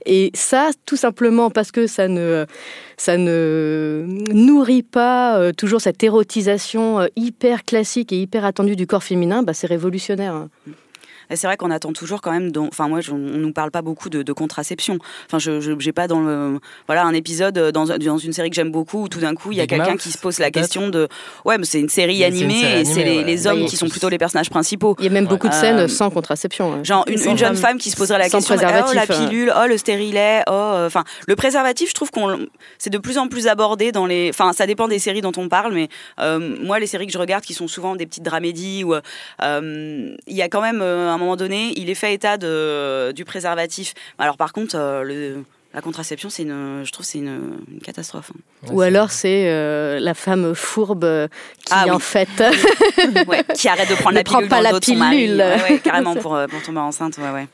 Et 0.06 0.32
ça, 0.34 0.70
tout 0.86 0.96
simplement 0.96 1.50
parce 1.50 1.72
que 1.72 1.88
ça 1.88 2.08
ne, 2.08 2.46
ça 2.98 3.18
ne 3.18 4.06
nourrit 4.32 4.84
pas 4.84 5.38
euh, 5.40 5.52
toujours 5.52 5.82
cette 5.82 6.04
érotisation 6.04 7.00
euh, 7.02 7.08
hyper 7.16 7.64
classique 7.64 8.12
et 8.12 8.22
hyper 8.22 8.46
attendue 8.46 8.76
du 8.76 8.88
corps 8.88 9.04
féminin, 9.04 9.44
bah, 9.44 9.54
c'est 9.54 9.68
révolutionnaire. 9.68 10.34
hein. 10.34 10.50
Et 11.32 11.36
C'est 11.36 11.48
vrai 11.48 11.58
qu'on 11.58 11.72
attend 11.72 11.94
toujours 11.94 12.22
quand 12.22 12.32
même. 12.32 12.52
dans- 12.52 12.68
Enfin, 12.68 12.88
moi, 12.88 13.02
je- 13.02 13.12
on 13.12 13.18
nous 13.18 13.52
parle 13.54 13.72
pas 13.72 13.82
beaucoup 13.82 14.10
de, 14.10 14.22
de 14.24 14.34
contraception. 14.34 14.98
Enfin, 15.28 15.40
je 15.40 15.60
j'ai 15.80 15.92
pas 15.94 16.08
dans 16.08 16.20
le 16.22 16.60
voilà 16.88 17.04
un 17.04 17.14
épisode 17.14 17.58
dans, 17.72 17.86
dans 17.86 18.18
une 18.18 18.34
série 18.34 18.50
que 18.50 18.56
j'aime 18.56 18.72
beaucoup 18.72 19.04
où 19.04 19.08
tout 19.08 19.20
d'un 19.20 19.34
coup 19.36 19.52
il 19.52 19.58
y 19.58 19.62
a 19.62 19.68
quelqu'un 19.68 19.98
qui 19.98 20.12
se 20.12 20.18
pose 20.18 20.40
la 20.40 20.52
question 20.52 20.90
de 20.90 21.08
ouais, 21.46 21.58
mais 21.58 21.66
c'est 21.66 21.80
une 21.80 21.90
série 21.90 22.20
Mais 22.20 22.32
c'est 22.32 22.38
une 22.40 22.44
animée 22.46 22.62
série 22.62 22.82
et 22.82 22.86
c'est 22.86 22.92
animée, 23.02 23.06
les, 23.12 23.18
ouais. 23.20 23.24
les 23.26 23.48
hommes 23.48 23.66
qui 23.66 23.78
sont 23.78 23.88
plutôt 23.90 24.10
les 24.10 24.18
personnages 24.18 24.50
principaux. 24.50 24.96
Il 25.00 25.06
y 25.06 25.08
a 25.08 25.12
même 25.12 25.26
beaucoup 25.28 25.48
de 25.50 25.54
Euh, 25.54 25.60
scènes 25.62 25.88
sans 25.88 26.10
contraception. 26.10 26.74
hein. 26.74 26.84
Genre 26.84 27.04
une, 27.08 27.18
jeune 27.18 27.38
femme- 27.38 27.56
femme 27.56 27.78
qui 27.78 27.90
se 27.92 27.96
poserait 27.96 28.20
la 28.20 28.30
sans 28.30 28.38
question 28.40 28.56
de, 28.56 28.62
oh, 28.62 28.94
la 28.94 29.04
euh. 29.04 29.06
pilule, 29.28 29.54
oh 29.56 29.68
le 29.68 29.78
stérilet, 29.78 30.42
oh 30.48 30.52
euh, 30.54 30.88
enfin 30.88 31.04
le 31.28 31.36
préservatif, 31.36 31.90
je 31.90 31.96
trouve 31.96 32.12
qu'on 32.12 32.48
c'est 32.78 32.90
de 32.90 32.98
plus 32.98 33.18
en 33.18 33.28
plus 33.28 33.48
abordé 33.48 33.92
dans 33.92 34.06
les 34.06 34.30
enfin 34.30 34.54
ça 34.54 34.66
dépend 34.68 34.88
des 34.88 35.00
séries 35.00 35.22
dont 35.22 35.32
on 35.38 35.48
parle 35.50 35.74
mais 35.74 35.88
euh, 36.20 36.56
moi 36.62 36.80
les 36.80 36.88
séries 36.88 37.08
que 37.08 37.14
je 37.14 37.18
regarde 37.18 37.44
qui 37.44 37.54
sont 37.54 37.68
souvent 37.68 37.96
des 37.96 38.06
petites 38.06 38.24
dramédies 38.24 38.84
euh, 39.42 40.16
il 40.28 40.36
y 40.36 40.42
a 40.42 40.50
quand 40.50 40.62
même 40.62 40.82
euh, 40.82 41.10
un 41.10 41.18
moment 41.22 41.36
donné, 41.38 41.74
il 41.78 41.90
est 41.90 41.96
fait 41.96 42.14
état 42.14 42.38
de 42.38 43.12
du 43.16 43.24
préservatif. 43.26 43.94
Alors 44.20 44.38
par 44.38 44.52
contre 44.54 44.76
euh, 44.76 45.04
le 45.04 45.44
la 45.74 45.80
contraception, 45.82 46.30
c'est 46.30 46.44
une, 46.44 46.82
je 46.84 46.92
trouve, 46.92 47.06
c'est 47.06 47.20
une, 47.20 47.54
une 47.72 47.80
catastrophe. 47.80 48.32
hein. 48.36 48.68
Ou 48.74 48.82
alors 48.82 49.10
c'est 49.10 49.46
euh, 49.48 50.00
la 50.02 50.14
femme 50.14 50.54
fourbe 50.54 51.06
euh, 51.06 51.30
qui 51.60 51.72
Ah 51.72 51.84
oui. 51.86 51.92
en 51.92 52.00
fait 52.00 52.28
Ouais, 53.28 53.42
qui 53.56 53.70
arrête 53.70 53.90
de 53.90 53.96
prendre 53.96 54.12
Ne 54.12 54.16
la 54.18 54.24
prend 54.26 54.38
pilule 54.40 54.50
pas 54.50 54.58
dans 54.64 54.70
le 54.72 54.80
la 54.92 54.96
mari. 54.98 55.18
pilule. 55.18 55.38
Ouais, 55.38 55.72
ouais, 55.72 55.80
carrément 55.80 56.16
pour, 56.16 56.38
pour 56.50 56.62
tomber 56.62 56.80
enceinte. 56.80 57.18
Ouais, 57.20 57.30
ouais. 57.32 57.48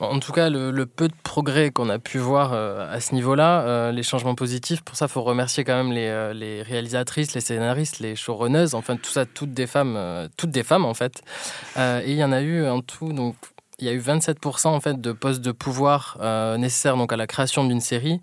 En 0.00 0.18
tout 0.18 0.32
cas, 0.32 0.50
le, 0.50 0.70
le 0.70 0.86
peu 0.86 1.08
de 1.08 1.14
progrès 1.22 1.70
qu'on 1.70 1.88
a 1.88 1.98
pu 1.98 2.18
voir 2.18 2.52
euh, 2.52 2.92
à 2.92 3.00
ce 3.00 3.14
niveau-là, 3.14 3.62
euh, 3.62 3.92
les 3.92 4.02
changements 4.02 4.34
positifs, 4.34 4.82
pour 4.82 4.96
ça, 4.96 5.06
il 5.06 5.10
faut 5.10 5.22
remercier 5.22 5.64
quand 5.64 5.76
même 5.76 5.92
les, 5.92 6.08
euh, 6.08 6.32
les 6.32 6.62
réalisatrices, 6.62 7.34
les 7.34 7.40
scénaristes, 7.40 8.00
les 8.00 8.16
showrunneuses, 8.16 8.74
enfin 8.74 8.96
tout 8.96 9.10
ça, 9.10 9.24
toutes 9.24 9.52
des 9.52 9.66
femmes, 9.66 9.98
toutes 10.36 10.50
des 10.50 10.62
femmes 10.62 10.84
en 10.84 10.94
fait. 10.94 11.22
Et 11.76 12.10
il 12.12 12.16
y 12.16 12.24
en 12.24 12.32
a 12.32 12.42
eu 12.42 12.66
en 12.66 12.80
tout, 12.80 13.12
donc 13.12 13.36
il 13.80 13.86
y 13.86 13.88
a 13.88 13.92
eu 13.92 13.98
27% 13.98 14.68
en 14.68 14.80
fait 14.80 15.00
de 15.00 15.12
postes 15.12 15.40
de 15.40 15.50
pouvoir 15.50 16.16
euh, 16.20 16.56
nécessaires 16.56 16.96
donc 16.96 17.12
à 17.12 17.16
la 17.16 17.26
création 17.26 17.64
d'une 17.64 17.80
série 17.80 18.20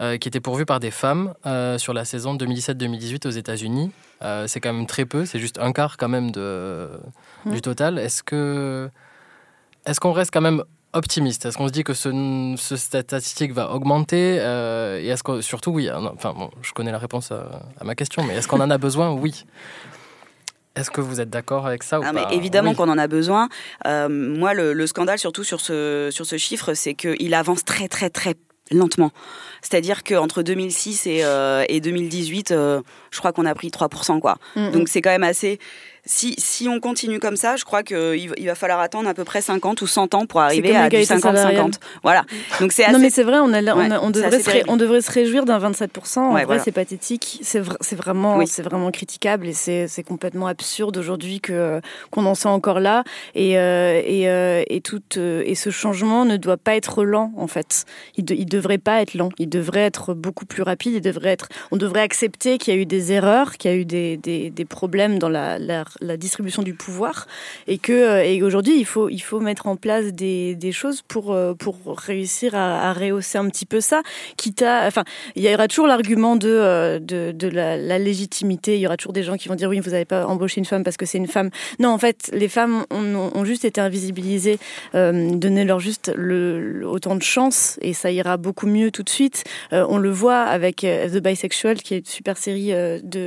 euh, 0.00 0.16
qui 0.16 0.28
était 0.28 0.40
pourvue 0.40 0.64
par 0.64 0.80
des 0.80 0.90
femmes 0.90 1.34
euh, 1.44 1.76
sur 1.76 1.92
la 1.92 2.06
saison 2.06 2.36
2017-2018 2.36 3.28
aux 3.28 3.30
États-Unis. 3.30 3.90
C'est 4.46 4.60
quand 4.60 4.72
même 4.72 4.86
très 4.86 5.04
peu, 5.04 5.26
c'est 5.26 5.38
juste 5.38 5.58
un 5.58 5.74
quart 5.74 5.98
quand 5.98 6.08
même 6.08 6.30
de, 6.30 6.88
Mm. 7.44 7.52
du 7.52 7.60
total. 7.60 7.98
Est-ce 7.98 8.22
que 8.22 8.90
est-ce 9.86 10.00
qu'on 10.00 10.12
reste 10.12 10.32
quand 10.32 10.40
même 10.40 10.64
optimiste 10.94 11.44
Est-ce 11.46 11.56
qu'on 11.58 11.68
se 11.68 11.72
dit 11.72 11.84
que 11.84 11.92
ce, 11.94 12.54
ce 12.56 12.76
statistique 12.76 13.52
va 13.52 13.70
augmenter 13.70 14.38
euh, 14.40 15.00
Et 15.00 15.08
est-ce 15.08 15.22
que 15.22 15.40
surtout 15.40 15.70
oui 15.72 15.88
hein, 15.88 16.10
Enfin 16.14 16.32
bon, 16.36 16.50
je 16.62 16.72
connais 16.72 16.92
la 16.92 16.98
réponse 16.98 17.30
à, 17.32 17.62
à 17.80 17.84
ma 17.84 17.94
question, 17.94 18.24
mais 18.24 18.34
est-ce 18.36 18.48
qu'on 18.48 18.60
en 18.60 18.70
a 18.70 18.78
besoin? 18.78 19.10
Oui. 19.12 19.44
Est-ce 20.76 20.90
que 20.90 21.00
vous 21.00 21.20
êtes 21.20 21.30
d'accord 21.30 21.66
avec 21.66 21.82
ça 21.84 22.00
ou 22.00 22.02
Ah, 22.04 22.12
pas? 22.12 22.26
mais 22.30 22.36
évidemment 22.36 22.70
Oui. 22.70 22.76
qu'on 22.76 22.88
en 22.88 22.98
a 22.98 23.06
besoin. 23.06 23.48
Euh, 23.86 24.08
moi, 24.08 24.54
le, 24.54 24.72
le 24.72 24.86
scandale, 24.88 25.18
surtout 25.18 25.44
sur 25.44 25.60
ce, 25.60 26.08
sur 26.10 26.26
ce 26.26 26.36
chiffre, 26.36 26.74
c'est 26.74 26.94
qu'il 26.94 27.32
avance 27.34 27.64
très, 27.64 27.86
très, 27.86 28.10
très 28.10 28.34
lentement. 28.72 29.12
C'est-à-dire 29.62 30.02
qu'entre 30.02 30.42
2006 30.42 31.06
et, 31.06 31.24
euh, 31.24 31.64
et 31.68 31.80
2018, 31.80 32.50
euh, 32.50 32.80
je 33.12 33.18
crois 33.18 33.32
qu'on 33.32 33.46
a 33.46 33.54
pris 33.54 33.68
3%. 33.68 34.18
Quoi. 34.20 34.36
Mhm. 34.56 34.72
Donc 34.72 34.88
c'est 34.88 35.00
quand 35.02 35.10
même 35.10 35.22
assez... 35.22 35.58
Si, 36.06 36.34
si 36.36 36.68
on 36.68 36.80
continue 36.80 37.18
comme 37.18 37.36
ça, 37.36 37.56
je 37.56 37.64
crois 37.64 37.82
qu'il 37.82 37.96
va- 38.28 38.34
il 38.36 38.46
va 38.46 38.54
falloir 38.54 38.80
attendre 38.80 39.08
à 39.08 39.14
peu 39.14 39.24
près 39.24 39.40
50 39.40 39.80
ou 39.80 39.86
100 39.86 40.14
ans 40.14 40.26
pour 40.26 40.40
arriver 40.42 40.68
à 40.76 40.88
du 40.88 40.96
l'égalité 40.96 41.14
50-50. 41.14 41.20
salariale. 41.22 41.70
Voilà. 42.02 42.24
Donc 42.60 42.72
c'est 42.72 42.84
assez... 42.84 42.92
Non 42.92 42.98
mais 42.98 43.08
c'est 43.08 43.22
vrai, 43.22 43.38
on, 43.38 43.52
a, 43.54 43.62
on, 43.74 43.90
a- 43.90 44.10
devrait 44.10 44.40
se 44.40 44.50
ré- 44.50 44.62
on 44.68 44.76
devrait 44.76 45.00
se 45.00 45.10
réjouir 45.10 45.46
d'un 45.46 45.58
27%. 45.58 46.18
En 46.18 46.26
Ouais, 46.28 46.32
vrai, 46.32 46.44
voilà. 46.44 46.62
c'est 46.62 46.72
pathétique. 46.72 47.38
C'est 47.42 47.62
c'est 47.80 47.96
vraiment, 47.96 48.36
Oui. 48.36 48.46
c'est 48.46 48.62
vraiment 48.62 48.90
critiquable 48.90 49.46
et 49.46 49.54
c'est 49.54 49.88
c'est 49.88 50.02
complètement 50.02 50.46
absurde 50.46 50.96
aujourd'hui 50.98 51.40
que 51.40 51.80
qu'on 52.10 52.26
en 52.26 52.34
soit 52.34 52.50
encore 52.50 52.80
là. 52.80 53.02
Et, 53.34 53.58
euh, 53.58 54.02
et, 54.04 54.28
euh, 54.28 54.62
et, 54.68 54.82
tout, 54.82 55.00
euh, 55.16 55.42
et 55.46 55.54
ce 55.54 55.70
changement 55.70 56.26
ne 56.26 56.36
doit 56.36 56.58
pas 56.58 56.76
être 56.76 57.04
lent 57.04 57.32
en 57.38 57.46
fait. 57.46 57.86
Il, 58.16 58.26
de- 58.26 58.34
il 58.34 58.44
devrait 58.46 58.76
pas 58.78 59.00
être 59.00 59.14
lent. 59.14 59.30
Il 59.38 59.48
devrait 59.48 59.80
être 59.86 60.12
beaucoup 60.12 60.44
plus 60.44 60.62
rapide. 60.62 60.92
Il 60.96 61.00
devrait 61.00 61.30
être. 61.30 61.48
On 61.70 61.76
devrait 61.78 62.02
accepter 62.02 62.58
qu'il 62.58 62.74
y 62.74 62.76
a 62.76 62.80
eu 62.80 62.84
des 62.86 63.10
erreurs, 63.12 63.56
qu'il 63.56 63.70
y 63.70 63.74
a 63.74 63.76
eu 63.76 63.86
des, 63.86 64.18
des, 64.18 64.50
des 64.50 64.64
problèmes 64.66 65.18
dans 65.18 65.30
la, 65.30 65.58
la, 65.58 65.84
la 66.00 66.16
distribution 66.16 66.62
du 66.62 66.74
pouvoir 66.74 67.26
et 67.66 67.78
que 67.78 67.92
euh, 67.92 68.24
et 68.24 68.42
aujourd'hui 68.42 68.78
il 68.78 68.84
faut 68.84 69.08
il 69.08 69.20
faut 69.20 69.40
mettre 69.40 69.66
en 69.66 69.76
place 69.76 70.12
des, 70.12 70.54
des 70.54 70.72
choses 70.72 71.02
pour 71.02 71.32
euh, 71.32 71.54
pour 71.54 71.76
réussir 71.96 72.54
à, 72.54 72.92
rehausser 72.92 73.38
un 73.38 73.48
petit 73.48 73.66
peu 73.66 73.80
ça 73.80 74.02
quitte 74.36 74.62
à 74.62 74.86
enfin 74.86 75.04
il 75.36 75.42
y 75.42 75.52
aura 75.52 75.68
toujours 75.68 75.86
l'argument 75.86 76.36
de, 76.36 76.48
euh, 76.48 76.98
de 76.98 77.48
la, 77.48 77.98
légitimité. 77.98 78.74
Il 78.74 78.80
y 78.80 78.86
aura 78.86 78.96
toujours 78.96 79.12
des 79.12 79.22
gens 79.22 79.36
qui 79.36 79.48
vont 79.48 79.54
dire 79.54 79.68
oui 79.68 79.80
vous 79.80 79.90
n'avez 79.90 80.04
pas 80.04 80.26
embauché 80.26 80.58
une 80.58 80.64
femme 80.64 80.84
parce 80.84 80.96
que 80.96 81.06
c'est 81.06 81.18
une 81.18 81.26
femme. 81.26 81.50
Non 81.78 81.90
en 81.90 81.98
fait 81.98 82.30
les 82.32 82.48
femmes 82.48 82.84
ont, 82.90 83.44
juste 83.44 83.64
été 83.64 83.80
invisibilisées 83.80 84.58
euh, 84.94 85.34
donner 85.36 85.64
leur 85.64 85.80
juste 85.80 86.12
le, 86.16 86.82
autant 86.86 87.14
de 87.14 87.22
chance 87.22 87.78
et 87.82 87.92
ça 87.92 88.10
ira 88.10 88.36
beaucoup 88.36 88.66
mieux 88.66 88.90
tout 88.90 89.02
de 89.02 89.10
suite. 89.10 89.44
On 89.70 89.98
le 89.98 90.10
voit 90.10 90.40
avec 90.40 90.78
The 90.78 91.18
Bisexual 91.18 91.76
qui 91.82 91.94
est 91.94 91.98
une 91.98 92.04
super 92.04 92.36
série 92.36 92.72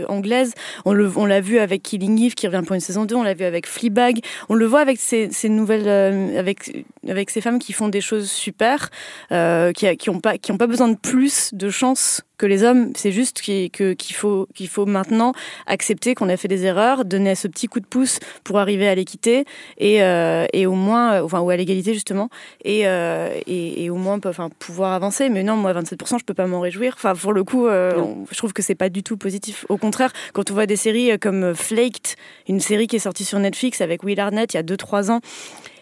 anglaise. 0.08 0.54
On 0.86 0.94
le 0.94 1.12
on 1.16 1.26
l'a 1.26 1.42
vu 1.42 1.60
avec 1.60 1.84
Killing 1.84 2.22
Eve 2.22 2.36
qui 2.36 2.48
revient 2.48 2.57
pour 2.64 2.74
une 2.76 2.82
saison 2.82 3.06
2 3.06 3.16
on 3.16 3.24
l'a 3.24 3.34
vu 3.34 3.46
avec 3.46 3.68
Fleabag. 3.68 4.20
On 4.50 4.56
le 4.56 4.66
voit 4.66 4.82
avec 4.82 5.00
ces, 5.00 5.30
nouvelles 5.50 5.88
euh, 5.88 6.40
avec 6.40 6.86
avec 7.08 7.30
ces 7.30 7.42
femmes 7.42 7.60
qui 7.60 7.74
font 7.74 7.90
des 7.90 8.02
choses 8.02 8.30
super 8.30 8.90
euh, 9.32 9.72
qui 9.72 9.88
a- 9.88 9.96
qui 9.96 10.10
ont 10.10 10.20
pas 10.20 10.34
pas 10.58 10.68
besoin 10.68 10.88
de 10.90 10.98
plus 10.98 11.54
de 11.54 11.70
chance 11.70 12.22
que 12.38 12.46
les 12.46 12.64
hommes 12.64 12.92
c'est 12.96 13.12
juste 13.12 13.42
qu'il 13.42 13.72
faut 14.14 14.48
qu'il 14.54 14.68
faut 14.68 14.86
maintenant 14.86 15.34
accepter 15.66 16.14
qu'on 16.16 16.30
a 16.30 16.38
fait 16.38 16.48
des 16.48 16.66
erreurs 16.66 17.04
donner 17.06 17.36
ce 17.36 17.48
petit 17.48 17.68
coup 17.68 17.80
de 17.80 17.86
pouce 17.86 18.20
pour 18.44 18.60
arriver 18.60 18.88
à 18.88 18.96
l'équité 18.96 19.46
et 19.78 20.04
euh, 20.04 20.46
et 20.54 20.66
au 20.66 20.74
moins 20.74 21.14
euh, 21.16 21.24
enfin 21.24 21.40
ou 21.40 21.50
à 21.50 21.56
l'égalité 21.58 21.94
justement 21.94 22.30
et, 22.64 22.88
euh, 22.88 23.30
et 23.48 23.84
et 23.84 23.90
au 23.90 23.96
moins 23.96 24.20
enfin 24.26 24.50
pouvoir 24.60 24.94
avancer. 24.94 25.30
Mais 25.30 25.44
non 25.44 25.56
moi 25.56 25.74
27% 25.74 26.20
je 26.20 26.24
peux 26.26 26.34
pas 26.34 26.48
m'en 26.48 26.60
réjouir. 26.60 26.94
Enfin 26.96 27.16
pour 27.16 27.34
le 27.34 27.44
coup 27.44 27.68
euh, 27.68 27.94
on- 27.98 28.26
je 28.32 28.38
trouve 28.38 28.54
que 28.54 28.62
c'est 28.62 28.76
pas 28.76 28.90
du 28.90 29.04
tout 29.04 29.18
positif. 29.18 29.66
Au 29.70 29.78
contraire 29.78 30.12
quand 30.34 30.52
on 30.52 30.54
voit 30.54 30.66
des 30.68 30.76
séries 30.76 31.18
comme 31.20 31.56
Flaked 31.56 32.16
une 32.48 32.60
série 32.60 32.88
qui 32.88 32.96
est 32.98 33.00
sortie 33.00 33.26
sur 33.26 33.40
Netflix 33.40 33.82
avec 33.82 34.04
Will 34.04 34.20
Arnett 34.20 34.54
il 34.54 34.58
y 34.58 34.60
a 34.60 34.64
2-3 34.64 35.10
ans 35.12 35.22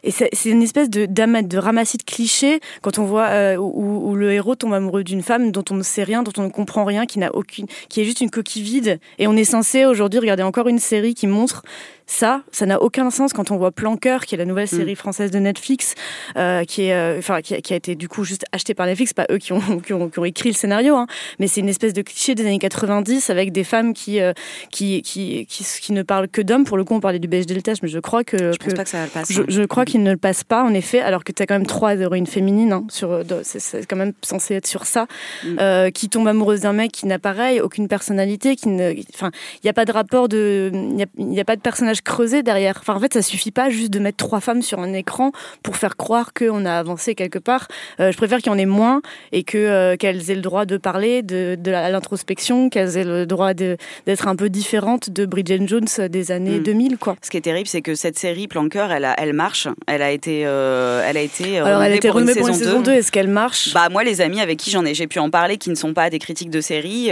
et 0.05 0.11
c'est 0.11 0.49
une 0.49 0.61
espèce 0.61 0.89
de, 0.89 1.07
de 1.07 1.57
ramassis 1.57 1.97
de 1.97 2.03
clichés 2.03 2.59
quand 2.83 2.99
on 2.99 3.05
voit 3.05 3.27
euh, 3.29 3.57
où, 3.57 4.11
où 4.11 4.15
le 4.15 4.31
héros 4.31 4.53
tombe 4.53 4.73
amoureux 4.73 5.03
d'une 5.03 5.23
femme 5.23 5.51
dont 5.51 5.65
on 5.71 5.75
ne 5.75 5.83
sait 5.83 6.03
rien, 6.03 6.21
dont 6.21 6.31
on 6.37 6.43
ne 6.43 6.49
comprend 6.49 6.85
rien, 6.85 7.07
qui 7.07 7.17
n'a 7.17 7.33
aucune, 7.35 7.65
qui 7.89 8.01
est 8.01 8.03
juste 8.03 8.21
une 8.21 8.29
coquille 8.29 8.61
vide. 8.61 8.99
Et 9.17 9.27
on 9.27 9.35
est 9.35 9.43
censé 9.43 9.85
aujourd'hui 9.85 10.19
regarder 10.19 10.43
encore 10.43 10.67
une 10.67 10.79
série 10.79 11.15
qui 11.15 11.25
montre 11.25 11.63
ça, 12.07 12.41
ça 12.51 12.65
n'a 12.65 12.81
aucun 12.81 13.09
sens 13.09 13.33
quand 13.33 13.51
on 13.51 13.57
voit 13.57 13.71
Planqueur, 13.71 14.25
qui 14.25 14.35
est 14.35 14.37
la 14.37 14.45
nouvelle 14.45 14.67
série 14.67 14.95
française 14.95 15.31
de 15.31 15.39
Netflix, 15.39 15.95
euh, 16.37 16.63
qui, 16.63 16.83
est, 16.83 16.93
euh, 16.93 17.17
enfin, 17.17 17.41
qui, 17.41 17.55
a, 17.55 17.61
qui 17.61 17.73
a 17.73 17.75
été 17.75 17.95
du 17.95 18.07
coup 18.07 18.23
juste 18.23 18.45
achetée 18.51 18.73
par 18.73 18.85
Netflix, 18.85 19.13
pas 19.13 19.25
eux 19.31 19.37
qui 19.37 19.53
ont, 19.53 19.59
qui 19.85 19.93
ont, 19.93 20.09
qui 20.09 20.19
ont 20.19 20.25
écrit 20.25 20.49
le 20.49 20.55
scénario, 20.55 20.95
hein, 20.95 21.07
mais 21.39 21.47
c'est 21.47 21.61
une 21.61 21.69
espèce 21.69 21.93
de 21.93 22.01
cliché 22.01 22.35
des 22.35 22.45
années 22.45 22.59
90 22.59 23.29
avec 23.29 23.51
des 23.51 23.63
femmes 23.63 23.93
qui, 23.93 24.19
euh, 24.21 24.33
qui, 24.71 25.01
qui, 25.01 25.45
qui, 25.49 25.63
qui 25.81 25.93
ne 25.93 26.03
parlent 26.03 26.27
que 26.27 26.41
d'hommes. 26.41 26.63
Pour 26.65 26.77
le 26.77 26.83
coup, 26.83 26.93
on 26.93 26.99
parlait 26.99 27.19
du 27.19 27.27
beige 27.27 27.45
Deltage, 27.47 27.81
mais 27.81 27.89
je 27.89 27.99
crois 27.99 28.23
que. 28.23 28.37
Je 28.51 28.57
pense 28.57 28.73
pas 28.73 28.83
que 28.83 28.89
ça 28.89 29.03
le 29.03 29.09
passe, 29.09 29.31
Je, 29.31 29.41
hein. 29.41 29.45
je 29.47 29.63
crois 29.63 29.85
qu'il 29.85 30.03
ne 30.03 30.11
le 30.11 30.17
passe 30.17 30.43
pas, 30.43 30.63
en 30.63 30.73
effet, 30.73 30.99
alors 30.99 31.23
que 31.23 31.31
tu 31.31 31.41
as 31.41 31.45
quand 31.47 31.55
même 31.55 31.65
trois 31.67 31.95
héroïnes 31.95 32.27
féminines, 32.27 32.71
hein, 32.71 32.85
sur, 32.89 33.21
c'est- 33.43 33.85
quand 33.87 33.95
même 33.95 34.13
censé 34.23 34.53
être 34.55 34.67
sur 34.67 34.85
ça, 34.85 35.07
Mm. 35.43 35.91
qui 35.91 36.09
tombent 36.09 36.27
amoureuses 36.27 36.61
d'un 36.61 36.73
mec 36.73 36.91
qui 36.91 37.05
n'a 37.07 37.19
pareil, 37.19 37.59
aucune 37.61 37.87
personnalité, 37.87 38.55
qui 38.55 38.69
ne. 38.69 38.93
Enfin, 39.13 39.31
il 39.55 39.59
n'y 39.65 39.69
a 39.69 39.73
pas 39.73 39.85
de 39.85 39.91
rapport 39.91 40.29
de. 40.29 40.69
Il 40.73 41.25
n'y 41.27 41.39
a, 41.39 41.41
a 41.41 41.45
pas 41.45 41.55
de 41.55 41.61
personnage 41.61 41.94
creusé 42.03 42.43
derrière. 42.43 42.77
Enfin, 42.79 42.95
en 42.95 42.99
fait, 42.99 43.13
ça 43.13 43.21
suffit 43.21 43.51
pas 43.51 43.69
juste 43.69 43.91
de 43.91 43.99
mettre 43.99 44.17
trois 44.17 44.39
femmes 44.39 44.61
sur 44.61 44.79
un 44.79 44.93
écran 44.93 45.31
pour 45.63 45.77
faire 45.77 45.95
croire 45.97 46.33
qu'on 46.33 46.65
a 46.65 46.73
avancé 46.73 47.15
quelque 47.15 47.39
part. 47.39 47.67
Euh, 47.99 48.11
je 48.11 48.17
préfère 48.17 48.39
qu'il 48.39 48.51
y 48.51 48.55
en 48.55 48.57
ait 48.57 48.65
moins 48.65 49.01
et 49.31 49.43
que 49.43 49.57
euh, 49.57 49.95
qu'elles 49.97 50.29
aient 50.31 50.35
le 50.35 50.41
droit 50.41 50.65
de 50.65 50.77
parler 50.77 51.21
de, 51.23 51.55
de 51.59 51.71
l'introspection, 51.71 52.69
qu'elles 52.69 52.97
aient 52.97 53.03
le 53.03 53.25
droit 53.25 53.53
d'être 53.53 54.27
un 54.27 54.35
peu 54.35 54.49
différentes 54.49 55.09
de 55.09 55.25
Bridget 55.25 55.59
Jones 55.67 55.87
des 56.09 56.31
années 56.31 56.59
Mm. 56.59 56.63
2000, 56.63 56.97
quoi. 56.97 57.15
Ce 57.21 57.29
qui 57.29 57.37
est 57.37 57.41
terrible, 57.41 57.67
c'est 57.67 57.81
que 57.81 57.95
cette 57.95 58.17
série 58.19 58.47
Planqueur, 58.47 58.91
elle, 58.91 59.05
a- 59.05 59.15
elle 59.17 59.33
marche. 59.33 59.67
Elle 59.87 60.01
a 60.01 60.11
été, 60.11 60.43
euh, 60.45 61.03
elle 61.07 61.17
a 61.17 61.21
été. 61.21 61.59
euh, 61.59 61.65
Alors, 61.65 61.81
elle 61.83 61.93
a 61.93 61.95
été 61.95 62.09
pour 62.09 62.19
une 62.19 62.33
pour 62.33 62.47
une 62.47 62.53
saison 62.53 62.81
2. 62.81 62.91
Est-ce 62.93 63.11
qu'elle 63.11 63.27
marche? 63.27 63.73
Bah 63.73 63.89
moi, 63.89 64.03
les 64.03 64.21
amis 64.21 64.41
avec 64.41 64.57
qui 64.59 64.69
j'en 64.71 64.85
ai, 64.85 64.93
j'ai 64.93 65.07
pu 65.07 65.19
en 65.19 65.29
parler, 65.29 65.57
qui 65.57 65.69
ne 65.69 65.75
sont 65.75 65.93
pas 65.93 66.09
des 66.09 66.19
critiques 66.19 66.49
de 66.49 66.61
série. 66.61 67.09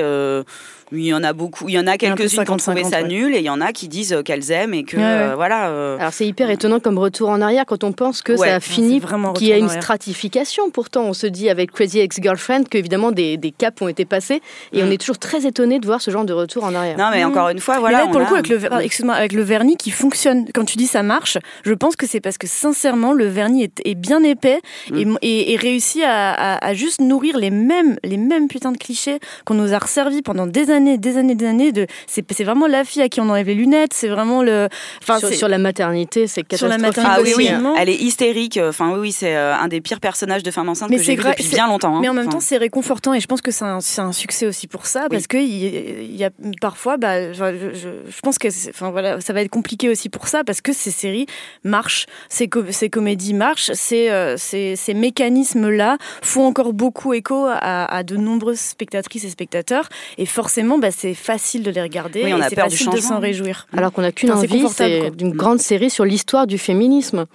Il 0.94 1.06
y 1.06 1.14
en 1.14 1.24
a 1.24 1.34
beaucoup, 1.34 1.68
il 1.70 1.76
y 1.76 1.80
en 1.80 1.88
a 1.88 1.98
quelques-unes 1.98 2.28
qui 2.46 2.52
ont 2.52 2.56
50-50, 2.56 2.58
trouvé 2.60 2.84
ça 2.84 3.02
ouais. 3.02 3.08
nul 3.08 3.36
et 3.36 3.40
il 3.40 3.46
y 3.46 3.50
en 3.50 3.62
a 3.62 3.72
qui 3.72 3.88
disent 3.88 4.14
euh, 4.14 4.22
qu'elles 4.22 4.52
aiment 4.52 4.74
et 4.74 4.84
que 4.84 4.96
Ouais, 4.98 5.04
ouais. 5.04 5.10
euh, 5.10 5.36
voilà. 5.36 5.68
euh, 5.70 5.98
Alors 6.00 6.14
c'est 6.14 6.26
hyper 6.28 6.50
étonnant 6.50 6.80
comme 6.80 6.98
retour 6.98 7.30
en 7.30 7.42
arrière 7.42 7.66
quand 7.66 7.84
on 7.84 7.92
pense 7.92 8.22
que 8.22 8.34
Ouais. 8.34 8.48
ça 8.50 8.56
a 8.56 8.60
fini, 8.60 9.02
qu'il 9.36 9.48
y 9.48 9.54
a 9.54 9.58
une 9.58 9.70
stratification. 9.70 10.70
Pourtant, 10.72 11.04
on 11.06 11.14
se 11.14 11.28
dit 11.28 11.50
avec 11.50 11.72
Crazy 11.72 12.00
Ex-Girlfriend 12.00 12.64
qu'évidemment 12.70 13.12
des, 13.12 13.38
des 13.38 13.52
caps 13.52 13.82
ont 13.82 13.88
été 13.88 14.06
passés 14.06 14.42
et 14.74 14.82
Mm. 14.84 14.88
on 14.88 14.92
est 14.92 14.98
toujours 14.98 15.18
très 15.18 15.46
étonné 15.46 15.80
de 15.80 15.86
voir 15.86 16.02
ce 16.02 16.12
genre 16.12 16.26
de 16.26 16.34
retour 16.34 16.64
en 16.64 16.74
arrière. 16.76 16.98
Non, 16.98 17.10
mais 17.12 17.24
Mhm. 17.24 17.32
encore 17.32 17.50
une 17.50 17.60
fois, 17.60 17.76
Mais 17.76 17.82
voilà. 17.82 17.98
là, 18.00 18.06
pour 18.08 18.18
on 18.18 18.20
le 18.20 18.26
coup, 18.26 18.34
a- 18.36 18.38
avec 18.40 18.50
le, 18.50 18.58
ver- 18.58 18.80
excuse-moi, 18.80 19.16
avec 19.16 19.32
le 19.34 19.42
vernis 19.44 19.78
qui 19.78 19.92
fonctionne, 19.92 20.46
quand 20.54 20.66
tu 20.66 20.78
dis 20.78 20.88
ça 20.88 21.04
marche, 21.04 21.38
je 21.64 21.74
pense 21.74 21.96
que 21.96 22.06
c'est 22.06 22.20
parce 22.22 22.38
que 22.38 22.48
sincèrement, 22.48 23.14
le 23.14 23.26
vernis 23.28 23.64
est, 23.64 23.82
est 23.86 23.96
bien 23.96 24.22
épais 24.24 24.60
et, 24.94 25.06
et- 25.22 25.54
et 25.54 25.56
réussit 25.56 26.04
à, 26.04 26.34
à- 26.34 26.66
à 26.66 26.74
juste 26.74 27.02
nourrir 27.02 27.38
les 27.38 27.50
mêmes, 27.52 27.98
les 28.04 28.18
mêmes 28.18 28.48
putains 28.48 28.72
de 28.72 28.78
clichés 28.78 29.20
qu'on 29.46 29.54
nous 29.54 29.74
a 29.74 29.78
resservis 29.80 30.22
pendant 30.22 30.48
des 30.48 30.70
années, 30.70 30.83
des 30.98 31.18
années, 31.18 31.36
des 31.36 31.46
années. 31.46 31.72
De, 31.72 31.88
c'est, 32.08 32.24
c'est 32.32 32.44
vraiment 32.44 32.68
la 32.68 32.84
fille 32.84 33.02
à 33.02 33.10
qui 33.10 33.20
on 33.22 33.30
enlève 33.30 33.48
les 33.48 33.56
lunettes, 33.56 33.94
c'est 33.94 34.08
vraiment 34.10 34.44
le. 34.44 34.68
Enfin, 35.02 35.20
sur, 35.20 35.30
c'est- 35.30 35.36
sur 35.36 35.48
la 35.48 35.58
maternité, 35.58 36.28
c'est 36.28 36.42
Sur 36.56 36.68
la 36.68 36.78
catastrophique. 36.78 36.82
maternité 37.06 37.14
Ah 37.16 37.22
oui, 37.24 37.34
oui, 37.38 37.50
hein. 37.50 37.74
elle 37.78 37.90
est 37.90 37.96
hystérique. 37.96 38.60
Enfin, 38.62 38.92
oui, 38.94 39.00
oui, 39.00 39.12
c'est 39.12 39.36
euh, 39.36 39.56
un 39.56 39.68
des 39.68 39.82
pires 39.82 40.00
personnages 40.00 40.44
de 40.44 40.52
femme 40.52 40.70
enceinte 40.70 40.90
Mais 40.90 40.98
que 40.98 41.02
c'est 41.04 41.16
j'ai 41.16 41.22
vu 41.22 41.24
depuis 41.30 41.44
c'est- 41.44 41.56
bien 41.56 41.68
longtemps. 41.68 41.98
hein. 41.98 42.00
Mais 42.02 42.10
en 42.10 42.14
même 42.14 42.28
Enfin, 42.28 42.38
temps, 42.38 42.40
c'est 42.42 42.58
réconfortant 42.58 43.14
et 43.14 43.20
je 43.20 43.28
pense 43.28 43.42
que 43.42 43.52
c'est 43.52 43.66
un, 43.66 43.80
c'est 43.82 44.02
un 44.02 44.12
succès 44.12 44.46
aussi 44.48 44.68
pour 44.68 44.86
ça 44.86 45.08
parce 45.10 45.28
que 45.28 45.38
il 45.38 46.16
y 46.16 46.24
a 46.24 46.30
parfois, 46.62 46.98
bah, 46.98 47.32
je, 47.34 47.38
je- 47.74 48.12
je 48.12 48.20
pense 48.22 48.38
que, 48.38 48.50
c'est- 48.50 48.70
enfin 48.70 48.92
voilà, 48.92 49.20
ça 49.22 49.34
va 49.34 49.42
être 49.42 49.50
compliqué 49.50 49.90
aussi 49.90 50.10
pour 50.10 50.28
ça 50.28 50.44
parce 50.44 50.62
que 50.62 50.74
ces 50.74 50.92
séries 50.92 51.26
marchent, 51.64 52.06
ces, 52.30 52.48
co- 52.48 52.64
ces 52.72 52.90
comédies 52.90 53.34
marchent, 53.34 53.72
ces, 53.74 54.10
euh, 54.10 54.36
ces, 54.38 54.76
ces 54.76 54.94
mécanismes-là 54.94 55.98
font 56.22 56.46
encore 56.46 56.74
beaucoup 56.74 57.14
écho 57.14 57.46
à, 57.48 57.86
à 57.86 58.04
de 58.04 58.16
nombreuses 58.18 58.60
spectatrices 58.60 59.24
et 59.26 59.30
spectateurs 59.30 59.90
et 60.18 60.26
forcément, 60.26 60.63
bah, 60.78 60.92
c'est 60.92 61.14
facile 61.14 61.64
de 61.64 61.72
les 61.72 61.82
regarder 61.82 62.24
Oui, 62.24 62.34
on 62.34 62.38
et 62.38 62.42
a 62.44 62.50
c'est 62.50 62.56
peur 62.56 62.68
du 62.68 62.78
facile 62.78 62.94
de 62.94 63.02
s'en 63.02 63.20
réjouir. 63.20 63.68
Alors 63.76 63.92
qu'on 63.92 64.02
n'a 64.02 64.12
qu'une 64.12 64.32
Enfin, 64.32 64.42
c'est 64.42 64.52
envie, 64.52 64.70
c'est 64.70 65.12
d'une 65.12 65.34
grande 65.34 65.60
série 65.60 65.90
sur 65.90 66.06
l'histoire 66.06 66.48
du 66.48 66.58
féminisme. 66.58 67.26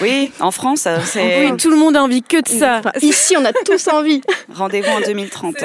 Oui, 0.00 0.30
en 0.40 0.50
France, 0.50 0.86
euh, 0.86 0.98
c'est. 1.04 1.50
Oui, 1.50 1.56
tout 1.56 1.70
le 1.70 1.76
monde 1.76 1.96
a 1.96 2.02
envie 2.02 2.22
que 2.22 2.42
de 2.42 2.48
ça. 2.48 2.82
Ici, 3.02 3.36
on 3.38 3.44
a 3.44 3.52
tous 3.52 3.88
envie. 3.88 4.20
Rendez-vous 4.54 4.90
en 4.90 5.00
2030. 5.00 5.56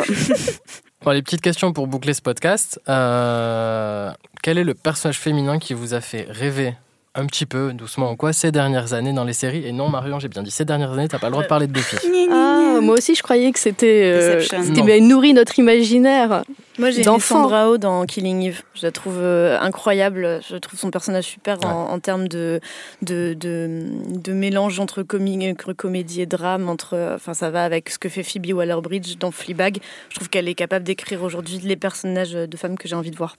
Bon, 1.01 1.11
les 1.11 1.21
petites 1.21 1.39
questions 1.39 1.71
pour 1.71 1.87
boucler 1.87 2.13
ce 2.13 2.21
podcast. 2.21 2.77
Euh, 2.89 4.11
quel 4.43 4.57
est 4.57 4.65
le 4.65 4.73
personnage 4.73 5.17
féminin 5.17 5.57
qui 5.57 5.73
vous 5.73 5.93
a 5.93 6.01
fait 6.01 6.27
rêver? 6.29 6.73
Un 7.19 7.25
petit 7.25 7.45
peu, 7.45 7.73
doucement 7.73 8.11
ou 8.11 8.15
quoi, 8.15 8.33
ces 8.33 8.51
dernières 8.51 8.93
années 8.93 9.13
dans 9.13 9.23
les 9.23 9.33
séries 9.33 9.65
Et 9.65 9.71
non, 9.71 9.89
Marion, 9.89 10.19
j'ai 10.19 10.27
bien 10.27 10.41
dit 10.41 10.51
ces 10.51 10.65
dernières 10.65 10.93
années, 10.93 11.07
t'as 11.07 11.19
pas 11.19 11.27
le 11.27 11.31
droit 11.31 11.43
de 11.43 11.47
parler 11.47 11.67
de 11.67 11.71
Buffy. 11.71 11.97
Ah, 12.31 12.79
moi 12.81 12.95
aussi, 12.95 13.15
je 13.15 13.23
croyais 13.23 13.51
que 13.51 13.59
c'était 13.59 14.11
euh, 14.13 14.41
c'était 14.41 14.99
nourri 15.01 15.33
notre 15.33 15.59
imaginaire. 15.59 16.43
Moi, 16.77 16.91
j'ai. 16.91 17.03
Sandra 17.03 17.69
Oh 17.69 17.77
dans 17.77 18.05
Killing 18.05 18.43
Eve. 18.43 18.61
Je 18.73 18.85
la 18.85 18.91
trouve 18.91 19.17
euh, 19.19 19.59
incroyable. 19.59 20.39
Je 20.49 20.55
trouve 20.55 20.79
son 20.79 20.91
personnage 20.91 21.25
super 21.25 21.57
en, 21.65 21.91
en 21.91 21.99
termes 21.99 22.27
de, 22.27 22.61
de, 23.01 23.35
de, 23.37 23.85
de 24.07 24.33
mélange 24.33 24.79
entre 24.79 25.03
comédie 25.03 26.21
et 26.21 26.25
drame. 26.25 26.69
Entre, 26.69 27.15
enfin, 27.15 27.33
ça 27.33 27.49
va 27.49 27.63
avec 27.65 27.89
ce 27.89 27.99
que 27.99 28.07
fait 28.07 28.23
Phoebe 28.23 28.53
Waller-Bridge 28.53 29.17
dans 29.19 29.31
Fleabag. 29.31 29.79
Je 30.09 30.15
trouve 30.15 30.29
qu'elle 30.29 30.47
est 30.47 30.55
capable 30.55 30.85
d'écrire 30.85 31.21
aujourd'hui 31.23 31.59
les 31.63 31.75
personnages 31.75 32.31
de 32.31 32.57
femmes 32.57 32.77
que 32.77 32.87
j'ai 32.87 32.95
envie 32.95 33.11
de 33.11 33.17
voir. 33.17 33.35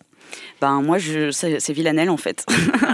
Ben 0.61 0.83
moi, 0.83 0.99
je, 0.99 1.31
c'est, 1.31 1.73
Villanelle 1.73 2.11
en 2.11 2.16
fait. 2.16 2.45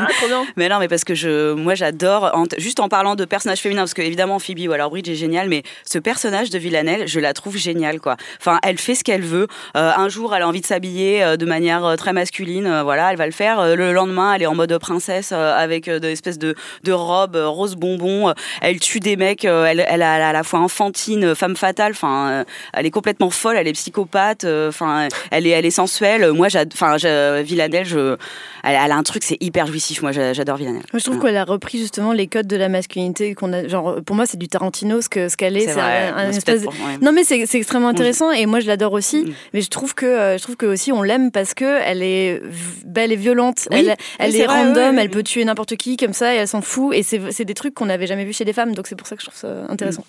mais 0.56 0.68
non, 0.68 0.78
mais 0.78 0.88
parce 0.88 1.04
que 1.04 1.14
je, 1.14 1.52
moi, 1.54 1.74
j'adore. 1.74 2.32
juste 2.58 2.78
en 2.78 2.88
parlant 2.88 3.16
de 3.16 3.24
personnages 3.24 3.60
féminins, 3.60 3.82
parce 3.82 3.94
que 3.94 4.02
évidemment 4.02 4.38
Phoebe 4.38 4.68
Waller-Bridge 4.68 5.08
est 5.08 5.16
géniale, 5.16 5.48
mais 5.48 5.62
ce 5.84 5.98
personnage 5.98 6.50
de 6.50 6.58
Villanelle, 6.58 7.08
je 7.08 7.18
la 7.18 7.32
trouve 7.32 7.56
géniale 7.56 8.00
quoi. 8.00 8.16
Enfin, 8.40 8.58
elle 8.62 8.78
fait 8.78 8.94
ce 8.94 9.02
qu'elle 9.02 9.22
veut. 9.22 9.48
Euh, 9.76 9.92
un 9.96 10.08
jour, 10.08 10.34
elle 10.34 10.42
a 10.42 10.48
envie 10.48 10.60
de 10.60 10.66
s'habiller 10.66 11.24
euh, 11.24 11.36
de 11.36 11.44
manière 11.44 11.84
euh, 11.84 11.96
très 11.96 12.12
masculine, 12.12 12.82
voilà, 12.82 13.10
elle 13.10 13.18
va 13.18 13.26
le 13.26 13.32
faire. 13.32 13.76
Le 13.76 13.92
lendemain, 13.92 14.34
elle 14.34 14.42
est 14.42 14.46
en 14.46 14.54
mode 14.54 14.76
princesse 14.78 15.32
avec 15.32 15.90
des 15.90 16.12
espèces 16.12 16.38
de 16.38 16.54
de 16.84 16.92
robes 16.92 17.36
rose 17.36 17.74
bonbon. 17.74 18.32
Elle 18.60 18.78
tue 18.78 19.00
des 19.00 19.16
mecs. 19.16 19.44
elle, 19.44 19.84
elle 19.88 20.02
a 20.02 20.28
à 20.28 20.32
la 20.32 20.42
fois 20.42 20.60
enfantine, 20.60 21.34
femme 21.34 21.56
fatale. 21.56 21.92
Enfin, 21.92 22.44
elle 22.72 22.86
est 22.86 22.90
complètement 22.90 23.30
folle. 23.30 23.56
Elle 23.56 23.68
est 23.68 23.72
psychopathe. 23.72 24.44
Enfin, 24.44 25.08
elle 25.30 25.46
est 25.46 25.50
elle 25.50 25.66
est 25.66 25.70
sensuelle. 25.70 26.32
Moi, 26.32 26.48
enfin, 26.72 26.96
je- 27.16 27.42
Villanelle, 27.42 27.84
je, 27.86 28.16
elle, 28.64 28.78
elle 28.84 28.92
a 28.92 28.96
un 28.96 29.02
truc, 29.02 29.22
c'est 29.24 29.36
hyper 29.40 29.66
jouissif. 29.66 30.02
Moi, 30.02 30.12
j'a- 30.12 30.32
j'adore 30.32 30.56
Villanelle. 30.56 30.82
Moi, 30.92 30.98
je 31.00 31.04
trouve 31.04 31.20
qu'elle 31.20 31.36
a 31.36 31.44
repris 31.44 31.78
justement 31.78 32.12
les 32.12 32.26
codes 32.26 32.46
de 32.46 32.56
la 32.56 32.68
masculinité 32.68 33.34
qu'on 33.34 33.52
a. 33.52 33.66
Genre, 33.68 34.02
pour 34.04 34.16
moi, 34.16 34.26
c'est 34.26 34.36
du 34.38 34.48
Tarantino 34.48 35.00
ce 35.00 35.08
que 35.08 35.28
ce 35.28 35.36
qu'elle 35.36 35.56
est. 35.56 35.66
C'est 35.66 35.80
un- 35.80 36.30
espèce 36.30 36.62
peut-être 36.62 36.64
pour- 36.64 36.86
ouais. 36.86 36.98
Non, 37.00 37.12
mais 37.12 37.24
c'est 37.24 37.40
extrêmement 37.54 37.88
intéressant 37.88 38.30
et 38.30 38.46
moi, 38.46 38.60
je 38.60 38.66
l'adore 38.66 38.92
aussi. 38.92 39.24
Mm. 39.24 39.32
Mais 39.54 39.60
je 39.60 39.68
trouve 39.68 39.94
que 39.94 40.06
euh, 40.06 40.38
je 40.38 40.42
trouve 40.42 40.56
que 40.56 40.66
aussi 40.66 40.92
on 40.92 41.02
l'aime 41.02 41.30
parce 41.30 41.54
que 41.54 41.80
elle 41.84 42.02
est 42.02 42.42
belle 42.84 43.12
et 43.12 43.16
violente. 43.16 43.68
Oui, 43.70 43.88
elle 44.18 44.34
est 44.36 44.44
vrai, 44.44 44.64
random. 44.64 44.98
Elle 44.98 45.10
peut 45.10 45.22
tuer 45.22 45.44
n'importe 45.44 45.76
qui 45.76 45.96
comme 45.96 46.12
ça 46.12 46.34
et 46.34 46.38
elle 46.38 46.48
s'en 46.48 46.60
fout. 46.62 46.94
Et 46.94 47.02
c'est 47.02 47.20
c'est 47.30 47.44
des 47.44 47.54
trucs 47.54 47.74
qu'on 47.74 47.86
n'avait 47.86 48.06
jamais 48.06 48.24
vu 48.24 48.32
chez 48.32 48.44
des 48.44 48.52
femmes. 48.52 48.74
Donc 48.74 48.86
c'est 48.86 48.96
pour 48.96 49.06
ça 49.06 49.16
que 49.16 49.22
je 49.22 49.26
trouve 49.28 49.38
ça 49.40 49.48
intéressant. 49.68 50.04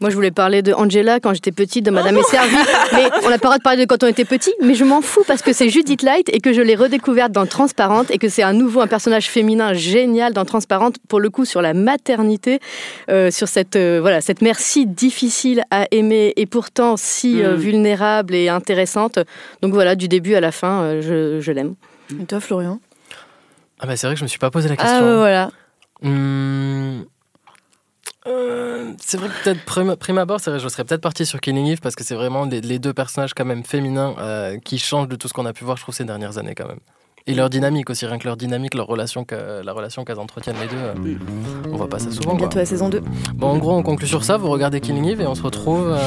Moi, 0.00 0.08
je 0.08 0.14
voulais 0.14 0.30
parler 0.30 0.62
de 0.62 0.72
Angela 0.72 1.20
quand 1.20 1.34
j'étais 1.34 1.52
petite, 1.52 1.84
de 1.84 1.90
Madame 1.90 2.16
est 2.16 2.22
servie. 2.22 2.56
Mais 2.94 3.10
on 3.22 3.28
n'a 3.28 3.36
pas 3.36 3.36
le 3.36 3.38
droit 3.38 3.58
de 3.58 3.62
parler 3.62 3.84
de 3.84 3.86
quand 3.86 4.02
on 4.02 4.06
était 4.06 4.24
petit. 4.24 4.52
Mais 4.62 4.74
je 4.74 4.84
m'en 4.84 5.02
fous 5.02 5.24
parce 5.26 5.42
que 5.42 5.52
c'est 5.52 5.68
Judith 5.68 6.02
Light 6.02 6.30
et 6.32 6.40
que 6.40 6.54
je 6.54 6.62
l'ai 6.62 6.74
redécouverte 6.74 7.32
dans 7.32 7.44
Transparente 7.44 8.10
et 8.10 8.16
que 8.16 8.30
c'est 8.30 8.42
à 8.42 8.54
nouveau 8.54 8.80
un 8.80 8.86
personnage 8.86 9.28
féminin 9.28 9.74
génial 9.74 10.32
dans 10.32 10.46
Transparente. 10.46 10.96
Pour 11.08 11.20
le 11.20 11.28
coup, 11.28 11.44
sur 11.44 11.60
la 11.60 11.74
maternité, 11.74 12.60
euh, 13.10 13.30
sur 13.30 13.46
cette, 13.48 13.76
euh, 13.76 13.98
voilà, 14.00 14.22
cette 14.22 14.40
mère 14.40 14.58
si 14.58 14.86
difficile 14.86 15.64
à 15.70 15.86
aimer 15.90 16.32
et 16.36 16.46
pourtant 16.46 16.96
si 16.96 17.42
euh, 17.42 17.56
Mm. 17.56 17.60
vulnérable 17.60 18.34
et 18.34 18.48
intéressante. 18.48 19.18
Donc 19.60 19.74
voilà, 19.74 19.96
du 19.96 20.08
début 20.08 20.34
à 20.34 20.40
la 20.40 20.50
fin, 20.52 20.82
euh, 20.82 21.02
je, 21.02 21.40
je 21.40 21.52
l'aime. 21.52 21.74
Et 22.20 22.24
toi, 22.24 22.40
Florian? 22.40 22.80
Ah 23.80 23.86
bah 23.86 23.96
c'est 23.96 24.06
vrai 24.06 24.14
que 24.14 24.18
je 24.20 24.24
me 24.24 24.28
suis 24.28 24.38
pas 24.38 24.50
posé 24.50 24.68
la 24.68 24.76
question. 24.76 24.98
Ah 24.98 25.16
voilà. 25.16 25.50
Hmm, 26.02 27.02
euh, 28.26 28.92
c'est 28.98 29.16
vrai 29.16 29.28
que 29.28 29.44
peut-être 29.44 29.64
prime, 29.64 29.96
prime 29.96 30.18
abord, 30.18 30.40
c'est 30.40 30.50
vrai, 30.50 30.60
je 30.60 30.68
serais 30.68 30.84
peut-être 30.84 31.00
parti 31.00 31.24
sur 31.24 31.40
Killing 31.40 31.66
Eve 31.66 31.80
parce 31.80 31.94
que 31.94 32.04
c'est 32.04 32.14
vraiment 32.14 32.44
les, 32.44 32.60
les 32.60 32.78
deux 32.78 32.92
personnages 32.92 33.32
quand 33.32 33.46
même 33.46 33.64
féminins 33.64 34.14
euh, 34.18 34.58
qui 34.58 34.78
changent 34.78 35.08
de 35.08 35.16
tout 35.16 35.26
ce 35.26 35.32
qu'on 35.32 35.46
a 35.46 35.52
pu 35.52 35.64
voir, 35.64 35.76
je 35.78 35.82
trouve, 35.82 35.94
ces 35.94 36.04
dernières 36.04 36.36
années 36.36 36.54
quand 36.54 36.68
même. 36.68 36.80
Et 37.26 37.34
leur 37.34 37.50
dynamique 37.50 37.88
aussi, 37.90 38.06
rien 38.06 38.18
que 38.18 38.26
leur 38.26 38.36
dynamique, 38.36 38.74
leur 38.74 38.86
relation 38.86 39.24
que, 39.24 39.62
la 39.62 39.72
relation 39.72 40.04
qu'elles 40.04 40.18
entretiennent 40.18 40.56
les 40.60 40.66
deux, 40.66 40.76
euh, 40.76 41.18
on 41.72 41.76
voit 41.76 41.88
pas 41.88 41.98
ça 41.98 42.10
souvent. 42.10 42.30
Quoi. 42.30 42.40
Bientôt 42.40 42.58
la 42.58 42.66
saison 42.66 42.88
2. 42.88 43.02
Bon, 43.34 43.48
en 43.48 43.58
gros, 43.58 43.74
on 43.74 43.82
conclut 43.82 44.08
sur 44.08 44.24
ça. 44.24 44.36
Vous 44.36 44.48
regardez 44.50 44.80
Killing 44.80 45.06
Eve 45.06 45.20
et 45.20 45.26
on 45.26 45.34
se 45.34 45.42
retrouve 45.42 45.92
euh, 45.92 45.98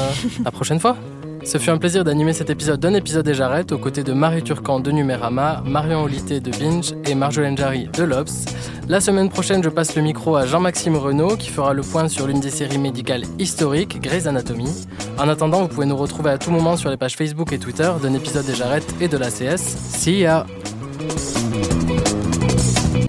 la 0.44 0.50
prochaine 0.50 0.80
fois. 0.80 0.96
Ce 1.44 1.58
fut 1.58 1.70
un 1.70 1.76
plaisir 1.78 2.04
d'animer 2.04 2.32
cet 2.32 2.48
épisode 2.50 2.80
d'un 2.80 2.94
épisode 2.94 3.24
des 3.26 3.34
Jarrettes 3.34 3.70
aux 3.72 3.78
côtés 3.78 4.02
de 4.02 4.12
Marie 4.12 4.42
Turcan 4.42 4.80
de 4.80 4.90
Numérama, 4.90 5.62
Marion 5.64 6.02
Olité 6.02 6.40
de 6.40 6.50
Binge 6.50 6.94
et 7.04 7.14
Marjolaine 7.14 7.56
Jarry 7.56 7.88
de 7.92 8.02
l'Obs. 8.02 8.46
La 8.88 9.00
semaine 9.00 9.28
prochaine, 9.28 9.62
je 9.62 9.68
passe 9.68 9.94
le 9.94 10.02
micro 10.02 10.36
à 10.36 10.46
Jean-Maxime 10.46 10.96
Renaud 10.96 11.36
qui 11.36 11.50
fera 11.50 11.72
le 11.74 11.82
point 11.82 12.08
sur 12.08 12.26
l'une 12.26 12.40
des 12.40 12.50
séries 12.50 12.78
médicales 12.78 13.24
historiques, 13.38 14.00
Grey's 14.00 14.26
Anatomy. 14.26 14.86
En 15.18 15.28
attendant, 15.28 15.60
vous 15.62 15.68
pouvez 15.68 15.86
nous 15.86 15.96
retrouver 15.96 16.30
à 16.30 16.38
tout 16.38 16.50
moment 16.50 16.76
sur 16.76 16.90
les 16.90 16.96
pages 16.96 17.14
Facebook 17.16 17.52
et 17.52 17.58
Twitter 17.58 17.90
d'un 18.02 18.14
épisode 18.14 18.46
des 18.46 18.54
Jarrettes 18.54 18.94
et 19.00 19.08
de 19.08 19.16
l'ACS. 19.18 19.60
See 19.60 20.20
ya! 20.20 20.46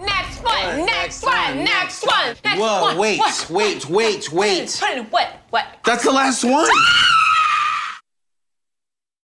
Next 0.02 0.44
one, 0.44 0.86
next 0.86 1.24
one, 1.24 1.64
next 1.64 2.04
one. 2.06 2.58
Whoa, 2.60 2.96
wait, 2.98 3.20
What? 3.20 3.50
wait, 3.50 3.90
wait, 3.90 4.32
wait. 4.34 4.78
Put 4.80 4.90
it 4.92 4.98
in 5.00 5.06
what? 5.10 5.28
What? 5.52 5.64
That's 5.86 6.04
the 6.04 6.12
last 6.12 6.44
one. 6.44 6.68